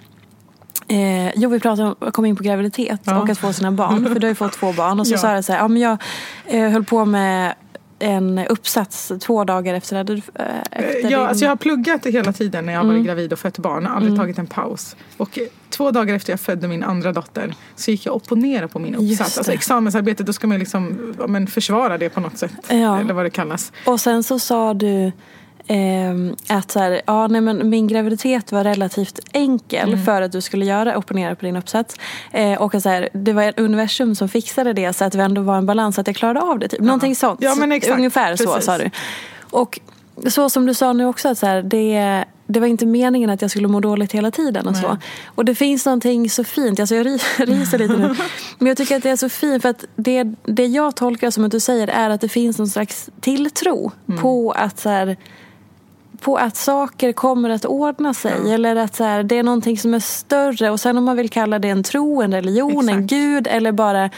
Eh, 0.88 1.32
jo, 1.36 1.48
vi 1.50 1.60
pratade 1.60 1.94
om, 2.00 2.12
kom 2.12 2.24
in 2.24 2.36
på 2.36 2.42
graviditet 2.42 3.00
Ja. 3.04 3.18
och 3.22 3.28
att 3.28 3.38
få 3.38 3.52
sina 3.52 3.72
barn. 3.72 4.08
För 4.08 4.14
du 4.20 4.26
har 4.26 4.30
ju 4.30 4.34
fått 4.34 4.52
två 4.52 4.72
barn. 4.72 5.00
Och 5.00 5.06
så 5.06 5.14
Ja. 5.14 5.18
sa 5.18 5.34
jag 5.34 5.44
så 5.44 5.52
här, 5.52 5.58
ja, 5.60 5.68
men 5.68 5.82
jag 5.82 5.98
eh, 6.46 6.70
höll 6.70 6.84
på 6.84 7.04
med 7.04 7.54
en 7.98 8.38
uppsats 8.38 9.12
två 9.20 9.44
dagar 9.44 9.74
efter, 9.74 9.96
att 9.96 10.06
du, 10.06 10.14
eh, 10.14 10.20
efter 10.70 11.00
Ja, 11.02 11.08
din... 11.08 11.18
alltså 11.18 11.44
jag 11.44 11.50
har 11.50 11.56
pluggat 11.56 12.06
hela 12.06 12.32
tiden 12.32 12.66
när 12.66 12.72
jag 12.72 12.80
har 12.80 12.84
Mm. 12.84 12.96
varit 12.96 13.06
gravid 13.06 13.32
och 13.32 13.38
fött 13.38 13.58
barn. 13.58 13.86
Aldrig 13.86 14.16
tagit 14.16 14.38
en 14.38 14.46
paus. 14.46 14.96
Och 15.16 15.38
eh, 15.38 15.44
två 15.70 15.90
dagar 15.90 16.14
efter 16.14 16.32
jag 16.32 16.40
födde 16.40 16.68
min 16.68 16.82
andra 16.84 17.12
dotter 17.12 17.54
så 17.76 17.90
gick 17.90 18.06
jag 18.06 18.14
och 18.16 18.22
opponerade 18.22 18.68
på 18.68 18.78
min 18.78 18.94
uppsats. 18.94 19.38
Alltså 19.38 19.50
det. 19.50 19.56
examensarbete, 19.56 20.22
då 20.22 20.32
ska 20.32 20.46
man 20.46 20.58
liksom 20.58 21.14
men 21.28 21.46
försvara 21.46 21.98
det 21.98 22.08
på 22.08 22.20
något 22.20 22.38
sätt. 22.38 22.52
Ja. 22.68 23.00
Eller 23.00 23.14
vad 23.14 23.24
det 23.24 23.30
kallas. 23.30 23.72
Och 23.86 24.00
sen 24.00 24.22
så 24.22 24.38
sa 24.38 24.74
du 24.74 25.12
att 26.48 26.70
så 26.70 26.78
här, 26.78 27.00
ja, 27.06 27.26
nej, 27.26 27.40
men 27.40 27.68
min 27.70 27.86
graviditet 27.88 28.52
var 28.52 28.64
relativt 28.64 29.20
enkel 29.32 29.88
Mm. 29.92 30.04
för 30.04 30.22
att 30.22 30.32
du 30.32 30.40
skulle 30.40 30.64
göra 30.66 30.96
opponera 30.98 31.34
på 31.34 31.44
din 31.46 31.56
uppsats. 31.56 31.96
Eh, 32.32 32.62
och 32.62 32.82
så 32.82 32.88
här, 32.88 33.08
det 33.12 33.32
var 33.32 33.52
universum 33.56 34.14
som 34.14 34.28
fixade 34.28 34.72
det 34.72 34.92
så 34.92 35.04
att 35.04 35.12
det 35.12 35.22
ändå 35.22 35.42
var 35.42 35.56
en 35.58 35.66
balans 35.66 35.98
att 35.98 36.06
jag 36.06 36.16
klarade 36.16 36.40
av 36.40 36.58
det. 36.58 36.68
Typ. 36.68 36.80
Någonting 36.80 37.16
sånt. 37.16 37.38
Ja, 37.42 37.54
men 37.54 37.72
exakt. 37.72 37.94
Ungefär 37.96 38.36
så 38.36 38.44
Precis. 38.46 38.64
sa 38.66 38.78
du. 38.78 38.90
Och 39.50 39.80
så 40.28 40.50
som 40.50 40.66
du 40.66 40.74
sa 40.74 40.92
nu 40.92 41.06
också, 41.06 41.28
att 41.28 41.38
så 41.38 41.46
här, 41.46 41.62
det, 41.62 42.24
det 42.46 42.60
var 42.60 42.66
inte 42.66 42.86
meningen 42.86 43.30
att 43.30 43.42
jag 43.42 43.50
skulle 43.50 43.68
må 43.68 43.80
dåligt 43.80 44.12
hela 44.12 44.30
tiden. 44.30 44.68
Och, 44.68 44.76
så. 44.76 44.96
Och 45.26 45.44
det 45.44 45.54
finns 45.54 45.86
någonting 45.86 46.30
så 46.30 46.44
fint, 46.44 46.80
alltså 46.80 46.94
jag 46.94 47.06
ry- 47.06 47.18
ryser 47.46 47.78
lite 47.78 47.96
nu. 47.96 48.14
Men 48.58 48.68
jag 48.68 48.76
tycker 48.76 48.96
att 48.96 49.02
det 49.02 49.10
är 49.10 49.16
så 49.16 49.28
fint 49.28 49.62
för 49.62 49.68
att 49.68 49.84
det, 49.96 50.24
det 50.44 50.66
jag 50.66 50.96
tolkar 50.96 51.30
som 51.30 51.44
att 51.44 51.50
du 51.52 51.60
säger 51.60 51.88
är 51.88 52.10
att 52.10 52.20
det 52.20 52.28
finns 52.28 52.58
någon 52.58 52.68
slags 52.68 53.10
tilltro 53.20 53.92
Mm. 54.08 54.20
på 54.22 54.52
att 54.52 54.80
så 54.80 54.88
här, 54.88 55.16
på 56.24 56.36
att 56.36 56.56
saker 56.56 57.12
kommer 57.12 57.50
att 57.50 57.64
ordna 57.64 58.14
sig. 58.14 58.52
Eller 58.54 58.76
att 58.76 58.96
så 58.96 59.04
här, 59.04 59.22
det 59.22 59.38
är 59.38 59.42
någonting 59.42 59.78
som 59.78 59.94
är 59.94 60.00
större. 60.00 60.70
Och 60.70 60.80
sen 60.80 60.98
om 60.98 61.04
man 61.04 61.16
vill 61.16 61.30
kalla 61.30 61.58
det 61.58 61.68
en 61.68 61.82
tro, 61.82 62.22
en 62.22 62.32
religion, 62.32 62.88
en 62.88 62.88
Exakt. 62.88 63.10
gud 63.10 63.46
eller 63.46 63.72
bara 63.72 64.10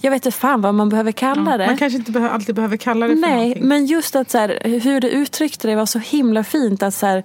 jag 0.00 0.10
vet 0.10 0.26
inte 0.26 0.38
fan 0.38 0.60
vad 0.60 0.74
man 0.74 0.88
behöver 0.88 1.12
kalla 1.12 1.56
det. 1.56 1.66
Man 1.66 1.76
kanske 1.76 1.98
inte 1.98 2.30
alltid 2.30 2.54
behöver 2.54 2.76
kalla 2.76 3.06
det 3.08 3.14
för 3.14 3.20
Nej, 3.20 3.36
någonting. 3.40 3.68
men 3.68 3.86
just 3.86 4.16
att 4.16 4.30
så 4.30 4.38
här, 4.38 4.58
hur 4.64 5.00
du 5.00 5.08
uttryckte 5.08 5.68
det 5.68 5.76
var 5.76 5.86
så 5.86 5.98
himla 5.98 6.44
fint. 6.44 6.82
att 6.82 6.94
så 6.94 7.06
här, 7.06 7.22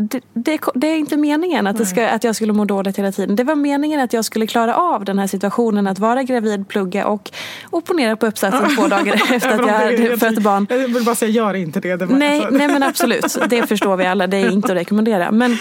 det, 0.00 0.20
det, 0.34 0.60
det 0.74 0.86
är 0.86 0.96
inte 0.96 1.16
meningen 1.16 1.66
att, 1.66 1.88
ska, 1.88 2.08
att 2.08 2.24
jag 2.24 2.36
skulle 2.36 2.52
må 2.52 2.64
dåligt 2.64 2.98
hela 2.98 3.12
tiden. 3.12 3.36
Det 3.36 3.44
var 3.44 3.54
meningen 3.54 4.00
att 4.00 4.12
jag 4.12 4.24
skulle 4.24 4.46
klara 4.46 4.74
av 4.76 5.04
den 5.04 5.18
här 5.18 5.26
situationen 5.26 5.86
att 5.86 5.98
vara 5.98 6.22
gravid, 6.22 6.68
plugga 6.68 7.06
och 7.06 7.30
opponera 7.70 8.16
på 8.16 8.26
uppsatsen 8.26 8.76
två 8.76 8.86
dagar 8.88 9.14
efter 9.34 9.50
att 9.50 9.66
jag 9.66 9.74
hade 9.74 10.18
fött 10.18 10.38
barn. 10.38 10.66
Jag 10.70 10.78
vill 10.78 11.04
bara 11.04 11.14
säga, 11.14 11.30
gör 11.30 11.54
inte 11.54 11.80
det. 11.80 11.96
det 11.96 12.06
var- 12.06 12.16
Nej, 12.16 12.40
alltså- 12.40 12.58
nej 12.58 12.68
men 12.68 12.82
absolut. 12.82 13.36
Det 13.48 13.62
förstår 13.68 13.96
vi 13.96 14.06
alla. 14.06 14.26
Det 14.26 14.36
är 14.36 14.50
inte 14.50 14.72
att 14.72 14.78
rekommendera. 14.78 15.30
Men 15.30 15.56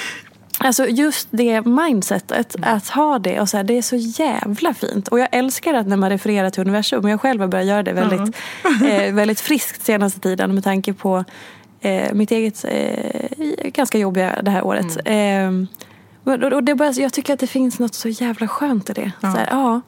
alltså 0.59 0.87
just 0.87 1.27
det 1.31 1.65
mindsetet, 1.65 2.55
att 2.61 2.89
ha 2.89 3.19
det. 3.19 3.39
Och 3.41 3.49
så 3.49 3.57
här, 3.57 3.63
det 3.63 3.77
är 3.77 3.81
så 3.81 3.95
jävla 3.95 4.73
fint. 4.73 5.07
Och 5.07 5.19
jag 5.19 5.27
älskar 5.31 5.73
att 5.73 5.87
när 5.87 5.97
man 5.97 6.09
refererar 6.09 6.49
till 6.49 6.61
universum. 6.61 7.07
Jag 7.07 7.21
själv 7.21 7.41
har 7.41 7.47
börjat 7.47 7.67
göra 7.67 7.83
det 7.83 7.93
väldigt, 7.93 8.35
eh, 8.89 9.13
väldigt 9.13 9.39
friskt 9.39 9.85
senaste 9.85 10.19
tiden. 10.19 10.53
Med 10.55 10.63
tanke 10.63 10.93
på 10.93 11.25
eh, 11.82 12.13
mitt 12.13 12.32
eget 12.32 12.65
eh, 12.67 13.69
ganska 13.71 13.97
jobbiga 13.97 14.41
det 14.41 14.51
här 14.51 14.63
året. 14.65 14.97
Mm. 15.05 15.67
Eh, 16.25 16.34
och- 16.34 16.53
och 16.53 16.63
det 16.63 16.75
bara, 16.75 16.91
jag 16.91 17.13
tycker 17.13 17.34
att 17.34 17.39
det 17.39 17.47
finns 17.47 17.80
något 17.80 17.93
så 17.95 18.09
jävla 18.09 18.47
skönt 18.47 18.89
i 18.89 18.93
det. 18.93 19.11
Ja. 19.21 19.32
Så 19.32 19.38
här, 19.38 19.47
ja. 19.51 19.82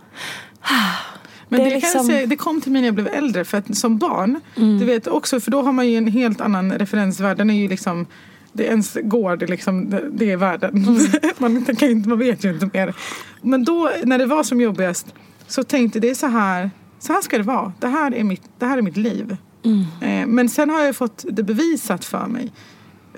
Men 1.49 1.59
Det 1.59 1.65
det, 1.65 1.75
liksom- 1.75 2.01
Mm. 2.01 2.11
säga, 2.11 2.25
det 2.27 2.35
kom 2.35 2.61
till 2.61 2.71
mig 2.71 2.81
när 2.81 2.87
jag 2.87 2.95
blev 2.95 3.07
äldre. 3.07 3.45
För 3.45 3.57
att 3.57 3.77
som 3.77 3.97
barn, 3.97 4.39
du 4.55 4.85
vet 4.85 5.07
också, 5.07 5.39
för 5.39 5.51
då 5.51 5.61
har 5.61 5.71
man 5.71 5.87
ju 5.89 5.97
en 5.97 6.07
helt 6.07 6.41
annan 6.41 6.71
referensvärld. 6.73 7.37
Den 7.37 7.49
är 7.49 7.53
ju 7.61 7.67
liksom, 7.67 8.05
det 8.53 8.63
ens 8.63 8.97
gård, 9.03 9.39
det 9.39 9.47
liksom, 9.47 9.89
det, 9.89 10.09
det 10.11 10.31
är 10.31 10.37
världen. 10.37 10.85
Mm. 10.87 10.97
man, 11.37 11.65
kan 11.65 11.89
inte, 11.89 12.09
man 12.09 12.19
vet 12.19 12.45
ju 12.45 12.49
inte 12.53 12.69
mer. 12.73 12.93
Men 13.41 13.63
då, 13.63 13.91
när 14.03 14.17
det 14.17 14.25
var 14.25 14.43
som 14.43 14.61
jobbigast, 14.61 15.07
så 15.47 15.63
tänkte 15.63 15.99
det 15.99 16.09
är 16.09 16.15
så 16.15 16.27
här, 16.27 16.71
så 16.99 17.13
här 17.13 17.21
ska 17.21 17.37
det 17.37 17.43
vara. 17.43 17.73
Det 17.79 17.87
här 17.87 18.15
är 18.15 18.23
mitt, 18.23 18.41
det 18.59 18.65
här 18.65 18.77
är 18.77 18.81
mitt 18.81 18.97
liv. 18.97 19.37
Mm. 19.63 19.85
Eh, 20.01 20.27
men 20.27 20.49
sen 20.49 20.69
har 20.69 20.81
jag 20.81 20.95
fått 20.95 21.25
det 21.29 21.43
bevisat 21.43 22.05
för 22.05 22.27
mig 22.27 22.51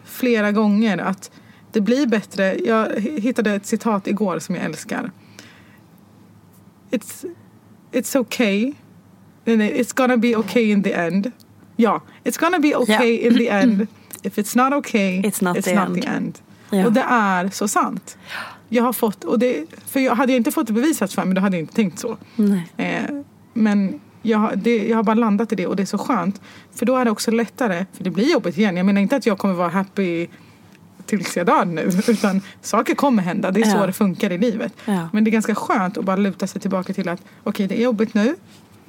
flera 0.05 0.51
gånger 0.51 0.97
att 0.97 1.31
det 1.71 1.81
blir 1.81 2.07
bättre. 2.07 2.57
Jag 2.65 2.99
hittade 2.99 3.53
ett 3.53 3.65
citat 3.65 4.07
igår 4.07 4.39
som 4.39 4.55
jag 4.55 4.63
älskar. 4.63 5.11
It's, 6.91 7.25
it's 7.91 8.17
okay. 8.17 8.73
It's 9.45 9.95
gonna 9.95 10.17
be 10.17 10.35
okay 10.35 10.71
in 10.71 10.83
the 10.83 10.93
end. 10.93 11.31
Ja, 11.75 12.01
it's 12.23 12.39
gonna 12.39 12.59
be 12.59 12.75
okay 12.75 13.17
in 13.17 13.37
the 13.37 13.47
end. 13.47 13.87
If 14.23 14.37
it's 14.37 14.57
not 14.57 14.73
okay, 14.73 15.21
It's 15.21 15.43
not 15.43 15.63
the 15.63 15.71
end. 15.71 16.01
the 16.01 16.07
end. 16.07 16.39
Ja. 16.69 16.85
Och 16.85 16.93
det 16.93 17.05
är 17.09 17.49
så 17.49 17.67
sant. 17.67 18.17
Jag 18.69 18.83
har 18.83 18.93
fått, 18.93 19.23
och 19.23 19.39
det, 19.39 19.65
för 19.87 19.99
jag, 19.99 20.15
hade 20.15 20.31
jag 20.31 20.37
inte 20.37 20.51
fått 20.51 20.67
det 20.67 20.73
bevisat 20.73 21.13
för 21.13 21.25
mig 21.25 21.35
då 21.35 21.41
hade 21.41 21.57
jag 21.57 21.63
inte 21.63 21.73
tänkt 21.73 21.99
så. 21.99 22.17
Nej. 22.35 22.71
Eh, 22.77 23.15
men 23.53 23.99
jag, 24.24 24.38
har- 24.38 24.55
det, 24.55 24.88
jag 24.88 24.95
har 24.97 25.03
bara 25.03 25.13
landat 25.13 25.51
i 25.51 25.55
det 25.55 25.67
och 25.67 25.76
det 25.76 25.84
är 25.84 25.86
så 25.88 25.97
skönt. 25.97 26.41
För 26.76 26.86
då 26.86 26.95
är 26.97 27.05
det 27.05 27.11
också 27.11 27.32
lättare, 27.32 27.86
för 27.93 28.03
det 28.03 28.09
blir 28.09 28.32
jobbigt 28.32 28.57
igen. 28.57 28.78
Jag 28.78 28.86
menar 28.86 29.01
inte 29.01 29.15
att 29.15 29.26
jag 29.26 29.38
kommer 29.38 29.53
vara 29.53 29.69
happy 29.69 30.28
tills 31.05 31.38
jag 31.38 31.45
dör 31.45 31.65
nu. 31.65 31.82
Utan 32.07 32.41
saker 32.61 32.95
kommer 32.95 33.24
hända, 33.24 33.51
det 33.51 33.61
är 33.61 33.65
så 33.65 33.78
Ja. 33.78 33.86
det 33.86 33.93
funkar 33.93 34.30
i 34.32 34.38
livet. 34.38 34.74
Ja. 34.86 35.09
Men 35.13 35.24
det 35.24 35.30
är 35.30 35.32
ganska 35.32 35.55
skönt 35.55 35.97
att 35.97 36.05
bara 36.05 36.15
luta 36.15 36.47
sig 36.47 36.61
tillbaka 36.61 36.93
till 36.93 37.09
att 37.09 37.21
okej 37.43 37.67
det 37.67 37.80
är 37.80 37.84
jobbigt 37.84 38.13
nu, 38.13 38.36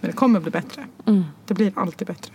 men 0.00 0.10
det 0.10 0.16
kommer 0.16 0.40
bli 0.40 0.50
bättre. 0.50 0.84
Mm. 1.06 1.24
Det 1.46 1.54
blir 1.54 1.72
alltid 1.76 2.06
bättre. 2.06 2.32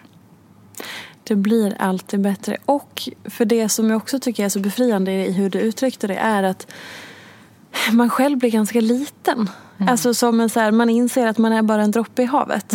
Det 1.23 1.35
blir 1.35 1.75
alltid 1.79 2.21
bättre. 2.21 2.57
Och 2.65 3.09
för 3.25 3.45
det 3.45 3.69
som 3.69 3.89
jag 3.89 3.97
också 3.97 4.19
tycker 4.19 4.45
är 4.45 4.49
så 4.49 4.59
befriande 4.59 5.11
i 5.11 5.31
hur 5.31 5.49
du 5.49 5.59
uttryckte 5.59 6.07
det 6.07 6.15
är 6.15 6.43
att 6.43 6.67
man 7.91 8.09
själv 8.09 8.37
blir 8.37 8.49
ganska 8.51 8.81
liten. 8.81 9.49
Alltså 9.87 10.13
som 10.13 10.39
en 10.39 10.49
så 10.49 10.59
här, 10.59 10.71
man 10.71 10.89
inser 10.89 11.27
att 11.27 11.37
man 11.37 11.53
är 11.53 11.61
bara 11.61 11.81
en 11.81 11.91
droppe 11.91 12.21
i 12.21 12.25
havet. 12.25 12.73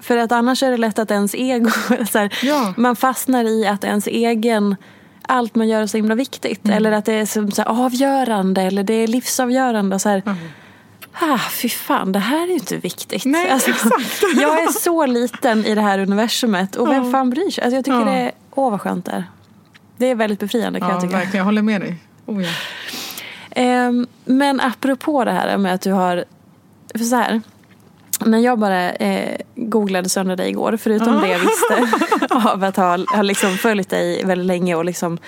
För 0.00 0.16
att 0.16 0.32
annars 0.32 0.62
är 0.62 0.70
det 0.70 0.76
lätt 0.76 0.98
att 0.98 1.10
ens 1.10 1.34
ego, 1.34 1.70
så 2.10 2.18
här, 2.18 2.38
Ja. 2.42 2.74
man 2.76 2.96
fastnar 2.96 3.44
i 3.44 3.66
att 3.66 3.84
ens 3.84 4.06
egen 4.06 4.76
allt 5.22 5.54
man 5.54 5.68
gör 5.68 5.82
är 5.82 5.86
så 5.86 5.96
himla 5.96 6.14
viktigt. 6.14 6.68
Eller 6.68 6.92
att 6.92 7.04
det 7.04 7.12
är 7.12 7.26
som 7.26 7.50
så 7.50 7.62
här, 7.62 7.68
avgörande 7.84 8.62
eller 8.62 8.82
det 8.82 8.94
är 8.94 9.06
livsavgörande. 9.06 9.98
Så 9.98 10.08
här, 10.08 10.22
Ah, 11.20 11.38
fy 11.38 11.68
fan, 11.68 12.12
det 12.12 12.18
här 12.18 12.42
är 12.42 12.46
ju 12.48 12.52
inte 12.54 12.76
viktigt. 12.76 13.24
Nej, 13.24 13.50
exakt. 13.66 14.22
Jag 14.36 14.62
är 14.62 14.72
så 14.72 15.06
liten 15.06 15.64
i 15.64 15.74
det 15.74 15.80
här 15.80 15.98
universumet 15.98 16.76
och 16.76 16.88
vem 16.88 17.04
Ja. 17.04 17.10
fan 17.12 17.30
bryr 17.30 17.50
sig? 17.50 17.64
Alltså 17.64 17.76
jag 17.76 17.84
tycker 17.84 17.98
Ja. 17.98 18.04
det 18.04 18.10
är, 18.12 18.32
åh 18.54 18.70
vad 18.70 18.80
skönt 18.80 19.04
det 19.06 19.10
är. 19.12 19.24
Det 19.96 20.06
är 20.06 20.14
väldigt 20.14 20.40
befriande 20.40 20.80
kan 20.80 20.88
Ja, 20.88 20.94
jag 20.94 21.02
tycka. 21.02 21.16
verkligen. 21.16 21.36
Jag 21.38 21.44
håller 21.44 21.62
med 21.62 21.80
dig. 21.80 21.96
Oh, 22.26 22.42
ja. 22.44 22.50
Ehm, 23.58 24.06
men 24.24 24.60
apropå 24.60 25.24
det 25.24 25.32
här 25.32 25.56
med 25.58 25.74
att 25.74 25.80
du 25.80 25.92
har, 25.92 26.24
för 26.94 27.04
så 27.04 27.16
här. 27.16 27.40
När 28.26 28.38
jag 28.38 28.58
bara 28.58 28.90
eh, 28.92 29.40
googlade 29.54 30.08
sönder 30.08 30.36
dig 30.36 30.48
igår, 30.48 30.76
förutom 30.80 31.20
det 31.20 31.28
jag 31.28 31.38
visste 31.38 31.88
av 32.34 32.64
att 32.64 32.76
ha, 32.76 32.98
ha 33.14 33.22
liksom 33.22 33.50
följt 33.56 33.90
dig 33.90 34.24
väldigt 34.24 34.46
länge 34.46 34.74
och 34.74 34.84
liksom 34.84 35.18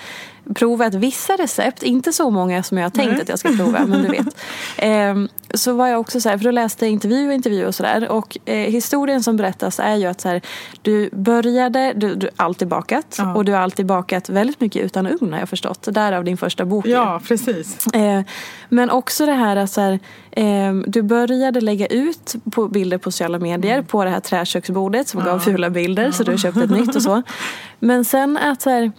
provat 0.53 0.93
vissa 0.93 1.33
recept, 1.33 1.83
inte 1.83 2.13
så 2.13 2.29
många 2.29 2.63
som 2.63 2.77
jag 2.77 2.85
har 2.85 2.89
tänkt 2.89 3.11
Nej. 3.11 3.21
att 3.21 3.29
jag 3.29 3.39
ska 3.39 3.49
prova, 3.49 3.85
men 3.85 4.03
du 4.03 4.07
vet. 4.07 4.27
Ehm, 4.77 5.29
så 5.53 5.73
var 5.73 5.87
jag 5.87 5.99
också 5.99 6.21
så 6.21 6.29
här, 6.29 6.37
för 6.37 6.45
då 6.45 6.51
läste 6.51 6.85
jag 6.85 6.91
intervju 6.91 7.27
och 7.27 7.33
intervju 7.33 7.65
och 7.65 7.75
sådär. 7.75 8.09
Och 8.09 8.37
eh, 8.45 8.55
historien 8.55 9.23
som 9.23 9.37
berättas 9.37 9.79
är 9.79 9.95
ju 9.95 10.05
att 10.05 10.21
så 10.21 10.29
här, 10.29 10.41
du 10.81 11.09
började, 11.13 11.93
du, 11.95 12.15
du 12.15 12.29
har 12.37 12.45
alltid 12.45 12.67
bakat 12.67 13.15
Ja. 13.17 13.35
och 13.35 13.45
du 13.45 13.51
har 13.51 13.59
alltid 13.59 13.85
bakat 13.85 14.29
väldigt 14.29 14.59
mycket 14.61 14.81
utan 14.85 15.07
ugn 15.07 15.33
har 15.33 15.39
jag 15.39 15.49
förstått. 15.49 15.87
Därav 15.91 16.23
din 16.23 16.37
första 16.37 16.65
bok. 16.65 16.85
ju. 16.85 16.91
ja, 16.91 17.21
precis. 17.27 17.87
Eh, 17.87 18.21
men 18.69 18.89
också 18.89 19.25
det 19.25 19.33
här 19.33 19.55
att 19.55 19.71
så 19.71 19.81
här, 19.81 19.99
eh, 20.31 20.73
du 20.87 21.01
började 21.01 21.61
lägga 21.61 21.87
ut 21.87 22.35
på 22.51 22.67
bilder 22.67 22.97
på 22.97 23.11
sociala 23.11 23.39
medier 23.39 23.81
på 23.81 24.03
det 24.03 24.09
här 24.09 24.19
träköksbordet 24.19 25.07
som 25.07 25.23
gav 25.23 25.39
fula 25.39 25.69
bilder 25.69 26.11
så 26.11 26.23
du 26.23 26.37
köpte 26.37 26.63
ett 26.63 26.69
nytt 26.69 26.95
och 26.95 27.03
så. 27.03 27.21
Men 27.79 28.05
sen 28.05 28.37
att 28.37 28.61
så 28.61 28.69
här, 28.69 28.91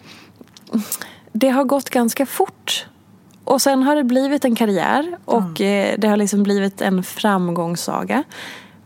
det 1.33 1.49
har 1.49 1.65
gått 1.65 1.91
ganska 1.91 2.27
fort. 2.27 2.87
Och 3.45 3.63
sen 3.63 3.83
har 3.83 3.97
det 3.97 4.05
blivit 4.05 4.45
en 4.45 4.55
karriär 4.55 5.19
och 5.25 5.61
eh, 5.61 5.95
det 5.99 6.09
har 6.09 6.17
liksom 6.17 6.43
blivit 6.43 6.81
en 6.81 7.03
framgångssaga. 7.03 8.25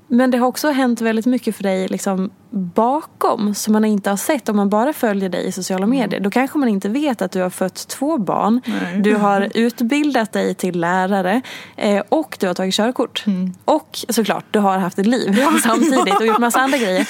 Men 0.09 0.31
det 0.31 0.39
har 0.39 0.47
också 0.47 0.71
hänt 0.71 1.01
väldigt 1.01 1.27
mycket 1.27 1.57
för 1.57 1.63
dig 1.63 1.89
liksom 1.89 2.31
bakom 2.51 3.55
som 3.55 3.73
man 3.73 3.85
inte 3.85 4.11
har 4.11 4.17
sett 4.17 4.49
om 4.49 4.57
man 4.57 4.69
bara 4.69 4.93
följer 4.93 5.29
dig 5.29 5.47
i 5.47 5.53
sociala 5.53 5.87
medier. 5.87 6.21
Då 6.21 6.31
kanske 6.31 6.59
man 6.59 6.69
inte 6.69 6.89
vet 6.89 7.23
att 7.23 7.33
du 7.33 7.41
har 7.41 7.51
fött 7.51 7.89
två 7.89 8.19
barn. 8.19 8.61
Nej. 8.67 9.01
Du 9.01 9.15
har 9.15 9.49
utbildat 9.55 10.33
dig 10.33 10.55
till 10.55 10.81
lärare 10.81 11.43
eh, 11.77 12.03
och 12.09 12.37
du 12.41 12.47
har 12.47 12.55
tagit 12.55 12.75
körkort. 12.75 13.25
Och 13.65 13.99
såklart, 14.09 14.45
du 14.51 14.59
har 14.59 14.79
haft 14.79 14.99
ett 14.99 15.07
liv 15.07 15.45
samtidigt 15.63 16.21
och 16.21 16.27
gjort 16.27 16.39
massa 16.39 16.61
andra 16.61 16.79
grejer. 16.79 17.09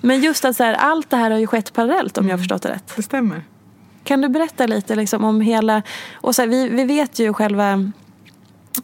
Men 0.00 0.20
just 0.20 0.44
att 0.44 0.56
så 0.56 0.64
här, 0.64 0.74
allt 0.74 1.10
det 1.10 1.16
här 1.16 1.30
har 1.30 1.38
ju 1.38 1.46
skett 1.46 1.72
parallellt 1.72 2.18
om 2.18 2.26
jag 2.26 2.32
har 2.32 2.38
förstått 2.38 2.62
det 2.62 2.68
rätt. 2.68 2.92
Det 2.96 3.02
stämmer. 3.02 3.42
Kan 4.08 4.20
du 4.20 4.28
berätta 4.28 4.66
lite 4.66 4.94
liksom 4.96 5.24
om 5.24 5.40
hela... 5.40 5.82
Och 6.14 6.34
så 6.34 6.42
här, 6.42 6.48
vi, 6.48 6.68
vi 6.68 6.84
vet 6.84 7.18
ju 7.18 7.32
själva 7.32 7.90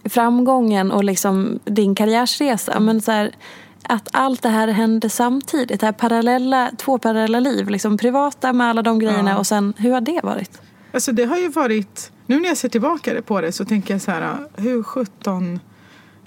framgången 0.05 0.93
och 0.93 1.05
liksom 1.05 1.59
din 1.65 1.95
karriärsresa. 1.95 2.81
Men 2.81 3.01
så 3.01 3.13
här, 3.13 3.35
att 3.83 4.09
allt 4.13 4.43
det 4.43 4.49
här 4.49 4.69
hände 4.69 5.11
samtidigt. 5.11 5.81
Det 5.81 5.87
här 5.87 5.93
parallella, 5.93 6.71
två 6.77 6.99
parallella 6.99 7.41
liv. 7.41 7.69
Liksom 7.69 7.97
privata 7.99 8.53
med 8.53 8.67
alla 8.67 8.83
de 8.83 8.99
grejerna 8.99 9.31
Ja. 9.31 9.37
och 9.37 9.47
sen 9.47 9.75
hur 9.77 9.93
har 9.93 10.01
det 10.01 10.21
varit? 10.23 10.61
Alltså 10.93 11.13
det 11.13 11.25
har 11.25 11.37
ju 11.37 11.49
varit, 11.49 12.13
nu 12.27 12.41
när 12.41 12.49
jag 12.49 12.57
ser 12.57 12.69
tillbaka 12.69 13.23
på 13.23 13.41
det 13.41 13.53
så 13.53 13.65
tänker 13.65 13.95
jag 13.95 14.01
så 14.01 14.11
här, 14.11 14.37
hur 14.57 14.83
sjutton 14.83 15.61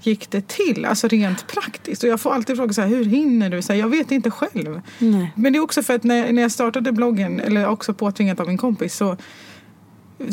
gick 0.01 0.31
det 0.31 0.47
till? 0.47 0.85
Alltså 0.85 1.07
rent 1.07 1.47
praktiskt. 1.47 2.03
Och 2.03 2.09
jag 2.09 2.21
får 2.21 2.33
alltid 2.33 2.55
fråga 2.55 2.73
så 2.73 2.81
här, 2.81 2.87
hur 2.87 3.05
hinner 3.05 3.49
du? 3.49 3.61
Så 3.61 3.73
här, 3.73 3.79
jag 3.79 3.89
vet 3.89 4.11
inte 4.11 4.31
själv. 4.31 4.81
Nej. 4.99 5.31
Men 5.35 5.53
det 5.53 5.59
är 5.59 5.63
också 5.63 5.83
för 5.83 5.95
att 5.95 6.03
när, 6.03 6.33
när 6.33 6.41
jag 6.41 6.51
startade 6.51 6.91
bloggen, 6.91 7.39
eller 7.39 7.67
också 7.67 7.93
påtvingat 7.93 8.39
av 8.39 8.47
min 8.47 8.57
kompis, 8.57 8.95
så 8.95 9.17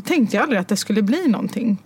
tänkte 0.04 0.36
jag 0.36 0.42
aldrig 0.42 0.60
att 0.60 0.68
det 0.68 0.76
skulle 0.76 1.02
bli 1.02 1.28
någonting. 1.28 1.78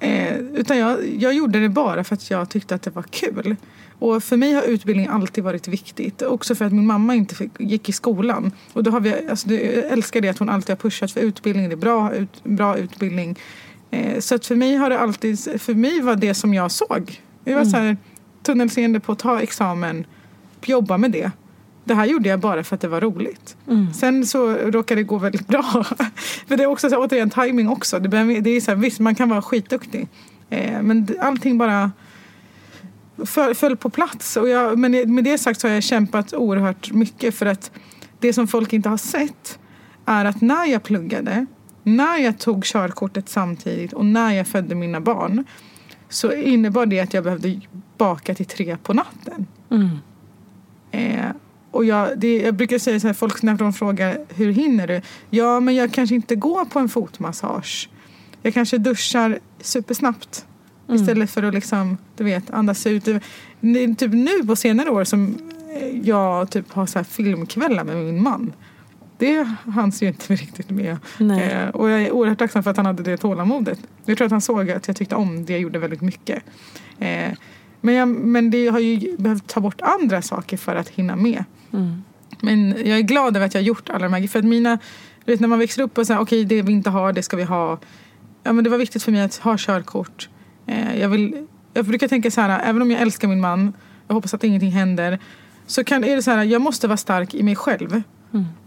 Eh, 0.00 0.36
utan 0.38 0.78
jag, 0.78 0.98
jag 1.18 1.34
gjorde 1.34 1.60
det 1.60 1.68
bara 1.68 2.04
för 2.04 2.14
att 2.14 2.30
jag 2.30 2.48
tyckte 2.48 2.74
att 2.74 2.82
det 2.82 2.90
var 2.90 3.02
kul. 3.02 3.56
Och 3.98 4.22
för 4.22 4.36
mig 4.36 4.52
har 4.52 4.62
utbildning 4.62 5.06
alltid 5.06 5.44
varit 5.44 5.68
viktigt. 5.68 6.22
Också 6.22 6.54
för 6.54 6.64
att 6.64 6.72
min 6.72 6.86
mamma 6.86 7.14
inte 7.14 7.34
fick, 7.34 7.50
gick 7.58 7.88
i 7.88 7.92
skolan. 7.92 8.52
Och 8.72 8.82
då 8.82 8.90
har 8.90 9.00
vi, 9.00 9.28
alltså 9.28 9.50
jag 9.50 9.62
älskar 9.62 10.20
det 10.20 10.28
att 10.28 10.38
hon 10.38 10.48
alltid 10.48 10.70
har 10.70 10.76
pushat 10.76 11.12
för 11.12 11.20
utbildning. 11.20 11.68
Det 11.68 11.74
är 11.74 11.76
bra, 11.76 12.14
ut, 12.14 12.44
bra 12.44 12.78
utbildning. 12.78 13.38
Eh, 13.94 14.20
så 14.20 14.34
att 14.34 14.46
för 14.46 14.56
mig 14.56 14.76
har 14.76 14.90
det 14.90 14.98
alltid, 15.00 15.60
för 15.62 15.74
mig 15.74 16.00
var 16.00 16.16
det 16.16 16.34
som 16.34 16.54
jag 16.54 16.70
såg. 16.70 17.20
Det 17.44 17.54
var 17.54 17.64
så 17.64 17.76
här, 17.76 17.96
tunnelseende 18.42 19.00
på 19.00 19.12
att 19.12 19.18
ta 19.18 19.40
examen, 19.40 20.06
jobba 20.64 20.98
med 20.98 21.10
det. 21.10 21.30
Det 21.84 21.94
här 21.94 22.04
gjorde 22.06 22.28
jag 22.28 22.40
bara 22.40 22.64
för 22.64 22.74
att 22.74 22.80
det 22.80 22.88
var 22.88 23.00
roligt. 23.00 23.56
Sen 23.94 24.26
så 24.26 24.52
råkade 24.54 25.00
det 25.00 25.04
gå 25.04 25.18
väldigt 25.18 25.46
bra. 25.48 25.62
för 26.48 26.56
det 26.56 26.62
är 26.62 26.66
också 26.66 26.90
så, 26.90 26.96
här, 27.00 27.02
återigen 27.08 27.30
timing 27.30 27.68
också. 27.68 27.98
Det, 27.98 28.08
behöver- 28.08 28.40
det 28.40 28.50
är 28.50 28.60
så 28.60 28.70
här, 28.70 28.76
visst, 28.78 29.00
man 29.00 29.14
kan 29.14 29.28
vara 29.28 29.42
skitduktig. 29.42 30.08
Eh, 30.50 30.82
men 30.82 31.08
allting 31.20 31.58
bara 31.58 31.92
föll, 33.26 33.54
föll 33.54 33.76
på 33.76 33.90
plats. 33.90 34.36
Och 34.36 34.48
jag, 34.48 34.78
men 34.78 35.14
med 35.14 35.24
det 35.24 35.38
sagt 35.38 35.60
så 35.60 35.68
har 35.68 35.74
jag 35.74 35.82
kämpat 35.82 36.34
oerhört 36.34 36.92
mycket 36.92 37.34
för 37.34 37.46
att 37.46 37.70
det 38.20 38.32
som 38.32 38.46
folk 38.48 38.72
inte 38.72 38.88
har 38.88 38.96
sett 38.96 39.58
är 40.06 40.24
att 40.24 40.40
när 40.40 40.64
jag 40.66 40.82
pluggade, 40.82 41.46
när 41.84 42.18
jag 42.18 42.38
tog 42.38 42.64
körkortet 42.64 43.28
samtidigt 43.28 43.92
och 43.92 44.06
när 44.06 44.32
jag 44.32 44.46
födde 44.46 44.74
mina 44.74 45.00
barn 45.00 45.44
så 46.08 46.32
innebar 46.32 46.86
det 46.86 47.00
att 47.00 47.14
jag 47.14 47.24
behövde 47.24 47.60
baka 47.98 48.34
till 48.34 48.46
tre 48.46 48.76
på 48.82 48.92
natten. 48.92 49.46
Eh, 50.90 51.30
och 51.70 51.84
jag, 51.84 52.18
det, 52.18 52.38
jag 52.38 52.54
brukar 52.54 52.78
säga 52.78 53.00
så 53.00 53.06
här, 53.06 53.14
folk 53.14 53.42
när 53.42 53.54
de 53.54 53.72
frågar 53.72 54.18
hur 54.28 54.52
hinner 54.52 54.86
du? 54.86 55.00
Ja, 55.30 55.60
men 55.60 55.74
jag 55.74 55.92
kanske 55.92 56.14
inte 56.14 56.36
går 56.36 56.64
på 56.64 56.78
en 56.78 56.88
fotmassage. 56.88 57.88
Jag 58.42 58.54
kanske 58.54 58.78
duschar 58.78 59.38
supersnabbt. 59.60 60.46
Istället 60.92 61.30
för 61.30 61.42
att 61.42 61.54
liksom, 61.54 61.98
du 62.16 62.24
vet, 62.24 62.50
andas 62.50 62.86
ut. 62.86 63.04
Det 63.60 63.84
är 63.84 63.94
typ 63.94 64.12
nu 64.12 64.46
på 64.46 64.56
senare 64.56 64.90
år 64.90 65.04
som 65.04 65.38
jag 66.02 66.50
typ 66.50 66.72
har 66.72 66.86
så 66.86 66.98
här 66.98 67.04
filmkvällar 67.04 67.84
med 67.84 67.96
min 67.96 68.22
man. 68.22 68.52
Det 69.18 69.48
hanns 69.74 70.02
ju 70.02 70.06
inte 70.06 70.34
riktigt 70.34 70.70
med. 70.70 70.96
Eh, 71.20 71.68
och 71.68 71.90
jag 71.90 72.02
är 72.02 72.12
oerhört 72.12 72.38
tacksam 72.38 72.62
för 72.62 72.70
att 72.70 72.76
han 72.76 72.86
hade 72.86 73.02
det 73.02 73.16
tålamodet. 73.16 73.78
Jag 74.04 74.16
tror 74.16 74.26
att 74.26 74.32
han 74.32 74.40
såg 74.40 74.70
att 74.70 74.88
jag 74.88 74.96
tyckte 74.96 75.14
om 75.14 75.44
det 75.44 75.52
jag 75.52 75.60
gjorde 75.60 75.78
väldigt 75.78 76.00
mycket. 76.00 76.42
Eh, 76.98 77.32
men, 77.80 77.94
jag, 77.94 78.08
men 78.08 78.50
det 78.50 78.68
har 78.68 78.78
ju 78.78 79.16
behövt 79.16 79.46
ta 79.46 79.60
bort 79.60 79.80
andra 79.80 80.22
saker 80.22 80.56
för 80.56 80.76
att 80.76 80.88
hinna 80.88 81.16
med. 81.16 81.44
Men 82.40 82.68
jag 82.68 82.98
är 82.98 83.02
glad 83.02 83.36
över 83.36 83.46
att 83.46 83.54
jag 83.54 83.60
har 83.60 83.66
gjort 83.66 83.90
alla 83.90 84.08
de 84.08 84.12
här 84.12 84.26
För 84.26 84.38
att 84.38 84.44
mina, 84.44 84.78
du 85.24 85.32
vet 85.32 85.40
när 85.40 85.48
man 85.48 85.58
växer 85.58 85.82
upp 85.82 85.98
och 85.98 86.06
säger 86.06 86.20
okej 86.20 86.44
det 86.44 86.62
vi 86.62 86.72
inte 86.72 86.90
har 86.90 87.12
det 87.12 87.22
ska 87.22 87.36
vi 87.36 87.42
ha. 87.42 87.78
Ja 88.42 88.52
men 88.52 88.64
det 88.64 88.70
var 88.70 88.78
viktigt 88.78 89.02
för 89.02 89.12
mig 89.12 89.22
att 89.22 89.36
ha 89.36 89.56
körkort. 89.58 90.28
Eh, 90.66 91.00
jag, 91.00 91.08
vill, 91.08 91.46
jag 91.74 91.84
brukar 91.84 92.08
tänka 92.08 92.30
så 92.30 92.40
här, 92.40 92.60
även 92.64 92.82
om 92.82 92.90
jag 92.90 93.00
älskar 93.00 93.28
min 93.28 93.40
man, 93.40 93.72
jag 94.06 94.14
hoppas 94.14 94.34
att 94.34 94.44
ingenting 94.44 94.70
händer. 94.70 95.18
Så 95.66 95.84
kan, 95.84 96.04
är 96.04 96.16
det 96.16 96.22
så 96.22 96.30
här, 96.30 96.44
jag 96.44 96.62
måste 96.62 96.88
vara 96.88 96.96
stark 96.96 97.34
i 97.34 97.42
mig 97.42 97.56
själv. 97.56 98.02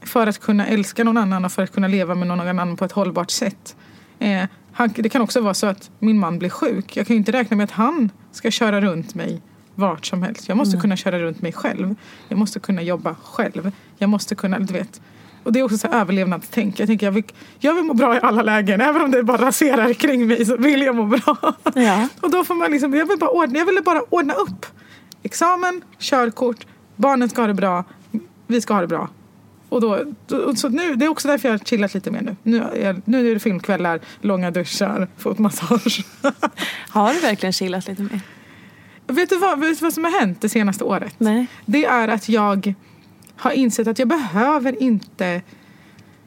För 0.01 0.27
att 0.27 0.39
kunna 0.39 0.67
älska 0.67 1.03
någon 1.03 1.17
annan 1.17 1.45
och 1.45 1.51
för 1.51 1.63
att 1.63 1.71
kunna 1.71 1.87
leva 1.87 2.15
med 2.15 2.27
någon 2.27 2.39
annan 2.39 2.77
på 2.77 2.85
ett 2.85 2.91
hållbart 2.91 3.31
sätt. 3.31 3.75
Eh, 4.19 4.43
han, 4.71 4.93
det 4.95 5.09
kan 5.09 5.21
också 5.21 5.41
vara 5.41 5.53
så 5.53 5.67
att 5.67 5.91
min 5.99 6.19
man 6.19 6.39
blir 6.39 6.49
sjuk. 6.49 6.97
Jag 6.97 7.07
kan 7.07 7.13
ju 7.13 7.17
inte 7.17 7.31
räkna 7.31 7.57
med 7.57 7.63
att 7.63 7.71
han 7.71 8.09
ska 8.31 8.51
köra 8.51 8.81
runt 8.81 9.15
mig 9.15 9.41
vart 9.75 10.05
som 10.05 10.23
helst. 10.23 10.47
Jag 10.47 10.57
måste 10.57 10.77
kunna 10.77 10.95
köra 10.95 11.19
runt 11.19 11.41
mig 11.41 11.53
själv. 11.53 11.95
Jag 12.27 12.39
måste 12.39 12.59
kunna 12.59 12.81
jobba 12.81 13.15
själv. 13.23 13.71
Jag 13.97 14.09
måste 14.09 14.35
kunna, 14.35 14.59
du 14.59 14.73
vet. 14.73 15.01
Och 15.43 15.53
det 15.53 15.59
är 15.59 15.63
också 15.63 15.77
så 15.77 15.87
här 15.87 16.01
överlevnadstänk. 16.01 16.79
Jag 16.79 16.87
tänker 16.87 17.07
jag 17.07 17.11
vill, 17.11 17.23
jag 17.59 17.73
vill 17.73 17.83
må 17.83 17.93
bra 17.93 18.15
i 18.15 18.19
alla 18.21 18.41
lägen. 18.41 18.81
Även 18.81 19.01
om 19.01 19.11
det 19.11 19.23
bara 19.23 19.45
raserar 19.45 19.93
kring 19.93 20.27
mig 20.27 20.45
så 20.45 20.57
vill 20.57 20.81
jag 20.81 20.95
må 20.95 21.05
bra. 21.05 21.55
Ja. 21.75 22.07
Och 22.21 22.31
då 22.31 22.43
får 22.43 22.55
man 22.55 22.71
liksom, 22.71 22.93
jag 22.93 23.05
vill 23.05 23.19
bara 23.19 23.29
ordna, 23.29 23.59
jag 23.59 23.65
ville 23.65 23.81
bara 23.81 24.01
ordna 24.09 24.33
upp. 24.33 24.65
Examen, 25.23 25.81
körkort, 25.99 26.65
barnen 26.95 27.29
ska 27.29 27.41
ha 27.41 27.47
det 27.47 27.53
bra, 27.53 27.83
vi 28.47 28.61
ska 28.61 28.73
ha 28.73 28.81
det 28.81 28.87
bra. 28.87 29.09
Och 29.69 29.81
då, 29.81 30.05
så 30.55 30.69
nu, 30.69 30.95
det 30.95 31.05
är 31.05 31.09
också 31.09 31.27
därför 31.27 31.49
jag 31.49 31.53
har 31.53 31.59
chillat 31.65 31.93
lite 31.93 32.11
mer 32.11 32.21
nu. 32.21 32.35
Nu 32.43 32.57
är, 32.57 32.75
jag- 32.85 33.01
nu 33.05 33.29
är 33.29 33.33
det 33.33 33.39
filmkvällar, 33.39 33.99
långa 34.21 34.51
duschar, 34.51 35.07
fotmassage. 35.17 36.05
Har 36.89 37.13
du 37.13 37.19
verkligen 37.19 37.53
chillat 37.53 37.87
lite 37.87 38.01
mer? 38.01 38.19
vet, 39.07 39.29
du 39.29 39.37
vad, 39.37 39.59
vet 39.59 39.79
du 39.79 39.85
vad 39.85 39.93
som 39.93 40.03
har 40.03 40.19
hänt 40.19 40.41
det 40.41 40.49
senaste 40.49 40.83
året? 40.83 41.15
Nej. 41.17 41.47
Det 41.65 41.85
är 41.85 42.07
att 42.07 42.29
jag 42.29 42.73
har 43.37 43.51
insett 43.51 43.87
att 43.87 43.99
jag 43.99 44.07
behöver 44.07 44.83
inte 44.83 45.41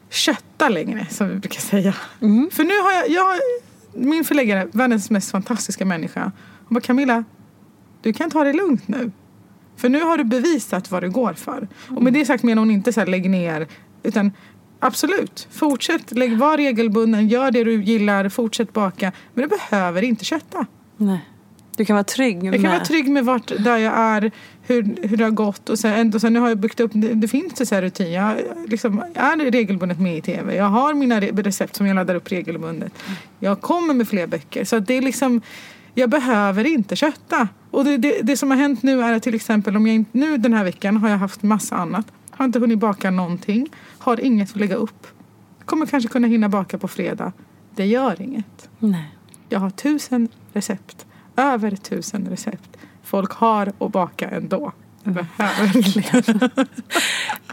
kötta 0.09 0.69
längre, 0.69 1.07
som 1.09 1.29
vi 1.29 1.35
brukar 1.35 1.61
säga. 1.61 1.93
För 2.51 2.63
nu 2.63 2.73
har 2.83 2.91
jag, 2.93 3.09
jag, 3.09 3.39
min 3.93 4.23
förläggare, 4.23 4.67
världens 4.71 5.09
mest 5.09 5.31
fantastiska 5.31 5.85
människa, 5.85 6.31
hon 6.67 6.75
bara 6.75 6.81
Camilla, 6.81 7.23
du 8.01 8.13
kan 8.13 8.31
ta 8.31 8.43
det 8.43 8.53
lugnt 8.53 8.87
nu. 8.87 9.11
För 9.81 9.89
nu 9.89 10.01
har 10.01 10.17
du 10.17 10.23
bevisat 10.23 10.91
vad 10.91 11.03
du 11.03 11.09
går 11.09 11.33
för. 11.33 11.67
Och 11.89 12.03
med 12.03 12.13
det 12.13 12.25
sagt 12.25 12.43
menar 12.43 12.59
hon 12.61 12.71
inte 12.71 12.93
så 12.93 12.99
här, 12.99 13.07
lägg 13.07 13.29
ner, 13.29 13.67
utan 14.03 14.31
absolut, 14.79 15.47
fortsätt, 15.51 16.11
lägg, 16.11 16.37
var 16.37 16.57
regelbunden, 16.57 17.27
gör 17.27 17.51
det 17.51 17.63
du 17.63 17.83
gillar, 17.83 18.29
fortsätt 18.29 18.73
baka. 18.73 19.11
Men 19.33 19.49
du 19.49 19.55
behöver 19.69 20.01
inte 20.01 20.25
kötta. 20.25 20.65
Nej. 20.97 21.19
Du 21.77 21.85
kan 21.85 21.93
vara 21.93 22.03
trygg 22.03 22.43
Jag 22.43 22.53
kan 22.53 22.61
med... 22.61 22.71
vara 22.71 22.85
trygg 22.85 23.09
med 23.11 23.25
vart 23.25 23.51
där 23.63 23.77
jag 23.77 23.93
är, 23.93 24.31
hur, 24.61 25.07
hur 25.07 25.17
det 25.17 25.23
har 25.23 25.31
gått 25.31 25.69
och 25.69 25.79
sen, 25.79 25.93
ändå, 25.93 26.19
sen 26.19 26.33
nu 26.33 26.39
har 26.39 26.49
jag 26.49 26.57
byggt 26.57 26.79
upp, 26.79 26.91
det, 26.93 27.13
det 27.13 27.27
finns 27.27 27.69
så 27.69 27.75
här 27.75 27.81
rutin. 27.81 28.11
Jag 28.11 28.37
liksom, 28.67 29.03
är 29.15 29.51
regelbundet 29.51 29.99
med 29.99 30.17
i 30.17 30.21
tv. 30.21 30.55
Jag 30.55 30.65
har 30.65 30.93
mina 30.93 31.19
re- 31.19 31.43
recept 31.43 31.75
som 31.75 31.87
jag 31.87 31.95
laddar 31.95 32.15
upp 32.15 32.31
regelbundet. 32.31 32.93
Jag 33.39 33.61
kommer 33.61 33.93
med 33.93 34.07
fler 34.07 34.27
böcker. 34.27 34.65
Så 34.65 34.79
det 34.79 34.93
är 34.97 35.01
liksom, 35.01 35.41
jag 35.93 36.09
behöver 36.09 36.63
inte 36.67 36.95
kötta. 36.95 37.47
Och 37.71 37.85
det, 37.85 37.97
det, 37.97 38.21
det 38.21 38.37
som 38.37 38.49
har 38.51 38.57
hänt 38.57 38.83
nu 38.83 39.01
är 39.01 39.13
att 39.13 39.23
till 39.23 39.35
exempel, 39.35 39.75
om 39.77 39.87
jag, 39.87 39.95
inte- 39.95 40.17
nu 40.17 40.37
den 40.37 40.53
här 40.53 40.63
veckan 40.63 40.97
har 40.97 41.09
jag 41.09 41.17
haft 41.17 41.43
massa 41.43 41.75
annat. 41.75 42.05
Har 42.31 42.45
inte 42.45 42.59
hunnit 42.59 42.79
baka 42.79 43.11
någonting. 43.11 43.67
Har 43.97 44.19
inget 44.19 44.49
att 44.49 44.55
lägga 44.55 44.75
upp. 44.75 45.07
Kommer 45.65 45.85
kanske 45.85 46.09
kunna 46.09 46.27
hinna 46.27 46.49
baka 46.49 46.77
på 46.77 46.87
fredag. 46.87 47.31
Det 47.75 47.85
gör 47.85 48.21
inget. 48.21 48.69
Nej. 48.79 49.15
Jag 49.49 49.59
har 49.59 49.69
tusen 49.69 50.27
recept. 50.53 51.05
Över 51.35 51.75
tusen 51.75 52.27
recept. 52.29 52.77
Folk 53.03 53.31
har 53.31 53.73
att 53.79 53.91
baka 53.91 54.29
ändå. 54.29 54.71
Behöver 55.03 55.77
inte. 55.97 56.65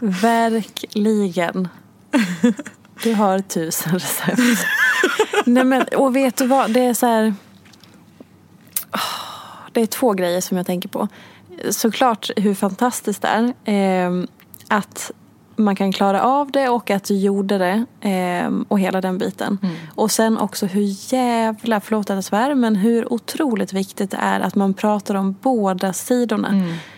Verkligen. 0.01 1.67
Du 3.03 3.13
har 3.13 3.39
tusen 3.39 3.93
recept. 3.93 4.65
Nej, 5.45 5.63
men, 5.63 5.83
och 5.97 6.15
vet 6.15 6.37
du 6.37 6.47
vad? 6.47 6.71
Det 6.73 6.79
är 6.85 6.93
så 6.93 7.05
här... 7.05 7.33
Åh, 8.93 9.69
Det 9.73 9.81
är 9.81 9.85
två 9.85 10.13
grejer 10.13 10.41
som 10.41 10.57
jag 10.57 10.65
tänker 10.65 10.89
på. 10.89 11.07
Såklart 11.69 12.29
hur 12.35 12.53
fantastiskt 12.53 13.21
det 13.21 13.27
är. 13.27 14.07
Eh, 14.07 14.23
att 14.67 15.11
man 15.55 15.75
kan 15.75 15.91
klara 15.91 16.23
av 16.23 16.51
det 16.51 16.69
och 16.69 16.89
att 16.89 17.03
du 17.03 17.17
gjorde 17.17 17.57
det. 17.57 17.85
Eh, 18.09 18.51
och 18.67 18.79
hela 18.79 19.01
den 19.01 19.17
biten. 19.17 19.57
Och 19.95 20.11
sen 20.11 20.37
också 20.37 20.65
hur 20.65 21.13
jävla, 21.13 21.79
förlåt 21.79 22.09
att 22.09 22.15
jag 22.15 22.23
svär, 22.23 22.55
men 22.55 22.75
hur 22.75 23.13
otroligt 23.13 23.73
viktigt 23.73 24.11
det 24.11 24.17
är 24.17 24.39
att 24.39 24.55
man 24.55 24.73
pratar 24.73 25.15
om 25.15 25.35
båda 25.41 25.93
sidorna. 25.93 26.47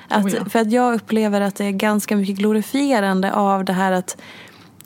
Att, 0.08 0.26
Oh 0.26 0.32
ja. 0.36 0.46
För 0.46 0.60
att 0.60 0.72
jag 0.72 0.94
upplever 0.94 1.42
att 1.42 1.56
det 1.56 1.66
är 1.66 1.72
ganska 1.72 2.16
mycket 2.16 2.36
glorifierande 2.36 3.34
av 3.34 3.66
det 3.66 3.74
här 3.74 3.92
att 3.92 4.18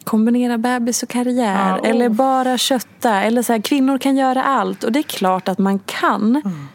kombinera 0.04 0.58
bebis 0.58 1.04
och 1.04 1.10
karriär. 1.10 1.70
Ja, 1.70 1.80
oh. 1.80 1.90
Eller 1.90 2.10
bara 2.10 2.58
kötta. 2.58 3.22
Eller 3.22 3.42
så 3.42 3.54
här, 3.54 3.62
kvinnor 3.62 3.98
kan 3.98 4.18
göra 4.18 4.44
allt. 4.44 4.84
Och 4.84 4.92
det 4.92 5.00
är 5.00 5.04
klart 5.04 5.48
att 5.48 5.58
man 5.58 5.80
kan. 5.80 6.42
Mm. 6.46 6.68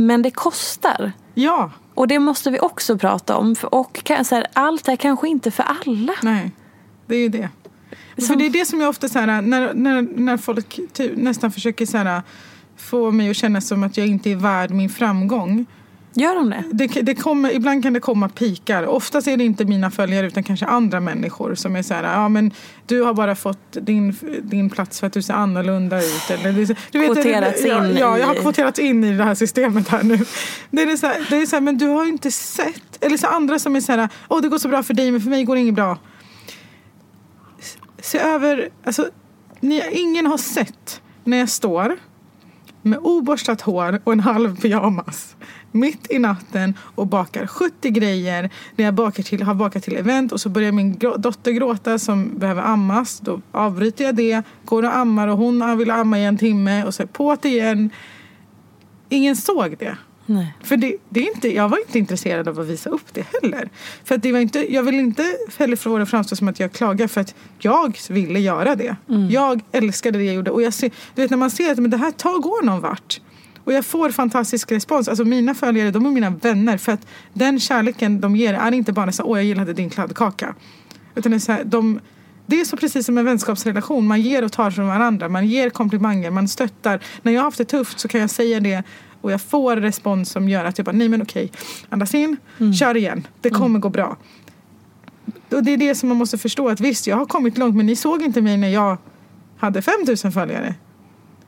Men 0.00 0.22
det 0.22 0.30
kostar. 0.30 1.12
Ja, 1.34 1.70
Och 1.94 2.08
det 2.08 2.18
måste 2.18 2.50
vi 2.50 2.60
också 2.60 2.98
prata 2.98 3.36
om. 3.36 3.56
För- 3.56 3.74
Och 3.74 4.02
så 4.24 4.34
här, 4.34 4.46
allt 4.52 4.88
är 4.88 4.96
kanske 4.96 5.28
inte 5.28 5.50
för 5.50 5.62
alla. 5.62 6.12
nej. 6.22 6.50
Det 7.06 7.14
är 7.14 7.20
ju 7.20 7.28
det. 7.28 7.48
För 8.14 8.22
Som- 8.22 8.38
det 8.38 8.46
är 8.46 8.50
det 8.50 8.64
som 8.64 8.80
jag 8.80 8.88
ofta 8.88 9.08
så 9.08 9.18
här, 9.18 9.42
när, 9.42 9.74
när, 9.74 10.02
när 10.02 10.36
folk 10.36 10.80
typ, 10.92 11.12
nästan 11.16 11.52
försöker 11.52 11.86
så 11.86 11.98
här, 11.98 12.22
få 12.76 13.10
mig 13.10 13.30
att 13.30 13.36
känna 13.36 13.60
som 13.60 13.82
att 13.82 13.96
jag 13.96 14.06
inte 14.06 14.30
är 14.30 14.36
värd 14.36 14.70
min 14.70 14.90
framgång. 14.90 15.66
Gör 16.14 16.34
de 16.34 16.50
det? 16.50 16.64
Det, 16.72 16.86
det 16.86 17.14
kommer, 17.14 17.50
ibland 17.50 17.82
kan 17.82 17.92
det 17.92 18.00
komma 18.00 18.28
pikar. 18.28 18.86
Oftast 18.86 19.28
är 19.28 19.36
det 19.36 19.44
inte 19.44 19.64
mina 19.64 19.90
följare 19.90 20.26
utan 20.26 20.42
kanske 20.42 20.66
andra 20.66 21.00
människor 21.00 21.54
som 21.54 21.76
är 21.76 21.82
så 21.82 21.94
här, 21.94 22.02
ja 22.02 22.28
men 22.28 22.50
du 22.86 23.02
har 23.02 23.14
bara 23.14 23.34
fått 23.34 23.72
din, 23.72 24.16
din 24.42 24.70
plats 24.70 25.00
för 25.00 25.06
att 25.06 25.12
du 25.12 25.22
ser 25.22 25.34
annorlunda 25.34 25.98
ut. 25.98 26.30
Eller, 26.30 26.52
du 26.90 26.98
vet, 26.98 27.06
kvoterats 27.06 27.64
ja, 27.64 27.86
in 27.86 27.96
Ja, 27.96 28.18
jag 28.18 28.26
har 28.26 28.34
kvoterats 28.34 28.78
in 28.78 29.04
i 29.04 29.16
det 29.16 29.24
här 29.24 29.34
systemet 29.34 29.88
här 29.88 30.02
nu. 30.02 30.18
Det 30.70 30.82
är 30.82 30.96
så 30.96 31.06
här, 31.06 31.26
det 31.30 31.36
är 31.36 31.46
så 31.46 31.56
här 31.56 31.60
men 31.60 31.78
du 31.78 31.86
har 31.86 32.04
ju 32.04 32.10
inte 32.10 32.30
sett. 32.30 33.04
Eller 33.04 33.16
så 33.16 33.26
andra 33.26 33.58
som 33.58 33.76
är 33.76 33.80
så 33.80 33.92
här, 33.92 34.08
åh 34.28 34.42
det 34.42 34.48
går 34.48 34.58
så 34.58 34.68
bra 34.68 34.82
för 34.82 34.94
dig 34.94 35.10
men 35.10 35.20
för 35.20 35.30
mig 35.30 35.44
går 35.44 35.54
det 35.54 35.60
inget 35.60 35.74
bra. 35.74 35.98
Se 38.02 38.18
över, 38.18 38.68
alltså 38.84 39.10
ni, 39.60 39.82
ingen 39.92 40.26
har 40.26 40.38
sett 40.38 41.02
när 41.24 41.36
jag 41.36 41.48
står 41.48 41.96
med 42.82 42.98
oborstat 42.98 43.60
hår 43.60 44.00
och 44.04 44.12
en 44.12 44.20
halv 44.20 44.60
pyjamas 44.60 45.36
mitt 45.72 46.10
i 46.10 46.18
natten 46.18 46.74
och 46.94 47.06
bakar 47.06 47.46
70 47.46 47.90
grejer. 47.90 48.50
När 48.76 48.84
jag 48.84 48.94
bakar 48.94 49.22
till, 49.22 49.42
har 49.42 49.54
bakat 49.54 49.82
till 49.82 49.96
event 49.96 50.32
och 50.32 50.40
så 50.40 50.48
börjar 50.48 50.72
min 50.72 50.98
dotter 51.18 51.52
gråta 51.52 51.98
som 51.98 52.38
behöver 52.38 52.62
ammas. 52.62 53.20
Då 53.20 53.40
avbryter 53.52 54.04
jag 54.04 54.14
det, 54.14 54.42
går 54.64 54.82
och 54.82 54.96
ammar 54.96 55.28
och 55.28 55.38
hon 55.38 55.78
vill 55.78 55.90
amma 55.90 56.18
i 56.18 56.24
en 56.24 56.38
timme 56.38 56.84
och 56.84 56.94
så 56.94 57.02
är 57.02 57.06
jag 57.06 57.12
på 57.12 57.36
det 57.42 57.48
igen. 57.48 57.90
Ingen 59.08 59.36
såg 59.36 59.76
det. 59.78 59.96
Nej. 60.30 60.54
För 60.62 60.76
det, 60.76 60.96
det 61.08 61.20
är 61.20 61.34
inte, 61.34 61.54
jag 61.54 61.68
var 61.68 61.78
inte 61.78 61.98
intresserad 61.98 62.48
av 62.48 62.60
att 62.60 62.66
visa 62.66 62.90
upp 62.90 63.14
det 63.14 63.26
heller. 63.42 63.68
För 64.04 64.16
det 64.16 64.32
var 64.32 64.38
inte, 64.38 64.74
jag 64.74 64.82
vill 64.82 64.94
inte 64.94 65.36
heller 65.58 65.76
få 65.76 65.98
det 65.98 66.06
framstå 66.06 66.36
som 66.36 66.48
att 66.48 66.60
jag 66.60 66.72
klagar 66.72 67.06
för 67.06 67.20
att 67.20 67.34
jag 67.58 67.98
ville 68.10 68.40
göra 68.40 68.76
det. 68.76 68.96
Jag 69.30 69.60
älskade 69.72 70.18
det 70.18 70.24
jag 70.24 70.34
gjorde. 70.34 70.50
Och 70.50 70.62
jag 70.62 70.74
ser, 70.74 70.90
du 71.14 71.22
vet 71.22 71.30
när 71.30 71.38
man 71.38 71.50
ser 71.50 71.72
att 71.72 71.78
men 71.78 71.90
det 71.90 71.96
här 71.96 72.10
tar, 72.10 72.38
går 72.38 72.62
någon 72.62 72.80
vart. 72.80 73.20
Och 73.64 73.72
jag 73.72 73.84
får 73.86 74.10
fantastisk 74.10 74.72
respons. 74.72 75.08
Alltså 75.08 75.24
mina 75.24 75.54
följare, 75.54 75.90
de 75.90 76.06
är 76.06 76.10
mina 76.10 76.30
vänner. 76.30 76.76
För 76.76 76.92
att 76.92 77.06
den 77.32 77.60
kärleken 77.60 78.20
de 78.20 78.36
ger 78.36 78.54
är 78.54 78.72
inte 78.72 78.92
bara 78.92 79.12
så 79.12 79.24
åh 79.24 79.38
jag 79.38 79.44
gillade 79.44 79.72
din 79.72 79.90
kladdkaka. 79.90 80.54
Utan 81.14 81.32
det 81.32 81.36
är 81.36 81.38
så 81.38 81.52
här, 81.52 81.64
de, 81.64 82.00
det 82.46 82.60
är 82.60 82.64
så 82.64 82.76
precis 82.76 83.06
som 83.06 83.18
en 83.18 83.24
vänskapsrelation. 83.24 84.06
Man 84.06 84.20
ger 84.20 84.44
och 84.44 84.52
tar 84.52 84.70
från 84.70 84.86
varandra. 84.86 85.28
Man 85.28 85.46
ger 85.46 85.70
komplimanger, 85.70 86.30
man 86.30 86.48
stöttar. 86.48 87.00
När 87.22 87.32
jag 87.32 87.40
har 87.40 87.44
haft 87.44 87.58
det 87.58 87.64
tufft 87.64 88.00
så 88.00 88.08
kan 88.08 88.20
jag 88.20 88.30
säga 88.30 88.60
det 88.60 88.82
och 89.20 89.32
jag 89.32 89.40
får 89.40 89.76
respons 89.76 90.30
som 90.30 90.48
gör 90.48 90.64
att 90.64 90.78
jag 90.78 90.84
bara, 90.84 90.96
nej 90.96 91.08
men 91.08 91.22
okej, 91.22 91.52
andas 91.88 92.14
in, 92.14 92.36
kör 92.78 92.96
igen, 92.96 93.26
det 93.40 93.50
kommer 93.50 93.78
gå 93.78 93.88
bra. 93.88 94.16
Och 95.50 95.64
det 95.64 95.70
är 95.70 95.76
det 95.76 95.94
som 95.94 96.08
man 96.08 96.18
måste 96.18 96.38
förstå 96.38 96.68
att 96.68 96.80
visst, 96.80 97.06
jag 97.06 97.16
har 97.16 97.26
kommit 97.26 97.58
långt 97.58 97.76
men 97.76 97.86
ni 97.86 97.96
såg 97.96 98.22
inte 98.22 98.42
mig 98.42 98.56
när 98.56 98.68
jag 98.68 98.96
hade 99.56 99.82
5000 99.82 100.32
följare. 100.32 100.74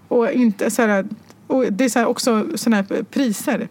Och 0.08 0.30
inte 0.30 0.70
så 0.70 0.82
här, 0.82 1.06
och 1.46 1.72
det 1.72 1.84
är 1.84 1.88
så 1.88 2.04
också 2.04 2.46
sådana 2.54 2.76
här 2.76 3.02
priser. 3.02 3.68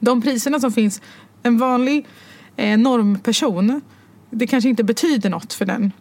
De 0.00 0.22
priserna 0.22 0.60
som 0.60 0.72
finns, 0.72 1.02
en 1.42 1.58
vanlig 1.58 2.06
eh, 2.56 2.78
normperson, 2.78 3.80
det 4.30 4.46
kanske 4.46 4.68
inte 4.68 4.84
betyder 4.84 5.30
något 5.30 5.52
för 5.52 5.64
den. 5.64 5.92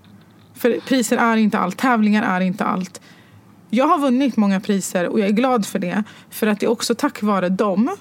För 0.53 0.79
priser 0.87 1.17
är 1.17 1.37
inte 1.37 1.59
allt, 1.59 1.77
tävlingar 1.77 2.23
är 2.23 2.41
inte 2.41 2.63
allt. 2.65 3.01
Jag 3.69 3.87
har 3.87 3.99
vunnit 3.99 4.37
många 4.37 4.59
priser 4.59 5.07
och 5.07 5.19
jag 5.19 5.27
är 5.27 5.33
glad 5.33 5.65
för 5.65 5.79
det. 5.79 6.03
För 6.29 6.47
att 6.47 6.59
det 6.59 6.65
är 6.65 6.69
också 6.69 6.95
tack 6.95 7.21
vare 7.21 7.49
dem 7.49 7.95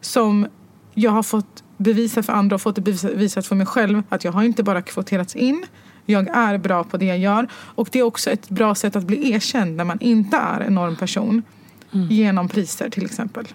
som 0.00 0.46
jag 0.94 1.10
har 1.10 1.22
fått 1.22 1.62
bevisa 1.76 2.22
för 2.22 2.32
andra 2.32 2.54
och 2.54 2.62
fått 2.62 2.76
det 2.76 2.82
bevisa- 2.82 3.08
bevisat 3.08 3.46
för 3.46 3.56
mig 3.56 3.66
själv 3.66 4.02
att 4.08 4.24
jag 4.24 4.32
har 4.32 4.42
inte 4.42 4.62
bara 4.62 4.82
kvoterats 4.82 5.36
in. 5.36 5.66
Jag 6.06 6.28
är 6.36 6.58
bra 6.58 6.84
på 6.84 6.96
det 6.96 7.04
jag 7.06 7.18
gör. 7.18 7.48
Och 7.54 7.88
det 7.92 7.98
är 7.98 8.02
också 8.02 8.30
ett 8.30 8.48
bra 8.48 8.74
sätt 8.74 8.96
att 8.96 9.04
bli 9.04 9.32
erkänd 9.32 9.76
när 9.76 9.84
man 9.84 10.00
inte 10.00 10.36
är 10.36 10.60
en 10.60 10.74
normperson. 10.74 11.42
Genom 12.10 12.48
priser 12.48 12.90
till 12.90 13.04
exempel. 13.04 13.46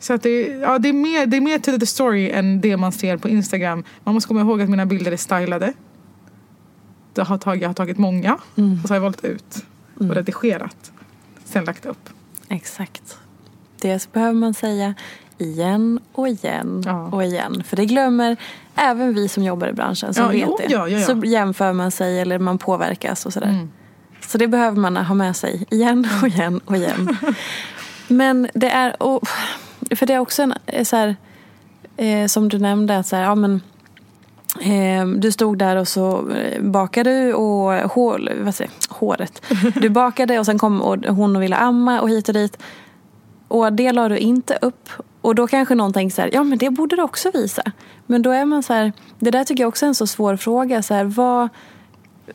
Så 0.00 0.14
att 0.14 0.22
det, 0.22 0.40
ja, 0.40 0.78
det, 0.78 0.88
är 0.88 0.92
mer, 0.92 1.26
det 1.26 1.36
är 1.36 1.40
mer 1.40 1.58
to 1.58 1.78
the 1.78 1.86
story 1.86 2.30
än 2.30 2.60
det 2.60 2.76
man 2.76 2.92
ser 2.92 3.16
på 3.16 3.28
Instagram. 3.28 3.84
Man 4.04 4.14
måste 4.14 4.28
komma 4.28 4.40
ihåg 4.40 4.62
att 4.62 4.68
mina 4.68 4.86
bilder 4.86 5.12
är 5.12 5.16
stylade. 5.16 5.72
Jag 7.14 7.24
har 7.24 7.38
tagit, 7.38 7.62
jag 7.62 7.68
har 7.68 7.74
tagit 7.74 7.98
många 7.98 8.34
och 8.34 8.88
så 8.88 8.88
har 8.88 8.96
jag 8.96 9.00
valt 9.00 9.24
ut 9.24 9.64
och 9.98 10.14
redigerat. 10.14 10.92
Sen 11.44 11.64
lagt 11.64 11.86
upp. 11.86 12.08
Exakt. 12.48 13.18
Det 13.80 14.12
behöver 14.12 14.32
man 14.34 14.54
säga 14.54 14.94
igen 15.38 16.00
och 16.12 16.28
igen 16.28 16.82
Ja. 16.86 17.06
och 17.12 17.24
igen. 17.24 17.62
För 17.66 17.76
det 17.76 17.86
glömmer 17.86 18.36
även 18.74 19.14
vi 19.14 19.28
som 19.28 19.42
jobbar 19.44 19.68
i 19.68 19.72
branschen 19.72 20.14
som 20.14 20.24
Ja, 20.24 20.28
vet 20.30 20.40
jo, 20.42 20.56
det. 20.58 20.72
ja, 20.72 20.88
ja. 20.88 21.06
Så 21.06 21.22
jämför 21.24 21.72
man 21.72 21.90
sig 21.90 22.20
eller 22.20 22.38
man 22.38 22.58
påverkas 22.58 23.26
och 23.26 23.32
sådär. 23.32 23.48
Mm. 23.48 23.70
Så 24.26 24.38
det 24.38 24.48
behöver 24.48 24.76
man 24.80 24.96
ha 24.96 25.14
med 25.14 25.36
sig 25.36 25.66
igen 25.70 26.08
och 26.22 26.28
igen 26.28 26.60
och 26.64 26.76
igen. 26.76 27.16
Men 28.08 28.48
det 28.54 28.70
är, 28.70 29.02
och, 29.02 29.28
för 29.96 30.06
det 30.06 30.14
är 30.14 30.18
också 30.18 30.42
en 30.42 30.54
eh, 30.66 30.84
så 30.84 30.96
här, 30.96 31.16
eh, 31.96 32.26
som 32.26 32.48
du 32.48 32.58
nämnde, 32.58 32.98
att 32.98 33.06
så 33.06 33.16
här, 33.16 33.22
ja 33.22 33.34
men 33.34 33.60
du 35.16 35.32
stod 35.32 35.58
där 35.58 35.76
och 35.76 35.88
så 35.88 36.30
eh, 36.30 36.62
bakade 36.62 37.10
du 37.24 37.34
och 37.34 37.72
hår, 37.90 38.32
vad 38.44 38.54
säger, 38.54 38.72
håret. 38.88 39.42
Du 39.74 39.88
bakade 39.88 40.38
och 40.38 40.46
sen 40.46 40.58
kom 40.58 40.82
och 40.82 40.96
hon 41.06 41.36
och 41.36 41.42
ville 41.42 41.56
amma 41.56 42.00
och 42.00 42.10
hit 42.10 42.28
och 42.28 42.34
dit. 42.34 42.58
Och 43.48 43.72
det 43.72 43.92
la 43.92 44.08
du 44.08 44.18
inte 44.18 44.58
upp. 44.62 44.88
Och 45.20 45.34
då 45.34 45.46
kanske 45.46 45.74
någon 45.74 45.92
tänker 45.92 46.14
så 46.14 46.22
här, 46.22 46.30
ja 46.32 46.44
men 46.44 46.58
det 46.58 46.70
borde 46.70 46.96
du 46.96 47.02
också 47.02 47.30
visa. 47.34 47.62
Men 48.06 48.22
då 48.22 48.30
är 48.30 48.44
man 48.44 48.62
så 48.62 48.72
här, 48.72 48.92
det 49.18 49.30
där 49.30 49.44
tycker 49.44 49.62
jag 49.62 49.68
också 49.68 49.86
är 49.86 49.88
en 49.88 49.94
så 49.94 50.06
svår 50.06 50.36
fråga. 50.36 50.82
Så 50.82 50.94
här, 50.94 51.04
vad, 51.04 51.48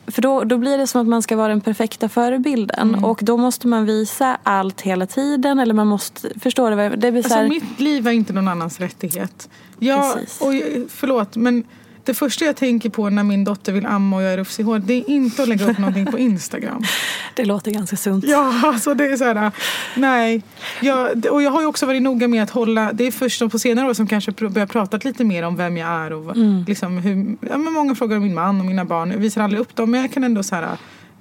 för 0.06 0.22
då, 0.22 0.44
då 0.44 0.58
blir 0.58 0.78
det 0.78 0.86
som 0.86 1.00
att 1.00 1.06
man 1.06 1.22
ska 1.22 1.36
vara 1.36 1.48
den 1.48 1.60
perfekta 1.60 2.08
förebilden. 2.08 2.88
Mm. 2.88 3.04
Och 3.04 3.18
då 3.22 3.36
måste 3.36 3.66
man 3.68 3.84
visa 3.86 4.38
allt 4.42 4.80
hela 4.80 5.06
tiden. 5.06 5.58
Eller 5.58 5.74
man 5.74 5.86
måste, 5.86 6.38
förstår 6.40 6.70
du? 6.70 6.76
vad 6.76 6.84
jag- 6.84 6.98
Det 6.98 7.12
blir 7.12 7.22
så 7.22 7.26
Alltså, 7.26 7.38
här, 7.38 7.48
mitt 7.48 7.80
liv 7.80 8.06
är 8.06 8.10
inte 8.12 8.32
någon 8.32 8.48
annans 8.48 8.80
rättighet. 8.80 9.48
Jag, 9.78 10.14
Precis. 10.14 10.40
och, 10.40 10.52
förlåt, 10.90 11.36
men 11.36 11.64
det 12.06 12.14
första 12.14 12.44
jag 12.44 12.56
tänker 12.56 12.90
på 12.90 13.10
när 13.10 13.22
min 13.22 13.44
dotter 13.44 13.72
vill 13.72 13.86
amma 13.86 14.16
och 14.16 14.22
jag 14.22 14.32
är 14.32 14.36
rufsig 14.36 14.62
i 14.62 14.66
håret, 14.66 14.86
det 14.86 14.94
är 14.94 15.10
inte 15.10 15.42
att 15.42 15.48
lägga 15.48 15.70
upp 15.70 15.78
någonting 15.78 16.06
på 16.06 16.18
Instagram. 16.18 16.82
det 17.34 17.44
låter 17.44 17.70
ganska 17.70 17.96
sunt. 17.96 18.24
Ja, 18.28 18.60
alltså 18.64 18.94
det 18.94 19.04
är 19.04 19.16
så 19.16 19.24
här, 19.24 19.50
nej. 19.96 20.42
Jag, 20.80 21.26
och 21.30 21.42
jag 21.42 21.50
har 21.50 21.60
ju 21.60 21.66
också 21.66 21.86
varit 21.86 22.02
noga 22.02 22.28
med 22.28 22.42
att 22.42 22.50
hålla, 22.50 22.92
det 22.92 23.06
är 23.06 23.10
först 23.10 23.50
på 23.50 23.58
senare 23.58 23.88
år 23.90 23.94
som 23.94 24.06
kanske 24.06 24.32
börjar 24.32 24.66
prata 24.66 24.96
lite 24.96 25.24
mer 25.24 25.42
om 25.42 25.56
vem 25.56 25.76
jag 25.76 25.88
är 25.88 26.12
och 26.12 26.36
Mm. 26.36 26.64
liksom 26.68 26.98
hur, 26.98 27.36
ja, 27.50 27.58
men 27.58 27.72
många 27.72 27.94
frågar 27.94 28.16
om 28.16 28.22
min 28.22 28.34
man 28.34 28.60
och 28.60 28.66
mina 28.66 28.84
barn. 28.84 29.10
Jag 29.10 29.18
visar 29.18 29.42
aldrig 29.42 29.60
upp 29.60 29.76
dem 29.76 29.90
men 29.90 30.00
jag 30.00 30.12
kan 30.12 30.24
ändå 30.24 30.42
så 30.42 30.54
här, 30.54 30.68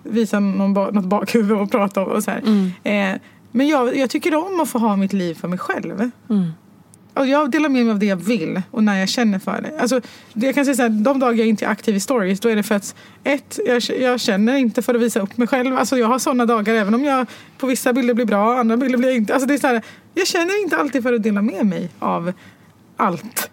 visa 0.04 0.40
någon, 0.40 0.74
något 0.74 1.06
bakhuvud 1.06 1.58
och 1.58 1.72
prata 1.72 2.02
om 2.02 2.12
och 2.12 2.24
så 2.24 2.32
här. 2.32 2.40
Mm. 2.46 2.72
Eh, 2.84 3.22
men 3.52 3.68
jag, 3.68 3.98
jag 3.98 4.10
tycker 4.10 4.36
om 4.36 4.60
att 4.60 4.70
få 4.70 4.80
ha 4.80 4.96
mitt 4.96 5.14
liv 5.14 5.34
för 5.36 5.48
mig 5.48 5.60
själv. 5.60 6.12
Mm. 6.30 6.52
Och 7.14 7.28
jag 7.28 7.52
delar 7.52 7.70
med 7.70 7.86
mig 7.86 7.92
av 7.92 8.00
det 8.00 8.06
jag 8.06 8.16
vill 8.16 8.62
och 8.72 8.84
när 8.84 9.00
jag 9.00 9.10
känner 9.10 9.40
för 9.40 9.62
det. 9.62 9.80
Alltså, 9.80 10.02
jag 10.34 10.56
kan 10.56 10.66
säga 10.66 10.76
så 10.76 10.82
här, 10.82 10.90
de 10.90 11.20
dagar 11.20 11.38
jag 11.38 11.48
inte 11.48 11.66
är 11.66 11.70
aktiv 11.70 11.96
i 11.96 12.00
stories 12.00 12.40
då 12.40 12.50
är 12.50 12.56
det 12.56 12.64
för 12.64 12.76
att 12.76 12.96
ett, 13.24 13.60
jag, 13.66 13.82
jag 14.00 14.20
känner 14.20 14.56
inte 14.56 14.82
för 14.82 14.96
att 14.96 15.02
visa 15.02 15.20
upp 15.20 15.38
mig 15.38 15.48
själv. 15.48 15.78
Alltså, 15.78 15.98
jag 15.98 16.08
har 16.08 16.20
sådana 16.20 16.46
dagar 16.46 16.74
även 16.74 16.94
om 16.94 17.04
jag 17.04 17.28
på 17.58 17.68
vissa 17.68 17.94
bilder 17.94 18.14
blir 18.14 18.26
bra, 18.26 18.60
andra 18.60 18.78
bilder 18.78 18.98
blir 18.98 19.10
jag 19.10 19.18
inte. 19.18 19.34
Alltså, 19.34 19.48
det 19.48 19.54
är 19.54 19.58
så 19.58 19.68
här, 19.68 19.82
jag 20.14 20.28
känner 20.28 20.64
inte 20.64 20.78
alltid 20.78 21.04
för 21.04 21.14
att 21.14 21.24
dela 21.24 21.42
med 21.42 21.66
mig 21.66 21.90
av 22.00 22.34
allt. 22.98 23.52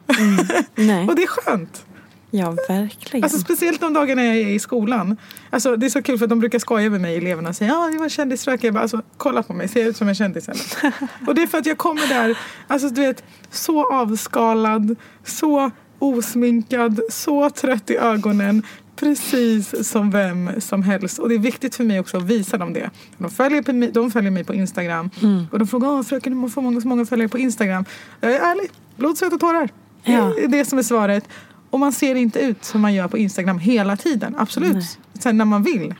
Nej. 0.74 1.04
och 1.08 1.14
det 1.14 1.22
är 1.22 1.26
skönt. 1.26 1.84
Ja, 2.30 2.56
verkligen. 2.68 3.24
Alltså, 3.24 3.38
speciellt 3.38 3.80
de 3.80 3.92
dagarna 3.92 4.24
jag 4.24 4.36
är 4.36 4.46
i 4.46 4.58
skolan. 4.58 5.16
Alltså, 5.50 5.76
det 5.76 5.86
är 5.86 5.90
så 5.90 6.02
kul 6.02 6.18
för 6.18 6.26
de 6.26 6.40
brukar 6.40 6.58
skoja 6.58 6.90
med 6.90 7.00
mig 7.00 7.16
eleverna 7.16 7.48
och 7.48 7.56
säga 7.56 7.70
ja 7.70 7.90
det 7.92 7.98
var 7.98 8.08
kändisrök. 8.08 8.64
Jag 8.64 8.74
bara 8.74 8.82
alltså, 8.82 9.02
kolla 9.16 9.42
på 9.42 9.52
mig, 9.52 9.68
ser 9.68 9.80
jag 9.80 9.88
ut 9.88 9.96
som 9.96 10.08
en 10.08 10.14
kändis 10.14 10.48
eller? 10.48 10.94
och 11.26 11.34
det 11.34 11.42
är 11.42 11.46
för 11.46 11.58
att 11.58 11.66
jag 11.66 11.78
kommer 11.78 12.08
där, 12.08 12.38
alltså 12.66 12.88
du 12.88 13.00
vet, 13.00 13.24
så 13.50 13.94
avskalad, 13.94 14.96
så 15.24 15.70
osminkad, 15.98 17.00
så 17.10 17.50
trött 17.50 17.90
i 17.90 17.96
ögonen. 17.96 18.62
Precis 18.96 19.88
som 19.88 20.10
vem 20.10 20.60
som 20.60 20.82
helst. 20.82 21.18
Och 21.18 21.28
det 21.28 21.34
är 21.34 21.38
viktigt 21.38 21.74
för 21.74 21.84
mig 21.84 22.00
också 22.00 22.16
att 22.16 22.22
visa 22.22 22.58
dem 22.58 22.72
det. 22.72 22.90
De 23.18 23.30
följer, 23.30 23.62
på, 23.62 23.90
de 23.92 24.10
följer 24.10 24.30
mig 24.30 24.44
på 24.44 24.54
Instagram. 24.54 25.10
Och 25.52 25.58
de 25.58 25.68
frågar, 25.68 25.88
Åh, 25.88 26.02
fröken 26.02 26.42
du 26.42 26.48
får 26.48 26.62
många, 26.62 26.80
så 26.80 26.88
många 26.88 27.06
följare 27.06 27.28
på 27.28 27.38
Instagram. 27.38 27.84
Jag 28.20 28.32
är 28.32 28.40
ärlig, 28.40 28.70
blod, 28.96 29.18
svett 29.18 29.32
och 29.32 29.40
tårar. 29.40 29.68
Ja. 30.04 30.32
Det 30.36 30.44
är 30.44 30.48
det 30.48 30.64
som 30.64 30.78
är 30.78 30.82
svaret. 30.82 31.28
Och 31.70 31.80
man 31.80 31.92
ser 31.92 32.14
inte 32.14 32.40
ut 32.40 32.64
som 32.64 32.80
man 32.80 32.94
gör 32.94 33.08
på 33.08 33.18
Instagram 33.18 33.58
hela 33.58 33.96
tiden. 33.96 34.36
Absolut. 34.38 34.98
Sen 35.14 35.36
när 35.36 35.44
man 35.44 35.62
vill. 35.62 35.94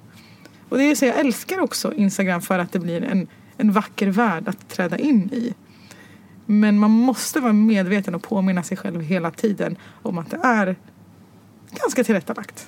Och 0.69 0.79
det 0.79 0.85
är 0.85 0.95
så 0.95 1.05
jag 1.05 1.19
älskar 1.19 1.61
också 1.61 1.95
Instagram 1.95 2.41
för 2.41 2.59
att 2.59 2.73
det 2.73 2.79
blir 2.79 3.03
en, 3.03 3.29
en 3.57 3.73
vacker 3.73 4.07
värld 4.07 4.49
att 4.49 4.69
träda 4.69 4.99
in 4.99 5.31
i. 5.33 5.55
Men 6.47 6.79
man 6.79 6.91
måste 6.91 7.41
vara 7.41 7.53
medveten 7.53 8.15
och 8.15 8.23
påminna 8.23 8.63
sig 8.63 8.77
själv 8.77 9.01
hela 9.01 9.31
tiden 9.31 9.77
om 10.03 10.19
att 10.19 10.31
det 10.31 10.41
är 10.43 10.77
ganska 11.71 12.05
tillrättalagt. 12.05 12.67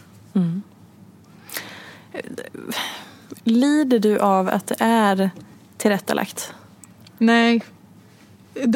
Lider 3.44 3.98
du 3.98 4.18
av 4.18 4.48
att 4.48 4.66
det 4.66 4.76
är 4.78 5.30
tillrättalagt? 5.76 6.54
Nej. 7.18 7.62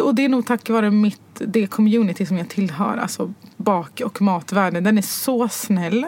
Och 0.02 0.14
det 0.14 0.24
är 0.24 0.28
nog 0.28 0.46
tack 0.46 0.68
vare 0.70 0.90
mitt, 0.90 1.20
det 1.34 1.66
community 1.66 2.26
som 2.26 2.38
jag 2.38 2.48
tillhör. 2.48 2.96
Alltså 2.96 3.32
bak 3.56 4.00
och 4.04 4.22
matvärlden. 4.22 4.84
Den 4.84 4.98
är 4.98 5.02
så 5.02 5.48
snäll. 5.48 6.06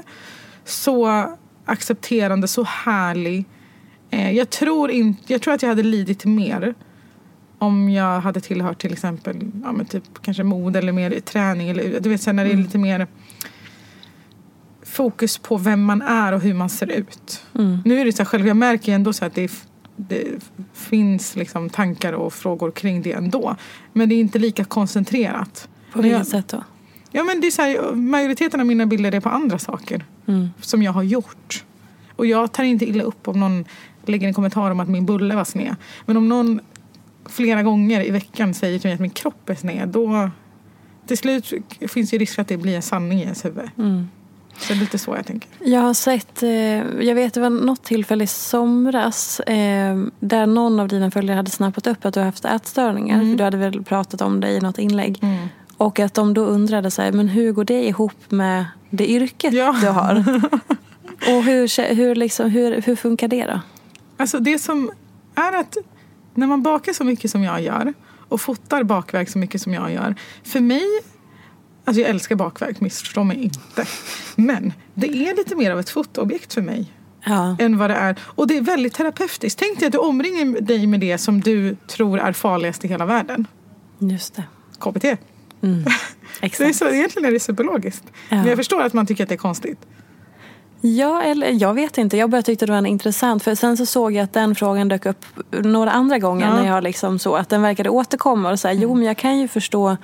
Så 0.64 1.26
accepterande, 1.64 2.48
så 2.48 2.62
härlig. 2.62 3.44
Eh, 4.10 4.30
jag, 4.30 4.50
tror 4.50 4.90
in, 4.90 5.16
jag 5.26 5.42
tror 5.42 5.54
att 5.54 5.62
jag 5.62 5.68
hade 5.68 5.82
lidit 5.82 6.24
mer 6.24 6.74
om 7.58 7.90
jag 7.90 8.20
hade 8.20 8.40
tillhört 8.40 8.80
till 8.80 8.92
exempel 8.92 9.36
ja, 9.64 9.72
men 9.72 9.86
typ, 9.86 10.22
kanske 10.22 10.42
mode 10.42 10.78
eller 10.78 10.92
mer 10.92 11.20
träning. 11.20 11.68
Eller, 11.68 12.00
du 12.00 12.10
vet, 12.10 12.22
sen 12.22 12.36
när 12.36 12.44
det 12.44 12.52
är 12.52 12.56
lite 12.56 12.78
mer 12.78 13.06
fokus 14.82 15.38
på 15.38 15.56
vem 15.56 15.82
man 15.82 16.02
är 16.02 16.32
och 16.32 16.40
hur 16.40 16.54
man 16.54 16.68
ser 16.68 16.90
ut. 16.90 17.42
Nu 17.84 18.00
är 18.00 18.04
det 18.04 18.12
så 18.12 18.22
här, 18.22 18.24
själv, 18.24 18.46
jag 18.46 18.56
märker 18.56 18.92
ju 18.92 18.94
ändå 18.94 19.12
så 19.12 19.24
att 19.24 19.34
det, 19.34 19.50
det 19.98 20.50
finns 20.72 21.36
liksom 21.36 21.70
tankar 21.70 22.12
och 22.12 22.32
frågor 22.32 22.70
kring 22.70 23.02
det 23.02 23.12
ändå. 23.12 23.56
Men 23.92 24.08
det 24.08 24.14
är 24.14 24.20
inte 24.20 24.38
lika 24.38 24.64
koncentrerat. 24.64 25.68
På 25.92 26.02
vilket 26.02 26.28
sätt 26.28 26.48
då? 26.48 26.64
Ja, 27.10 27.24
men 27.24 27.40
det 27.40 27.46
är 27.46 27.50
så 27.50 27.62
här, 27.62 27.92
majoriteten 27.94 28.60
av 28.60 28.66
mina 28.66 28.86
bilder 28.86 29.14
är 29.14 29.20
på 29.20 29.28
andra 29.28 29.58
saker 29.58 30.04
som 30.60 30.82
jag 30.82 30.92
har 30.92 31.02
gjort. 31.02 31.64
Och 32.16 32.26
jag 32.26 32.52
tar 32.52 32.64
inte 32.64 32.84
illa 32.84 33.04
upp 33.04 33.28
om 33.28 33.40
någon 33.40 33.64
lägger 34.06 34.28
en 34.28 34.34
kommentar 34.34 34.70
om 34.70 34.80
att 34.80 34.88
min 34.88 35.06
bulle 35.06 35.34
var 35.36 35.44
sned. 35.44 35.76
Men 36.06 36.16
om 36.16 36.28
någon 36.28 36.60
flera 37.26 37.62
gånger 37.62 38.06
i 38.06 38.10
veckan 38.10 38.54
säger 38.54 38.78
till 38.78 38.88
mig 38.88 38.94
att 38.94 39.00
min 39.00 39.10
kropp 39.10 39.50
är 39.50 39.54
sned 39.54 39.88
då 39.88 40.30
till 41.06 41.18
slut 41.18 41.52
finns 41.88 42.14
ju 42.14 42.18
risk 42.18 42.38
att 42.38 42.48
det 42.48 42.56
blir 42.56 42.76
en 42.76 42.82
sanning 42.82 43.18
i 43.18 43.22
ens 43.22 43.44
huvud. 43.44 43.70
Så 44.58 44.72
det 44.72 44.78
är 44.78 44.80
lite 44.80 44.98
så 44.98 45.14
jag 45.16 45.26
tänker. 45.26 45.48
Jag 45.64 45.80
har 45.80 45.94
sett, 45.94 46.42
eh, 46.42 46.50
jag 47.04 47.14
vet 47.14 47.34
det 47.34 47.40
var 47.40 47.50
något 47.50 47.84
tillfälle 47.84 48.24
i 48.24 48.26
somras 48.26 49.40
eh, 49.40 49.96
där 50.20 50.46
någon 50.46 50.80
av 50.80 50.88
dina 50.88 51.10
följare 51.10 51.36
hade 51.36 51.50
snappat 51.50 51.86
upp 51.86 52.04
att 52.04 52.14
du 52.14 52.20
har 52.20 52.24
haft 52.24 52.44
ätstörningar. 52.44 53.20
För 53.20 53.36
du 53.38 53.44
hade 53.44 53.56
väl 53.56 53.84
pratat 53.84 54.20
om 54.20 54.40
det 54.40 54.50
i 54.50 54.60
något 54.60 54.78
inlägg. 54.78 55.20
Och 55.76 56.00
att 56.00 56.14
de 56.14 56.34
då 56.34 56.44
undrade 56.44 56.90
så 56.90 57.02
här, 57.02 57.12
men 57.12 57.28
hur 57.28 57.52
går 57.52 57.64
det 57.64 57.84
ihop 57.86 58.30
med 58.30 58.64
det 58.90 59.10
yrket 59.10 59.54
Ja. 59.54 59.76
du 59.80 59.88
har? 59.88 60.14
Och 61.36 61.42
hur, 61.42 61.94
hur, 61.94 62.14
liksom, 62.14 62.50
hur, 62.50 62.82
hur 62.82 62.96
funkar 62.96 63.28
det 63.28 63.44
då? 63.46 63.60
Alltså 64.16 64.38
det 64.38 64.58
som 64.58 64.90
är 65.34 65.52
att 65.60 65.76
när 66.34 66.46
man 66.46 66.62
bakar 66.62 66.92
så 66.92 67.04
mycket 67.04 67.30
som 67.30 67.42
jag 67.42 67.60
gör 67.62 67.94
och 68.28 68.40
fotar 68.40 68.82
bakverk 68.82 69.28
så 69.28 69.38
mycket 69.38 69.62
som 69.62 69.74
jag 69.74 69.92
gör. 69.92 70.14
För 70.44 70.60
mig, 70.60 70.82
alltså 71.88 72.00
jag 72.00 72.10
älskar 72.10 72.36
bakverk, 72.36 72.80
missförstå 72.80 73.24
mig 73.24 73.42
inte. 73.42 73.86
Men 74.36 74.72
det 74.94 75.06
är 75.06 75.36
lite 75.36 75.56
mer 75.56 75.70
av 75.70 75.80
ett 75.80 75.90
fotoobjekt 75.90 76.54
för 76.54 76.62
mig. 76.62 76.92
Ja. 77.24 77.56
än 77.58 77.78
vad 77.78 77.90
det 77.90 77.96
är. 77.96 78.16
Och 78.22 78.46
det 78.46 78.56
är 78.56 78.60
väldigt 78.60 78.94
terapeutiskt. 78.94 79.58
Tänk 79.58 79.78
dig 79.78 79.86
att 79.86 79.92
du 79.92 79.98
omringar 79.98 80.60
dig 80.60 80.86
med 80.86 81.00
det 81.00 81.18
som 81.18 81.40
du 81.40 81.76
tror 81.86 82.18
är 82.18 82.32
farligast 82.32 82.84
i 82.84 82.88
hela 82.88 83.06
världen. 83.06 83.46
Just 83.98 84.34
det. 84.34 84.44
KBT. 84.80 85.02
Det 85.02 85.16
är 85.60 85.84
Exakt. 86.40 86.76
så, 86.76 86.88
egentligen 86.88 87.28
är 87.28 87.32
det 87.32 87.40
superlogiskt. 87.40 88.04
Ja. 88.28 88.36
Men 88.36 88.46
jag 88.46 88.56
förstår 88.56 88.82
att 88.82 88.92
man 88.92 89.06
tycker 89.06 89.22
att 89.22 89.28
det 89.28 89.34
är 89.34 89.36
konstigt. 89.36 89.78
Ja, 90.80 91.22
eller 91.22 91.50
jag 91.62 91.74
vet 91.74 91.98
inte. 91.98 92.16
Jag 92.16 92.30
bara 92.30 92.42
tyckte 92.42 92.66
det 92.66 92.72
var 92.72 92.86
intressant. 92.86 93.42
För 93.42 93.54
sen 93.54 93.76
så 93.76 93.86
såg 93.86 94.12
jag 94.12 94.24
att 94.24 94.32
den 94.32 94.54
frågan 94.54 94.88
dök 94.88 95.06
upp 95.06 95.24
några 95.50 95.90
andra 95.90 96.18
gånger 96.18 96.46
Ja. 96.46 96.54
när 96.54 96.66
jag 96.66 96.84
liksom 96.84 97.18
så 97.18 97.36
att 97.36 97.48
den 97.48 97.62
verkade 97.62 97.90
återkomma 97.90 98.50
och 98.50 98.60
säga 98.60 98.74
jo 98.74 98.94
men 98.94 99.04
jag 99.04 99.16
kan 99.16 99.38
ju 99.38 99.48
förstå 99.48 99.96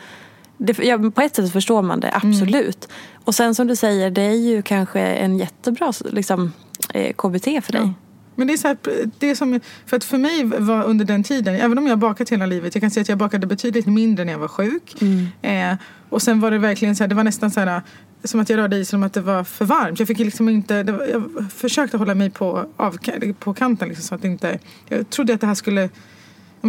det, 0.59 0.79
ja, 0.79 1.11
på 1.15 1.21
ett 1.21 1.37
sätt 1.37 1.53
förstår 1.53 1.83
man 1.83 2.01
det, 2.01 2.11
absolut. 2.15 2.89
Och 3.25 3.35
sen 3.35 3.55
som 3.55 3.67
du 3.67 3.77
säger, 3.77 4.11
det 4.11 4.23
är 4.23 4.37
ju 4.37 4.63
kanske 4.63 5.01
en 5.01 5.39
jättebra 5.39 5.93
liksom, 6.05 6.53
eh, 6.95 7.13
KBT 7.13 7.65
för 7.65 7.73
dig. 7.73 7.93
Men 8.37 8.47
det 8.47 8.53
är 8.53 8.57
så 8.57 8.69
här, 8.69 8.77
det 9.19 9.37
som, 9.37 9.61
för 9.87 9.97
att 9.97 10.05
för 10.05 10.19
mig 10.19 10.45
var 10.45 10.85
under 10.85 11.05
den 11.05 11.23
tiden, 11.23 11.55
även 11.55 11.79
om 11.79 11.87
jag 11.87 11.99
bakat 11.99 12.31
hela 12.31 12.47
livet, 12.47 12.75
jag 12.75 12.83
kan 12.83 12.91
säga 12.91 13.03
att 13.03 13.09
jag 13.09 13.19
bakade 13.19 13.47
betydligt 13.47 13.87
mindre 13.87 14.25
när 14.25 14.33
jag 14.33 14.39
var 14.39 14.49
sjuk. 14.49 15.03
Eh, 15.43 15.75
och 16.09 16.23
sen 16.23 16.41
var 16.41 16.51
det 16.51 16.59
verkligen 16.59 16.97
så 16.97 17.03
här, 17.03 17.09
det 17.09 17.15
var 17.15 17.25
nästan 17.25 17.51
så 17.51 17.61
här, 17.61 17.83
som 18.25 18.41
att 18.41 18.51
jag 18.51 18.57
rörde 18.57 18.77
i 18.77 18.85
som 18.85 19.03
att 19.03 19.13
det 19.13 19.21
var 19.21 19.45
för 19.45 19.65
varmt. 19.65 19.99
Jag 19.99 20.09
fick 20.09 20.19
liksom 20.19 20.49
inte, 20.49 20.83
var, 20.83 21.07
jag 21.07 21.53
försökte 21.53 21.97
hålla 21.97 22.15
mig 22.15 22.31
på, 22.31 22.67
av, 22.77 22.99
på 23.39 23.55
kanten 23.55 23.89
liksom, 23.89 24.05
så 24.05 24.15
att 24.15 24.25
inte, 24.25 24.59
jag 24.89 25.11
trodde 25.11 25.35
att 25.35 25.41
det 25.41 25.47
här 25.47 25.55
skulle 25.55 25.89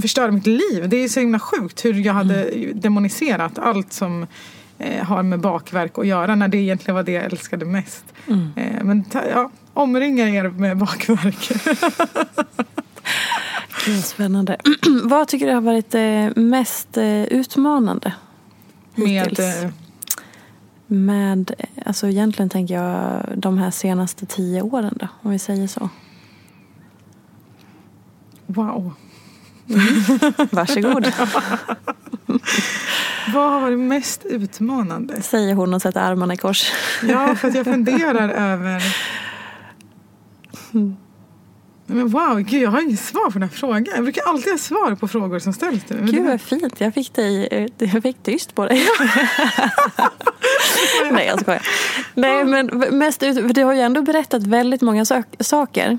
förstöra 0.01 0.31
mitt 0.31 0.47
liv. 0.47 0.89
Det 0.89 0.97
är 0.97 1.07
så 1.07 1.19
himla 1.19 1.39
sjukt 1.39 1.85
hur 1.85 1.93
jag 1.93 2.13
hade 2.13 2.49
demoniserat 2.73 3.59
allt 3.59 3.93
som 3.93 4.27
eh, 4.77 5.03
har 5.03 5.23
med 5.23 5.39
bakverk 5.39 5.97
att 5.97 6.07
göra 6.07 6.35
när 6.35 6.47
det 6.47 6.57
egentligen 6.57 6.95
var 6.95 7.03
det 7.03 7.11
jag 7.11 7.23
älskade 7.23 7.65
mest. 7.65 8.05
Eh, 8.55 8.83
men 8.83 9.03
ta, 9.03 9.21
ja, 9.29 9.51
omringa 9.73 10.29
er 10.29 10.49
med 10.49 10.77
bakverk. 10.77 11.51
Gud, 13.85 14.03
spännande. 14.05 14.57
Vad 15.03 15.27
tycker 15.27 15.47
du 15.47 15.53
har 15.53 15.61
varit 15.61 15.95
eh, 15.95 16.43
mest 16.43 16.97
eh, 16.97 17.23
utmanande? 17.23 18.13
med, 18.95 19.07
hittills? 19.27 19.39
eh, 19.63 19.69
Med, 20.87 21.51
eh, 21.57 21.67
alltså 21.85 22.07
egentligen 22.07 22.49
tänker 22.49 22.73
jag 22.73 23.21
de 23.35 23.57
här 23.57 23.71
senaste 23.71 24.25
tio 24.25 24.61
åren 24.61 24.97
då, 24.99 25.07
om 25.21 25.31
vi 25.31 25.39
säger 25.39 25.67
så. 25.67 25.89
wow. 28.45 28.93
Varsågod, 30.51 31.05
Vad 33.33 33.51
har 33.51 33.61
varit 33.61 33.79
mest 33.79 34.25
utmanande? 34.25 35.21
säger 35.21 35.53
hon 35.53 35.73
och 35.73 35.81
sätter 35.81 36.01
armarna 36.01 36.33
i 36.33 36.37
kors. 36.37 36.71
Ja, 37.03 37.35
för 37.35 37.47
att 37.47 37.55
jag 37.55 37.65
funderar 37.65 38.29
över... 38.29 38.83
Men 41.87 42.07
wow, 42.07 42.39
gud, 42.39 42.61
jag 42.61 42.71
har 42.71 42.81
inget 42.81 42.99
svar 42.99 43.25
på 43.25 43.31
den 43.39 43.41
här 43.41 43.49
frågan. 43.49 43.85
Jag 43.95 44.03
brukar 44.03 44.21
alltid 44.25 44.51
ha 44.51 44.57
svar 44.57 44.95
på 44.95 45.07
frågor 45.07 45.39
som 45.39 45.53
ställs 45.53 45.83
till 45.83 45.95
mig. 45.95 46.13
Gud 46.13 46.25
vad 46.25 46.41
fint, 46.41 46.81
jag 46.81 46.93
fick, 46.93 47.13
dig, 47.13 47.47
eh, 47.51 47.67
jag 47.93 48.03
fick 48.03 48.23
tyst 48.23 48.55
på 48.55 48.65
dig. 48.65 48.87
Nej 51.11 51.27
jag 51.27 51.39
skojar. 51.39 51.67
Nej 52.13 52.45
men 52.45 52.67
mest 52.97 53.23
ut, 53.23 53.55
du 53.55 53.63
har 53.63 53.73
ju 53.73 53.81
ändå 53.81 54.01
berättat 54.01 54.43
väldigt 54.43 54.81
många 54.81 55.05
sak, 55.05 55.25
saker. 55.39 55.97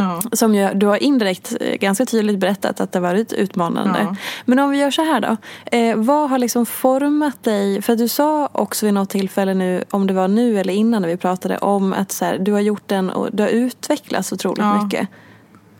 Ja. 0.00 0.20
Som 0.32 0.54
ju, 0.54 0.68
du 0.74 0.86
har 0.86 1.02
indirekt 1.02 1.56
eh, 1.60 1.74
ganska 1.74 2.06
tydligt 2.06 2.38
berättat 2.38 2.80
att 2.80 2.92
det 2.92 3.00
varit 3.00 3.32
utmanande. 3.32 3.98
Ja. 4.00 4.16
Men 4.44 4.58
om 4.58 4.70
vi 4.70 4.78
gör 4.78 4.90
så 4.90 5.02
här 5.02 5.20
då. 5.20 5.36
Eh, 5.76 5.96
vad 5.96 6.30
har 6.30 6.38
liksom 6.38 6.66
format 6.66 7.42
dig? 7.42 7.82
För 7.82 7.96
du 7.96 8.08
sa 8.08 8.48
också 8.52 8.86
vid 8.86 8.94
något 8.94 9.10
tillfälle 9.10 9.54
nu, 9.54 9.84
om 9.90 10.06
det 10.06 10.14
var 10.14 10.28
nu 10.28 10.58
eller 10.60 10.72
innan 10.72 11.02
när 11.02 11.08
vi 11.08 11.16
pratade 11.16 11.58
om 11.58 11.92
att 11.92 12.12
så 12.12 12.24
här, 12.24 12.38
du 12.38 12.52
har 12.52 12.60
gjort 12.60 12.88
den 12.88 13.10
och 13.10 13.28
du 13.32 13.42
har 13.42 13.50
utvecklats 13.50 14.32
otroligt 14.32 14.58
Ja. 14.58 14.84
mycket. 14.84 15.08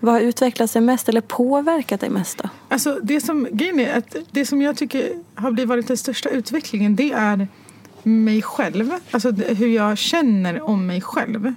Vad 0.01 0.14
har 0.14 0.21
utvecklat 0.21 0.73
dig 0.73 0.83
mest 0.83 1.09
eller 1.09 1.21
påverkat 1.21 2.01
dig 2.01 2.11
mest 2.11 2.39
då? 2.43 2.49
Alltså 2.68 2.99
det 3.03 3.21
som, 3.21 3.49
grejen 3.53 3.81
är 3.81 3.99
att 3.99 4.16
det 4.31 4.47
som 4.47 4.62
jag 4.62 4.77
tycker 4.77 5.12
har 5.35 5.51
blivit 5.51 5.68
varit 5.68 5.89
den 5.89 5.97
största 5.97 6.29
utvecklingen 6.29 6.97
det 6.97 7.12
är 7.12 7.49
mig 8.03 8.43
själv. 8.43 8.91
Alltså 9.11 9.31
hur 9.31 9.68
jag 9.68 9.99
känner 9.99 10.62
om 10.62 10.87
mig 10.87 11.01
själv. 11.01 11.55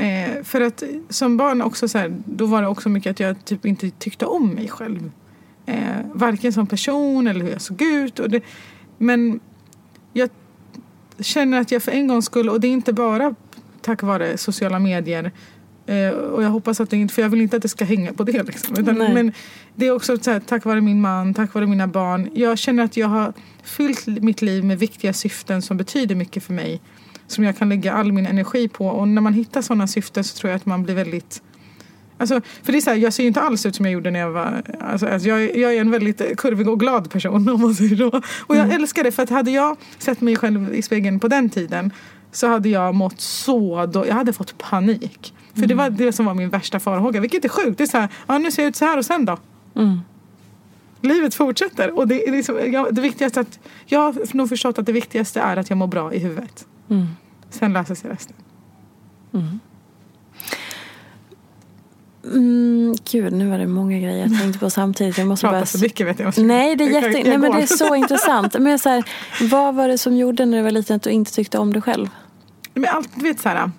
Eh, 0.00 0.42
för 0.42 0.60
att 0.60 0.82
som 1.08 1.36
barn 1.36 1.62
också 1.62 1.88
så 1.88 1.98
här, 1.98 2.16
då 2.24 2.46
var 2.46 2.62
det 2.62 2.68
också 2.68 2.88
mycket 2.88 3.10
att 3.10 3.20
jag 3.20 3.44
typ 3.44 3.66
inte 3.66 3.90
tyckte 3.90 4.26
om 4.26 4.48
mig 4.48 4.68
själv. 4.68 5.10
Eh, 5.66 5.76
varken 6.14 6.52
som 6.52 6.66
person 6.66 7.26
eller 7.26 7.40
hur 7.44 7.50
jag 7.50 7.60
såg 7.60 7.82
ut. 7.82 8.18
Och 8.18 8.30
det, 8.30 8.42
men 8.98 9.40
jag 10.12 10.28
känner 11.18 11.60
att 11.60 11.70
jag 11.70 11.82
för 11.82 11.92
en 11.92 12.08
gångs 12.08 12.24
skull, 12.24 12.48
och 12.48 12.60
det 12.60 12.66
är 12.66 12.72
inte 12.72 12.92
bara 12.92 13.34
tack 13.80 14.02
vare 14.02 14.36
sociala 14.36 14.78
medier 14.78 15.32
eh, 15.86 16.08
och 16.08 16.42
jag 16.42 16.50
hoppas 16.50 16.80
att 16.80 16.90
det 16.90 16.96
inte, 16.96 17.14
för 17.14 17.22
jag 17.22 17.28
vill 17.28 17.40
inte 17.40 17.56
att 17.56 17.62
det 17.62 17.68
ska 17.68 17.84
hänga 17.84 18.12
på 18.12 18.24
det 18.24 18.42
liksom. 18.42 18.76
Utan, 18.78 18.98
men 18.98 19.32
det 19.74 19.86
är 19.86 19.90
också 19.90 20.18
så 20.18 20.30
här, 20.30 20.40
tack 20.40 20.64
vare 20.64 20.80
min 20.80 21.00
man, 21.00 21.34
tack 21.34 21.54
vare 21.54 21.66
mina 21.66 21.86
barn. 21.86 22.30
Jag 22.34 22.58
känner 22.58 22.84
att 22.84 22.96
jag 22.96 23.08
har 23.08 23.32
fyllt 23.62 24.06
mitt 24.06 24.42
liv 24.42 24.64
med 24.64 24.78
viktiga 24.78 25.12
syften 25.12 25.62
som 25.62 25.76
betyder 25.76 26.14
mycket 26.14 26.42
för 26.42 26.52
mig. 26.52 26.80
Som 27.30 27.44
jag 27.44 27.58
kan 27.58 27.68
lägga 27.68 27.92
all 27.92 28.12
min 28.12 28.26
energi 28.26 28.68
på. 28.68 28.86
Och 28.86 29.08
när 29.08 29.22
man 29.22 29.32
hittar 29.34 29.62
sådana 29.62 29.86
syften 29.86 30.24
så 30.24 30.38
tror 30.38 30.50
jag 30.50 30.56
att 30.56 30.66
man 30.66 30.82
blir 30.82 30.94
väldigt 30.94 31.42
Alltså, 32.18 32.40
för 32.62 32.72
det 32.72 32.78
är 32.78 32.80
så 32.82 32.90
här, 32.90 32.96
jag 32.96 33.12
ser 33.12 33.22
ju 33.22 33.26
inte 33.26 33.40
alls 33.40 33.66
ut 33.66 33.74
som 33.76 33.84
jag 33.86 33.92
gjorde 33.92 34.10
när 34.10 34.20
jag 34.20 34.30
var... 34.30 34.62
Alltså, 34.80 35.06
alltså, 35.06 35.28
jag, 35.28 35.42
är- 35.44 35.56
jag 35.56 35.74
är 35.74 35.80
en 35.80 35.90
väldigt 35.90 36.36
kurvig 36.36 36.68
och 36.68 36.80
glad 36.80 37.10
person 37.10 37.48
om 37.54 37.60
man 37.60 37.74
säger 37.74 37.96
så. 37.96 38.20
Och 38.46 38.56
jag 38.56 38.72
älskar 38.74 39.04
det 39.04 39.12
för 39.12 39.22
att 39.22 39.30
hade 39.30 39.50
jag 39.50 39.76
sett 39.98 40.20
mig 40.20 40.36
själv 40.36 40.74
i 40.74 40.82
spegeln 40.82 41.20
på 41.20 41.28
den 41.28 41.50
tiden 41.50 41.90
så 42.32 42.46
hade 42.48 42.68
jag 42.68 42.94
mått 42.94 43.20
så 43.20 43.86
då, 43.86 44.06
Jag 44.06 44.14
hade 44.14 44.32
fått 44.32 44.58
panik. 44.58 45.34
För 45.54 45.66
det 45.66 45.74
var 45.74 45.90
det 45.90 46.12
som 46.12 46.26
var 46.26 46.34
min 46.34 46.48
värsta 46.50 46.80
farhåga. 46.80 47.20
Vilket 47.20 47.44
är 47.44 47.48
sjukt. 47.48 47.78
Det 47.78 47.84
är 47.84 47.88
så 47.88 47.98
här, 47.98 48.08
ja 48.26 48.38
nu 48.38 48.50
ser 48.50 48.62
jag 48.62 48.68
ut 48.70 48.76
så 48.76 48.84
här 48.84 48.98
och 48.98 49.04
sen 49.06 49.24
då? 49.24 49.38
Livet 51.00 51.34
fortsätter. 51.34 51.98
Och 51.98 52.08
det, 52.08 52.28
är 52.28 52.32
liksom, 52.32 52.72
jag, 52.72 52.94
det 52.94 53.00
viktigaste 53.00 53.40
att, 53.40 53.58
jag 53.86 54.00
har 54.00 54.36
nog 54.36 54.48
förstått 54.48 54.78
att 54.78 54.86
det 54.86 54.92
viktigaste 54.92 55.40
är 55.40 55.56
att 55.56 55.70
jag 55.70 55.76
mår 55.76 55.86
bra 55.86 56.14
i 56.14 56.18
huvudet. 56.18 56.66
Sen 57.50 57.72
löser 57.72 57.94
sig 57.94 58.10
resten. 58.10 58.36
Mm, 62.24 62.94
gud, 63.10 63.32
nu 63.32 63.50
var 63.50 63.58
det 63.58 63.66
många 63.66 63.98
grejer 63.98 64.18
jag 64.18 64.40
tänkte 64.40 64.58
på 64.58 64.70
samtidigt. 64.70 65.18
Jag 65.18 65.26
måste 65.26 65.44
Prata 65.46 65.56
bara... 65.58 65.66
så 65.66 65.78
mycket 65.78 66.06
vet 66.06 66.18
jag. 66.18 66.26
måste- 66.26 66.42
Nej, 66.42 66.76
det 66.76 66.84
är, 66.84 66.88
jätte... 66.90 67.28
Nej, 67.28 67.38
men 67.38 67.52
det 67.52 67.62
är 67.62 67.66
så 67.66 67.94
intressant. 67.94 68.56
Men 68.58 68.78
så 68.78 68.88
här, 68.88 69.04
vad 69.50 69.74
var 69.74 69.88
det 69.88 69.98
som 69.98 70.16
gjorde 70.16 70.46
när 70.46 70.56
du 70.56 70.62
var 70.62 70.70
liten 70.70 70.96
att 70.96 71.02
du 71.02 71.10
inte 71.10 71.32
tyckte 71.32 71.58
om 71.58 71.72
dig 71.72 71.82
själv? 71.82 72.06
Men 72.74 72.84
allt, 72.90 73.10
du 73.14 73.22
vet 73.22 73.40
så 73.40 73.48
här, 73.48 73.70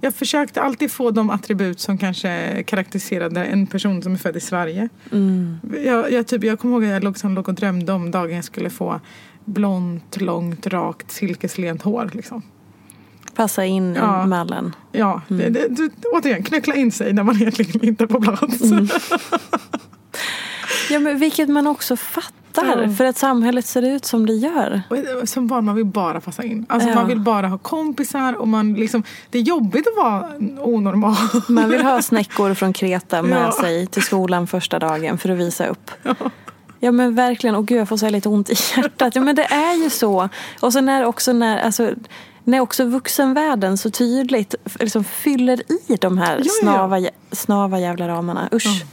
jag 0.00 0.14
försökte 0.14 0.62
alltid 0.62 0.90
få 0.90 1.10
de 1.10 1.30
attribut 1.30 1.80
som 1.80 1.98
kanske 1.98 2.62
karaktäriserade 2.66 3.44
en 3.44 3.66
person 3.66 4.02
som 4.02 4.12
är 4.12 4.16
född 4.16 4.36
i 4.36 4.40
Sverige. 4.40 4.88
Jag, 5.84 6.12
jag, 6.12 6.26
typ, 6.26 6.44
jag 6.44 6.58
kommer 6.58 6.74
ihåg 6.74 6.84
att 6.84 6.90
jag 6.90 7.04
låg, 7.04 7.18
som 7.18 7.34
låg 7.34 7.48
och 7.48 7.54
drömde 7.54 7.92
om 7.92 8.10
dagen 8.10 8.36
jag 8.36 8.44
skulle 8.44 8.70
få 8.70 9.00
blont, 9.44 10.20
långt, 10.20 10.66
rakt, 10.66 11.10
silkeslent 11.10 11.82
hår. 11.82 12.10
Liksom. 12.12 12.42
Passa 13.34 13.64
in 13.64 13.94
Ja. 13.94 14.24
i 14.24 14.26
mallen. 14.26 14.74
Ja, 14.92 15.22
det, 15.28 15.48
det, 15.48 15.68
det, 15.68 15.90
återigen, 16.12 16.42
knyckla 16.42 16.74
in 16.74 16.92
sig 16.92 17.12
när 17.12 17.22
man 17.22 17.36
egentligen 17.36 17.84
inte 17.84 18.04
är 18.04 18.08
på 18.08 18.20
plats. 18.20 18.60
Ja, 20.90 20.98
men 20.98 21.18
vilket 21.18 21.48
man 21.48 21.66
också 21.66 21.96
fattar. 21.96 22.82
Ja. 22.82 22.90
För 22.96 23.04
att 23.04 23.16
samhället 23.16 23.66
ser 23.66 23.82
ut 23.82 24.04
som 24.04 24.26
det 24.26 24.32
gör. 24.32 24.82
Och 25.20 25.28
Som 25.28 25.46
barn 25.46 25.64
man 25.64 25.74
vill 25.74 25.84
bara 25.84 26.20
passa 26.20 26.42
in. 26.42 26.66
Alltså 26.68 26.88
Ja. 26.88 26.94
Man 26.94 27.06
vill 27.08 27.20
bara 27.20 27.48
ha 27.48 27.58
kompisar 27.58 28.32
och 28.34 28.48
man 28.48 28.74
liksom, 28.74 29.02
det 29.30 29.38
är 29.38 29.42
jobbigt 29.42 29.86
att 29.86 30.04
vara 30.04 30.30
onormal. 30.58 31.16
Man 31.48 31.70
vill 31.70 31.82
ha 31.82 32.02
snäckor 32.02 32.54
från 32.54 32.72
Kreta 32.72 33.22
med 33.22 33.38
Ja. 33.42 33.52
sig 33.60 33.86
till 33.86 34.02
skolan 34.02 34.46
första 34.46 34.78
dagen 34.78 35.18
för 35.18 35.28
att 35.28 35.38
visa 35.38 35.66
upp. 35.66 35.90
Ja 36.80 36.92
men 36.92 37.14
verkligen, 37.14 37.56
och 37.56 37.66
gud 37.66 37.78
jag 37.80 37.88
får 37.88 37.96
så 37.96 38.10
lite 38.10 38.28
ont 38.28 38.50
i 38.50 38.54
hjärtat. 38.76 39.14
Ja 39.14 39.22
men 39.22 39.36
det 39.36 39.44
är 39.44 39.82
ju 39.84 39.90
så. 39.90 40.28
Och 40.60 40.72
så 40.72 40.80
när 40.80 41.04
också 41.04 41.32
när, 41.32 41.58
alltså, 41.58 41.90
när 42.44 42.60
också 42.60 42.84
vuxenvärlden 42.84 43.78
så 43.78 43.90
tydligt 43.90 44.54
liksom 44.80 45.04
fyller 45.04 45.62
i 45.92 45.96
de 45.96 46.18
här 46.18 46.42
snava, 46.60 47.08
snava 47.32 47.80
jävla 47.80 48.08
ramarna. 48.08 48.48
Usch. 48.52 48.84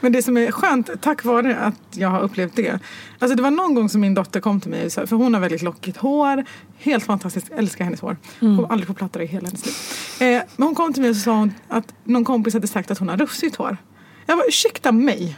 Men 0.00 0.12
det 0.12 0.22
som 0.22 0.36
är 0.36 0.50
skönt, 0.50 0.90
tack 1.00 1.24
vare 1.24 1.56
att 1.56 1.74
jag 1.90 2.08
har 2.08 2.20
upplevt 2.20 2.56
det. 2.56 2.78
Alltså 3.18 3.36
det 3.36 3.42
var 3.42 3.50
någon 3.50 3.74
gång 3.74 3.88
som 3.88 4.00
min 4.00 4.14
dotter 4.14 4.40
kom 4.40 4.60
till 4.60 4.70
mig, 4.70 4.90
för 4.90 5.16
hon 5.16 5.34
har 5.34 5.40
väldigt 5.40 5.62
lockigt 5.62 5.96
hår. 5.96 6.44
Helt 6.78 7.04
fantastiskt, 7.04 7.52
älskar 7.52 7.84
hennes 7.84 8.00
hår. 8.00 8.16
Hon 8.40 8.54
har 8.54 8.66
aldrig 8.66 8.86
fått 8.86 8.96
plattor 8.96 9.22
i 9.22 9.26
hela 9.26 9.46
hennes 9.46 9.66
liv. 9.66 9.74
Eh, 10.28 10.42
men 10.56 10.66
hon 10.66 10.74
kom 10.74 10.92
till 10.92 11.02
mig 11.02 11.10
och 11.10 11.16
sa 11.16 11.32
hon 11.32 11.54
att 11.68 11.94
någon 12.04 12.24
kompis 12.24 12.54
hade 12.54 12.66
sagt 12.66 12.90
att 12.90 12.98
hon 12.98 13.08
har 13.08 13.16
rufsigt 13.16 13.56
hår. 13.56 13.76
Jag 14.26 14.38
bara, 14.38 14.46
ursäkta 14.48 14.92
mig. 14.92 15.36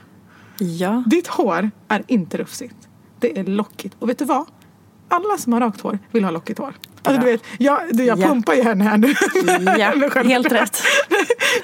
Ja. 0.59 1.05
Ditt 1.07 1.27
hår 1.27 1.71
är 1.89 2.05
inte 2.07 2.37
rufsigt. 2.39 2.77
Det 3.21 3.39
är 3.39 3.45
lockigt. 3.45 3.97
Och 3.99 4.09
vet 4.09 4.19
du 4.19 4.25
vad? 4.25 4.47
Alla 5.09 5.39
som 5.39 5.53
har 5.53 5.61
rakt 5.61 5.81
hår 5.81 5.99
vill 6.13 6.25
ha 6.25 6.31
lockigt 6.31 6.59
hår. 6.59 6.75
Alltså, 7.07 7.23
du 7.27 7.31
vet, 7.33 7.43
jag, 7.59 7.81
du, 7.91 8.05
jag 8.05 8.19
Ja. 8.21 8.27
pumpar 8.27 8.55
ju 8.55 8.63
henne 8.63 8.85
här 8.85 8.97
nu. 8.99 9.15
Ja, 9.79 10.23
helt 10.23 10.53
rätt. 10.53 10.83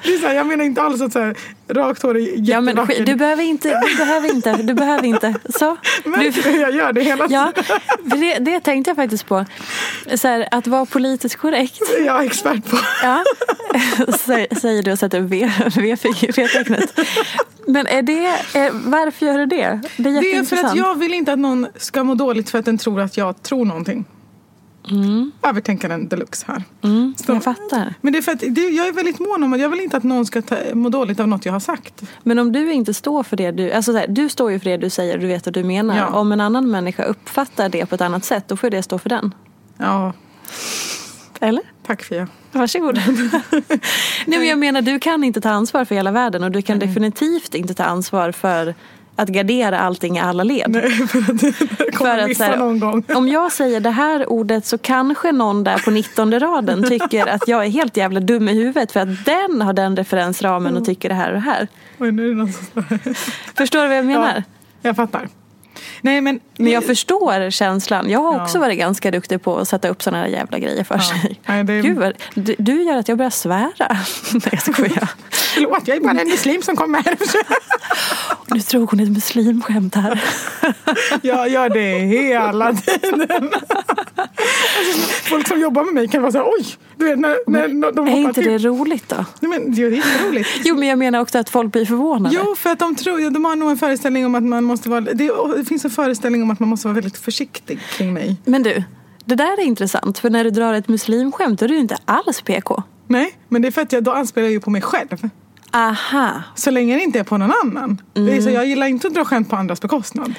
Det 0.04 0.14
är 0.14 0.18
så 0.18 0.26
här, 0.26 0.34
jag 0.34 0.46
menar 0.46 0.64
inte 0.64 0.82
alls 0.82 1.00
att 1.00 1.12
så 1.12 1.18
här, 1.20 1.34
rakt 1.68 2.02
hår 2.02 2.16
är 2.16 2.20
Ja, 2.36 2.60
men 2.60 2.76
jättevackert. 2.76 3.06
du 3.06 3.14
behöver 3.16 3.42
inte, 3.42 3.80
du 3.88 3.96
behöver 3.96 4.34
inte, 4.34 4.52
du 4.62 4.74
behöver 4.74 5.04
inte. 5.06 5.34
Så. 5.58 5.76
Men 6.04 6.32
Du, 6.44 6.50
jag 6.60 6.74
gör 6.74 6.92
det 6.92 7.00
hela 7.02 7.26
ja, 7.30 7.52
tiden. 7.54 8.20
det, 8.20 8.38
det 8.38 8.60
tänkte 8.60 8.90
jag 8.90 8.96
faktiskt 8.96 9.26
på. 9.26 9.44
Så 10.14 10.28
här, 10.28 10.48
att 10.50 10.66
vara 10.66 10.86
politiskt 10.86 11.36
korrekt. 11.36 11.80
Jag 12.06 12.20
är 12.22 12.26
expert 12.26 12.70
på. 12.70 12.76
Ja, 13.02 13.24
Sä- 13.98 14.54
säger 14.60 14.82
du 14.82 14.92
och 14.92 14.98
sätter 14.98 15.20
V- 15.20 15.50
V-tecknet. 15.76 16.98
Men 17.66 17.86
är 17.86 18.02
det, 18.02 18.26
är, 18.58 18.70
varför 18.90 19.26
gör 19.26 19.38
du 19.38 19.46
det? 19.46 19.80
Det 19.96 20.08
är 20.10 20.20
Det 20.20 20.36
är 20.36 20.44
för 20.44 20.56
att 20.66 20.76
jag 20.76 20.98
vill 20.98 21.14
inte 21.14 21.32
att 21.32 21.38
någon 21.38 21.66
ska 21.76 22.04
må 22.04 22.14
dåligt 22.14 22.50
för 22.50 22.58
att 22.58 22.64
den 22.64 22.78
tror 22.78 23.00
att 23.00 23.16
jag 23.16 23.42
tror 23.42 23.64
någonting. 23.64 24.04
Övertänkaren 25.42 26.08
deluxe 26.08 26.44
här. 26.48 26.62
Mm, 26.82 27.14
Så- 27.16 27.32
jag 27.32 27.44
fattar. 27.44 27.94
Men 28.00 28.12
det 28.12 28.18
är 28.18 28.22
för 28.22 28.32
att 28.32 28.40
det, 28.48 28.60
jag 28.60 28.88
är 28.88 28.92
väldigt 28.92 29.20
mån 29.20 29.42
om 29.42 29.52
att 29.52 29.60
jag 29.60 29.68
vill 29.68 29.80
inte 29.80 29.96
att 29.96 30.02
någon 30.02 30.26
ska 30.26 30.42
ta, 30.42 30.56
må 30.74 30.88
dåligt 30.88 31.20
av 31.20 31.28
något 31.28 31.44
jag 31.46 31.52
har 31.52 31.60
sagt. 31.60 32.02
Men 32.22 32.38
om 32.38 32.52
du 32.52 32.72
inte 32.72 32.94
står 32.94 33.22
för 33.22 33.36
det 33.36 33.50
du... 33.50 33.72
Alltså 33.72 33.92
så 33.92 33.98
här, 33.98 34.06
du 34.08 34.28
står 34.28 34.52
ju 34.52 34.58
för 34.58 34.70
det 34.70 34.76
du 34.76 34.90
säger 34.90 35.14
och 35.14 35.20
du 35.20 35.26
vet 35.26 35.46
vad 35.46 35.54
du 35.54 35.64
menar. 35.64 35.96
Ja. 35.96 36.06
Om 36.06 36.32
en 36.32 36.40
annan 36.40 36.70
människa 36.70 37.04
uppfattar 37.04 37.68
det 37.68 37.86
på 37.86 37.94
ett 37.94 38.00
annat 38.00 38.24
sätt, 38.24 38.44
då 38.48 38.56
får 38.56 38.70
det 38.70 38.82
stå 38.82 38.98
för 38.98 39.08
den. 39.08 39.34
Ja, 39.78 40.12
Eller? 41.40 41.62
tack 41.86 42.02
Fia. 42.02 42.28
Varsågod. 42.52 42.94
Nej, 44.26 44.38
men 44.38 44.48
jag 44.48 44.58
menar, 44.58 44.82
du 44.82 44.98
kan 44.98 45.24
inte 45.24 45.40
ta 45.40 45.50
ansvar 45.50 45.84
för 45.84 45.94
hela 45.94 46.10
världen 46.10 46.44
och 46.44 46.50
du 46.50 46.62
kan 46.62 46.78
definitivt 46.78 47.54
inte 47.54 47.74
ta 47.74 47.84
ansvar 47.84 48.32
för 48.32 48.74
att 49.22 49.28
gardera 49.28 49.78
allting 49.78 50.16
i 50.16 50.20
alla 50.20 50.42
led. 50.42 50.70
Nej, 50.70 50.90
för 50.90 51.32
det 51.32 51.52
För 51.52 51.92
kommer 51.92 52.18
att, 52.18 52.28
missa 52.28 52.44
här, 52.44 52.56
någon 52.56 52.80
gång. 52.80 53.04
Om 53.14 53.28
jag 53.28 53.52
säger 53.52 53.80
det 53.80 53.90
här 53.90 54.30
ordet 54.30 54.66
så 54.66 54.78
kanske 54.78 55.32
någon 55.32 55.64
där 55.64 55.78
på 55.78 55.90
19 55.90 56.40
raden 56.40 56.88
tycker 56.88 57.26
att 57.26 57.48
jag 57.48 57.64
är 57.64 57.70
helt 57.70 57.96
jävla 57.96 58.20
dum 58.20 58.48
i 58.48 58.52
huvudet 58.52 58.92
för 58.92 59.00
att 59.00 59.24
den 59.24 59.62
har 59.62 59.72
den 59.72 59.96
referensramen 59.96 60.76
och 60.76 60.84
tycker 60.84 61.08
det 61.08 61.14
här 61.14 61.28
och 61.28 61.34
det 61.34 61.40
här. 61.40 61.68
Oj, 61.98 62.12
nu 62.12 62.24
är 62.24 62.28
det 62.28 62.34
någon 62.34 62.52
som 62.52 62.84
Förstår 63.54 63.82
du 63.82 63.88
vad 63.88 63.96
jag 63.96 64.06
menar? 64.06 64.34
Ja, 64.36 64.42
jag 64.82 64.96
fattar. 64.96 65.28
Nej, 66.00 66.20
men, 66.20 66.40
Men 66.58 66.72
jag 66.72 66.84
förstår 66.84 67.50
känslan. 67.50 68.10
Jag 68.10 68.20
har 68.20 68.34
Ja. 68.34 68.42
också 68.44 68.58
varit 68.58 68.78
ganska 68.78 69.10
duktig 69.10 69.42
på 69.42 69.56
att 69.58 69.68
sätta 69.68 69.88
upp 69.88 70.02
sådana 70.02 70.22
här 70.22 70.28
jävla 70.30 70.58
grejer 70.58 70.84
för 70.84 70.98
sig. 70.98 71.40
Nej, 71.46 71.64
det- 71.64 71.80
Gud, 71.80 71.98
vad- 71.98 72.12
du, 72.34 72.54
du 72.58 72.82
gör 72.82 72.96
att 72.96 73.08
jag 73.08 73.18
börjar 73.18 73.30
svära. 73.30 73.72
Nej, 74.32 74.42
jag 74.52 74.62
skojar. 74.74 75.08
Förlåt, 75.30 75.88
jag 75.88 75.96
är 75.96 76.00
bara 76.00 76.20
en 76.20 76.28
muslim 76.28 76.62
som 76.62 76.76
kommer 76.76 77.02
här. 77.02 77.16
Nu 78.46 78.58
drog 78.60 78.90
hon 78.90 79.00
ett 79.00 79.08
muslimskämt 79.10 79.94
här. 79.94 80.24
Jag 81.22 81.48
gör 81.48 81.68
det 81.68 81.98
hela 81.98 82.72
tiden. 82.74 83.50
Alltså, 83.52 85.08
folk 85.24 85.48
som 85.48 85.60
jobbar 85.60 85.84
med 85.84 85.94
mig 85.94 86.08
kan 86.08 86.22
vara 86.22 86.32
så 86.32 86.38
här, 86.38 86.46
oj! 86.58 86.66
Du 86.96 87.04
vet, 87.04 87.18
när, 87.18 87.36
när 87.68 87.92
de 87.92 88.08
Är 88.08 88.16
inte 88.16 88.40
det 88.42 88.58
roligt 88.58 89.08
då? 89.08 89.24
Nej, 89.40 89.50
men, 89.60 89.74
det 89.74 89.82
är 89.82 89.90
jätteroligt. 89.90 90.48
Jo, 90.64 90.76
men 90.76 90.88
jag 90.88 90.98
menar 90.98 91.20
också 91.20 91.38
att 91.38 91.50
folk 91.50 91.72
blir 91.72 91.86
förvånade. 91.86 92.36
Jo, 92.38 92.54
för 92.58 92.70
att 92.70 92.78
de 92.78 92.94
tror, 92.96 93.30
de 93.30 93.44
har 93.44 93.56
nog 93.56 93.70
en 93.70 93.76
föreställning 93.78 94.26
om 94.26 94.34
att 94.34 94.42
man 94.42 94.64
måste 94.64 94.88
vara, 94.88 95.00
det 95.00 95.30
finns 95.72 95.84
en 95.84 95.90
föreställning 95.90 96.42
om 96.42 96.50
att 96.50 96.60
man 96.60 96.68
måste 96.68 96.88
vara 96.88 96.94
väldigt 96.94 97.18
försiktig 97.18 97.78
kring 97.96 98.12
mig. 98.12 98.36
Men 98.44 98.62
du, 98.62 98.82
det 99.24 99.34
där 99.34 99.60
är 99.60 99.64
intressant. 99.64 100.18
För 100.18 100.30
när 100.30 100.44
du 100.44 100.50
drar 100.50 100.74
ett 100.74 100.88
muslimskämt 100.88 101.60
då 101.60 101.64
är 101.64 101.68
du 101.68 101.78
inte 101.78 101.96
alls 102.04 102.42
PK. 102.42 102.82
Nej, 103.06 103.38
men 103.48 103.62
det 103.62 103.68
är 103.68 103.72
för 103.72 103.82
att 103.82 103.92
jag, 103.92 104.04
då 104.04 104.10
anspelar 104.12 104.44
jag 104.44 104.52
ju 104.52 104.60
på 104.60 104.70
mig 104.70 104.82
själv. 104.82 105.28
Aha. 105.70 106.42
Så 106.54 106.70
länge 106.70 106.96
det 106.96 107.02
inte 107.02 107.18
är 107.18 107.24
på 107.24 107.38
någon 107.38 107.52
annan. 107.64 108.02
Det 108.12 108.36
är 108.36 108.40
så, 108.40 108.50
jag 108.50 108.66
gillar 108.66 108.86
inte 108.86 109.06
att 109.06 109.14
dra 109.14 109.24
skämt 109.24 109.50
på 109.50 109.56
andras 109.56 109.80
bekostnad. 109.80 110.34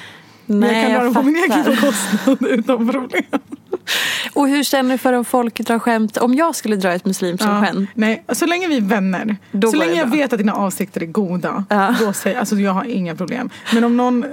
Men 0.46 0.60
Nej, 0.60 0.74
jag 0.74 0.82
kan 0.82 0.92
dra 0.92 1.04
dem 1.04 1.14
på 1.14 1.22
min 1.22 1.36
egen 1.36 1.64
bekostnad 1.64 2.38
utan 2.50 2.90
problem. 2.90 3.24
Och 4.34 4.48
hur 4.48 4.62
känner 4.62 4.94
du 4.94 4.98
för 4.98 5.12
om 5.12 5.24
folk 5.24 5.60
drar 5.60 5.78
skämt? 5.78 6.16
Om 6.16 6.34
jag 6.34 6.54
skulle 6.56 6.76
dra 6.76 6.92
ett 6.92 7.04
muslimskämt? 7.04 7.90
Nej, 7.94 8.24
så 8.32 8.46
länge 8.46 8.68
vi 8.68 8.76
är 8.76 8.80
vänner. 8.80 9.36
Då 9.52 9.70
så 9.70 9.76
länge 9.76 9.94
jag 9.94 10.08
bra. 10.08 10.16
vet 10.16 10.32
att 10.32 10.38
dina 10.38 10.52
avsikter 10.52 11.02
är 11.02 11.06
goda. 11.06 11.64
Ja. 11.70 11.94
Då 12.00 12.12
säger, 12.12 12.38
alltså 12.38 12.56
jag 12.56 12.72
har 12.72 12.84
inga 12.84 13.14
problem. 13.16 13.50
Men 13.72 13.84
om 13.84 13.96
någon, 13.96 14.24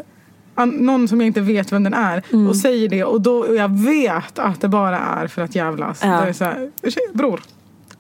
an, 0.62 0.70
någon 0.70 1.08
som 1.08 1.22
jag 1.22 1.28
inte 1.28 1.42
vet 1.42 1.72
vem 1.72 1.84
den 1.84 1.94
är 1.94 2.24
Mm. 2.34 2.48
och 2.48 2.56
säger 2.56 2.90
det 2.90 3.04
och, 3.04 3.22
då, 3.22 3.38
och 3.40 3.56
jag 3.56 3.80
vet 3.80 4.40
att 4.40 4.62
det 4.62 4.68
bara 4.68 5.00
är 5.00 5.28
för 5.28 5.42
att 5.42 5.56
jävlas. 5.56 6.00
Ja. 6.04 6.08
Då 6.18 6.22
är 6.24 6.26
det 6.28 6.34
så 6.34 6.44
här, 6.44 6.72
"Ursäkta, 6.82 7.14
bror. 7.18 7.42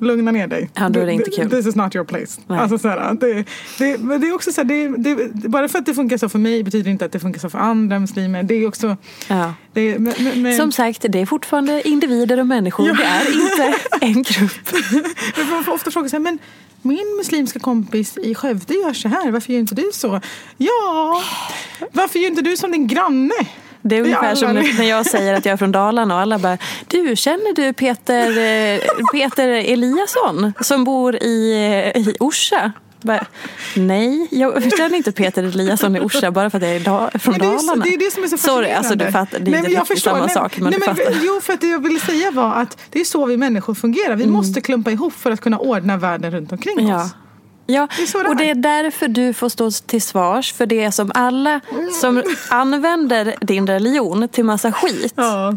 Lugna 0.02 0.32
ner 0.32 0.48
dig. 0.48 0.70
Ja, 0.74 0.90
då 0.90 1.00
är 1.00 1.06
det 1.06 1.14
inte 1.14 1.32
kul. 1.32 1.50
This 1.50 1.68
is 1.68 1.76
not 1.76 1.96
your 1.96 2.06
place. 2.06 2.42
Nej. 2.48 2.60
Alltså, 2.60 2.78
så 2.78 2.88
här, 2.88 3.14
det, 3.14 3.46
det, 3.78 4.18
det 4.18 4.28
är 4.28 4.36
också 4.36 4.52
så 4.52 4.62
här, 4.62 4.66
det, 4.66 4.88
det, 4.88 5.50
bara 5.50 5.68
för 5.68 5.80
att 5.80 5.86
det 5.86 5.94
funkar 5.94 6.18
så 6.18 6.30
för 6.30 6.40
mig 6.40 6.64
betyder 6.64 6.92
inte 6.92 7.06
att 7.06 7.12
det 7.12 7.20
funkar 7.20 7.40
så 7.40 7.50
för 7.50 7.60
andra 7.60 8.00
muslimer. 8.00 8.44
Det 8.44 8.56
är 8.56 8.68
också... 8.68 8.98
Ja. 9.28 9.54
Det, 9.74 10.00
men, 10.00 10.14
men, 10.20 10.42
men, 10.42 10.58
Som 10.58 10.72
sagt, 10.72 11.06
det 11.10 11.20
är 11.20 11.26
fortfarande 11.26 11.88
individer 11.88 12.40
och 12.40 12.48
människor. 12.48 12.88
Ja. 12.88 12.94
Det 12.94 13.04
är 13.04 13.42
inte 13.42 13.78
en 14.02 14.24
grupp. 14.24 14.52
Men 15.38 15.50
Man 15.50 15.64
får 15.64 15.74
ofta 15.74 15.92
fråga 15.92 16.10
så 16.10 16.16
här, 16.16 16.24
men 16.24 16.40
min 16.82 17.16
muslimska 17.18 17.60
kompis 17.60 18.18
i 18.18 18.36
Skövde 18.36 18.74
gör 18.74 18.94
så 18.94 19.08
här, 19.08 19.32
varför 19.32 19.54
gör 19.54 19.60
inte 19.60 19.76
du 19.76 19.90
så? 19.94 20.22
Ja, 20.58 21.22
varför 21.92 22.20
gör 22.20 22.28
inte 22.28 22.42
du 22.42 22.58
som 22.58 22.72
din 22.72 22.88
granne? 22.88 23.34
Det 23.82 23.98
är 23.98 24.02
ungefär 24.02 24.36
som 24.36 24.54
när 24.54 24.84
jag 24.90 25.06
säger 25.06 25.34
att 25.34 25.46
jag 25.46 25.54
är 25.54 25.58
från 25.58 25.72
Dalarna 25.72 26.16
och 26.16 26.22
alla 26.22 26.40
bara 26.40 26.58
Du, 26.88 27.16
känner 27.16 27.56
du 27.56 27.74
Peter, 27.74 28.30
eh, 28.76 28.80
Peter 29.14 29.48
Eliasson 29.48 30.54
som 30.62 30.84
bor 30.84 31.16
i, 31.16 31.54
i 31.96 32.16
Orsa? 32.20 32.72
Bara, 33.04 33.26
Nej, 33.76 34.28
jag 34.32 34.78
känner 34.78 34.96
inte 34.98 35.12
Peter 35.12 35.44
Eliasson 35.44 35.96
i 35.96 36.00
Orsa 36.00 36.32
bara 36.32 36.50
för 36.50 36.58
att 36.58 36.64
jag 36.64 36.76
är 36.76 36.80
da- 36.80 37.12
från 37.20 37.32
Men 37.32 37.40
det, 37.42 37.48
är, 37.56 37.58
så- 37.58 37.66
Dalarna. 37.68 37.84
det 37.86 37.94
är 37.94 37.98
det 37.98 38.12
som 38.14 38.24
är 38.24 38.28
så 38.28 38.38
Sorry, 38.38 38.68
fascinerande. 38.68 38.78
alltså 38.78 38.96
du 38.96 39.12
fattar, 39.12 39.40
det 39.40 39.50
är 39.50 39.52
Nej, 39.52 39.60
inte 39.60 39.72
jag 39.72 39.88
förstår. 39.88 40.12
samma 40.12 40.26
nej, 40.26 40.34
sak. 40.34 40.58
Men 40.58 40.70
nej, 40.70 40.80
du 40.80 40.86
fattar. 40.86 41.14
Jo, 41.24 41.40
för 41.44 41.54
att 41.54 41.62
det 41.62 41.68
jag 41.68 41.84
ville 41.84 42.00
säga 42.00 42.32
var 42.32 42.54
att 42.56 42.78
det 42.90 43.00
är 43.02 43.06
så 43.06 43.26
vi 43.26 43.38
människor 43.38 43.74
fungerar. 43.74 44.16
Vi 44.16 44.28
måste 44.28 44.62
klumpa 44.62 44.92
ihop 44.92 45.14
för 45.14 45.32
att 45.32 45.42
kunna 45.42 45.58
ordna 45.58 45.98
världen 45.98 46.32
runt 46.32 46.52
omkring 46.52 46.80
Mm. 46.80 46.92
Ja. 46.92 47.04
oss. 47.06 47.12
Ja, 47.74 47.88
Det 47.98 48.30
och 48.30 48.36
det 48.36 48.46
är. 48.46 48.52
är 48.52 48.56
därför 48.56 49.08
du 49.08 49.34
får 49.34 49.50
stå 49.50 49.72
till 49.72 50.02
svars 50.02 50.54
för 50.54 50.66
det 50.66 50.92
som 50.92 51.12
alla 51.14 51.60
som 52.02 52.24
använder 52.50 53.36
din 53.42 53.68
religion 53.68 54.28
till 54.28 54.46
massa 54.46 54.72
skit. 54.72 55.14
Ja. 55.16 55.54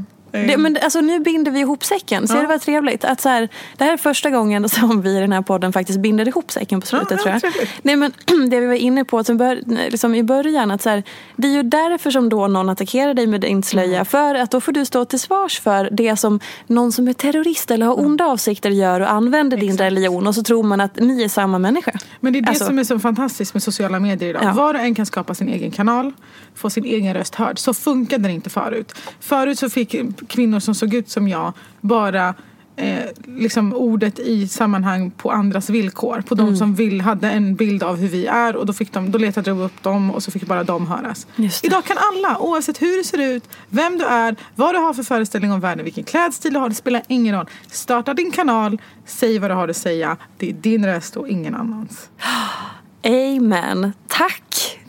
Det, 0.49 0.57
men 0.57 0.79
alltså, 0.83 1.01
nu 1.01 1.21
binder 1.21 1.51
vi 1.53 1.61
ihop 1.61 1.85
säcken. 1.85 2.29
Ser 2.29 2.35
Ja. 2.35 2.41
det 2.43 2.47
var 2.47 2.59
trevligt? 2.59 3.05
Att 3.05 3.21
så 3.21 3.29
här, 3.29 3.49
det 3.77 3.85
här 3.85 3.93
är 3.93 3.97
första 3.97 4.31
gången 4.31 4.69
som 4.69 5.03
vi 5.03 5.17
i 5.17 5.21
den 5.21 5.33
här 5.33 5.43
podden 5.43 5.73
faktiskt 5.73 5.99
binder 6.01 6.29
ihop 6.29 6.53
säcken 6.53 6.81
på 6.81 6.87
slutet 6.87 7.11
Ja, 7.11 7.17
tror 7.17 7.29
jag. 7.33 7.41
trevligt. 7.41 7.71
Nej, 7.83 7.97
men, 7.97 8.13
det 8.51 8.61
vi 8.61 8.67
var 8.67 8.75
inne 8.75 9.05
på 9.05 9.25
som 9.25 9.37
bör, 9.37 9.61
liksom 9.91 10.15
i 10.15 10.23
början. 10.23 10.71
Att 10.71 10.83
så 10.83 10.91
här, 10.91 11.03
det 11.37 11.49
är 11.49 11.53
ju 11.53 11.63
därför 11.63 12.11
som 12.11 12.29
då 12.29 12.47
någon 12.47 12.69
attackerar 12.69 13.15
dig 13.15 13.27
med 13.27 13.41
din 13.41 13.63
slöja. 13.63 13.95
Mm. 13.95 14.05
För 14.05 14.35
att 14.35 14.51
då 14.51 14.61
får 14.61 14.73
du 14.73 14.85
stå 14.85 15.05
till 15.05 15.21
svars 15.21 15.61
för 15.61 15.89
det 15.93 16.17
som 16.17 16.41
någon 16.67 16.93
som 16.93 17.09
är 17.09 17.13
terrorist 17.13 17.71
eller 17.71 17.87
har 17.87 17.95
Mm. 17.95 18.07
onda 18.07 18.25
avsikter 18.27 18.71
gör 18.71 19.01
och 19.01 19.11
använder 19.11 19.57
din 19.57 19.77
religion. 19.79 20.27
Och 20.27 20.35
så 20.35 20.43
tror 20.43 20.63
man 20.63 20.81
att 20.81 20.97
ni 20.97 21.23
är 21.23 21.29
samma 21.29 21.59
människa. 21.59 21.93
Men 22.21 22.33
det 22.33 22.39
är 22.39 22.41
det 22.43 22.49
Alltså- 22.49 22.65
som 22.65 22.79
är 22.79 22.85
så 22.85 22.99
fantastiskt 22.99 23.55
med 23.55 23.63
sociala 23.63 24.01
medier 24.01 24.31
idag. 24.31 24.43
Ja. 24.45 24.53
Var 24.53 24.75
och 24.75 24.81
en 24.81 24.95
kan 24.95 25.07
skapa 25.07 25.35
sin 25.35 25.49
egen 25.49 25.71
kanal, 25.71 26.13
få 26.55 26.71
sin 26.71 26.85
egen 26.85 27.15
röst 27.15 27.35
hörd. 27.35 27.59
Så 27.59 27.75
funkade 27.75 28.29
det 28.29 28.33
inte 28.35 28.51
förut. 28.51 28.93
Förut 29.21 29.59
så 29.59 29.71
fick 29.71 29.95
kvinnor 30.29 30.61
som 30.61 30.75
såg 30.75 30.95
ut 30.95 31.09
som 31.11 31.29
jag 31.29 31.53
bara 31.81 32.35
eh, 32.77 33.05
liksom 33.27 33.75
ordet 33.75 34.19
i 34.19 34.49
sammanhang 34.49 35.11
på 35.11 35.31
andras 35.31 35.71
villkor. 35.71 36.21
På 36.29 36.35
Mm. 36.35 36.47
de 36.47 36.57
som 36.57 36.75
vill, 36.75 37.01
hade 37.01 37.31
en 37.31 37.55
bild 37.55 37.83
av 37.83 37.97
hur 37.97 38.09
vi 38.09 38.27
är 38.27 38.57
och 38.57 38.67
då, 38.67 38.73
fick 38.73 38.93
de, 38.93 39.11
då 39.11 39.19
letade 39.19 39.51
de 39.51 39.61
upp 39.61 39.83
dem 39.83 40.11
och 40.11 40.23
så 40.23 40.31
fick 40.31 40.47
bara 40.47 40.65
de 40.65 40.87
höras. 40.87 41.27
Idag 41.63 41.85
kan 41.85 41.97
alla, 41.99 42.39
oavsett 42.39 42.83
hur 42.83 42.97
du 42.97 43.05
ser 43.05 43.19
ut, 43.37 43.49
vem 43.69 43.99
du 43.99 44.05
är, 44.05 44.37
vad 44.55 44.75
du 44.75 44.79
har 44.79 44.95
för 44.95 45.03
föreställning 45.03 45.53
om 45.53 45.61
världen, 45.61 45.85
vilken 45.85 46.05
klädstil 46.05 46.53
du 46.53 46.59
har, 46.59 46.69
det 46.69 46.75
spelar 46.75 47.03
ingen 47.09 47.35
roll. 47.37 47.47
Starta 47.71 48.15
din 48.15 48.31
kanal, 48.31 48.79
säg 49.07 49.39
vad 49.39 49.51
du 49.51 49.55
har 49.55 49.69
att 49.69 49.77
säga. 49.77 50.17
Det 50.39 50.49
är 50.51 50.53
din 50.53 50.87
röst 50.87 51.17
och 51.17 51.29
ingen 51.29 51.55
annans. 51.55 52.09
Amen. 53.05 53.93
Tack 54.09 54.43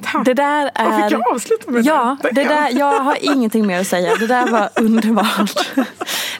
Tack. 0.04 0.26
Det 0.26 0.34
där 0.34 0.72
är... 0.76 0.86
Vad 0.90 1.04
fick 1.04 1.12
jag 1.12 1.34
avsluta 1.36 1.72
med 1.72 1.86
Ja, 1.86 2.18
det? 2.24 2.44
där, 2.44 2.70
jag 2.80 3.00
har 3.00 3.18
ingenting 3.22 3.68
mer 3.68 3.80
att 3.80 3.88
säga. 3.88 4.16
Det 4.16 4.28
där 4.28 4.48
var 4.52 4.70
underbart. 4.76 5.52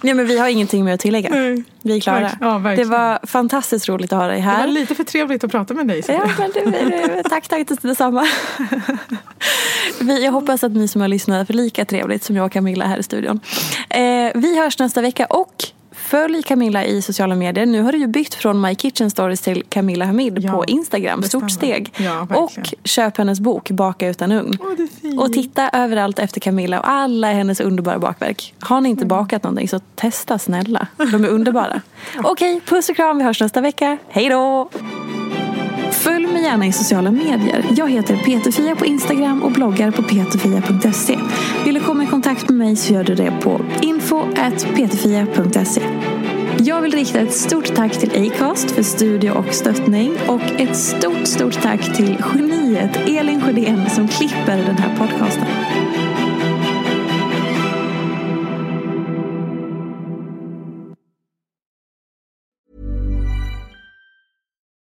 Nej 0.02 0.14
men 0.14 0.28
vi 0.28 0.40
har 0.40 0.48
ingenting 0.48 0.86
mer 0.86 0.94
att 0.94 1.00
tillägga. 1.00 1.30
Nej. 1.30 1.64
Vi 1.82 1.96
är 1.96 2.00
klara. 2.00 2.32
Ja, 2.42 2.62
det 2.76 2.84
var 2.84 3.26
fantastiskt 3.28 3.90
roligt 3.90 4.14
att 4.14 4.20
ha 4.20 4.28
dig 4.28 4.42
Det 4.42 4.46
var 4.48 4.54
här. 4.54 4.68
lite 4.68 4.96
för 4.96 5.04
trevligt 5.04 5.44
att 5.44 5.52
prata 5.52 5.74
med 5.74 5.88
dig. 5.88 6.04
Ja, 6.08 6.30
men 6.38 6.52
det, 6.54 6.62
det, 6.72 7.24
tack, 7.30 7.48
tack 7.48 7.68
detsamma. 7.82 8.28
Vi, 10.02 10.26
jag 10.26 10.32
hoppas 10.32 10.64
att 10.64 10.72
ni 10.72 10.88
som 10.88 11.02
har 11.02 11.08
lyssnat 11.08 11.48
för 11.48 11.54
lika 11.54 11.86
trevligt 11.86 12.24
som 12.24 12.36
jag 12.36 12.46
och 12.46 12.52
Camilla 12.52 12.86
här 12.86 12.98
i 12.98 13.04
studion. 13.04 13.40
Eh, 13.90 14.02
vi 14.36 14.60
hörs 14.60 14.80
nästa 14.80 15.02
vecka 15.02 15.26
och 15.26 15.54
följ 16.06 16.44
Camilla 16.44 16.86
i 16.86 17.02
sociala 17.02 17.36
medier. 17.36 17.66
Nu 17.66 17.82
har 17.82 17.92
du 17.92 17.98
ju 17.98 18.08
bytt 18.08 18.34
från 18.34 18.62
My 18.62 18.76
Kitchen 18.76 19.10
Stories 19.10 19.42
till 19.42 19.64
Camilla 19.70 20.06
Hamid 20.06 20.40
Ja, 20.42 20.52
på 20.52 20.66
Instagram. 20.66 21.24
Stort 21.24 21.52
steg. 21.52 21.94
Ja, 21.98 22.28
och 22.36 22.52
köp 22.84 23.18
hennes 23.18 23.40
bok 23.40 23.70
Baka 23.72 24.08
utan 24.10 24.32
ugn. 24.32 24.58
Fint. 25.02 25.20
Och 25.22 25.34
titta 25.34 25.70
överallt 25.74 26.20
efter 26.20 26.40
Camilla 26.40 26.80
och 26.80 26.90
alla 26.90 27.32
hennes 27.32 27.60
underbara 27.60 28.00
bakverk. 28.00 28.54
Har 28.60 28.82
ni 28.82 28.90
inte 28.90 29.04
Mm. 29.06 29.08
bakat 29.18 29.44
någonting 29.44 29.68
så 29.70 29.80
testa 29.96 30.40
snälla. 30.40 30.88
De 31.12 31.24
är 31.24 31.30
underbara. 31.30 31.82
Okej, 32.24 32.62
puss 32.66 32.90
och 32.90 32.96
kram. 32.96 33.18
Vi 33.18 33.24
hörs 33.24 33.42
nästa 33.42 33.62
vecka. 33.62 33.98
Hej 34.10 34.30
då! 34.30 34.70
Gärna 36.46 36.66
i 36.66 36.72
sociala 36.72 37.12
medier. 37.12 37.66
Jag 37.76 37.92
heter 37.92 38.18
Peterfia 38.18 38.76
på 38.76 38.86
Instagram 38.86 39.44
och 39.44 39.52
bloggar 39.52 39.92
på 39.92 40.04
peterfia.se. 40.04 41.20
Vill 41.66 41.76
du 41.76 41.80
komma 41.80 42.04
i 42.04 42.08
kontakt 42.08 42.50
med 42.50 42.58
mig 42.58 42.76
så 42.76 42.94
gör 42.94 43.04
du 43.04 43.16
det 43.16 43.32
på 43.42 43.62
info.peterfia.se. 43.82 45.82
Jag 46.58 46.82
vill 46.82 46.92
rikta 46.92 47.20
ett 47.20 47.34
stort 47.34 47.76
tack 47.76 47.98
till 47.98 48.32
Acast 48.32 48.72
för 48.72 48.84
studie 48.84 49.30
och 49.30 49.54
stöttning 49.54 50.18
och 50.28 50.42
ett 50.58 50.76
stort, 50.76 51.28
stort 51.28 51.62
tack 51.62 51.96
till 51.96 52.24
geniet 52.34 52.98
Elin 53.08 53.42
Sjödén 53.42 53.90
som 53.90 54.08
klipper 54.08 54.58
den 54.58 54.78
här 54.78 54.98
podcasten. 54.98 55.46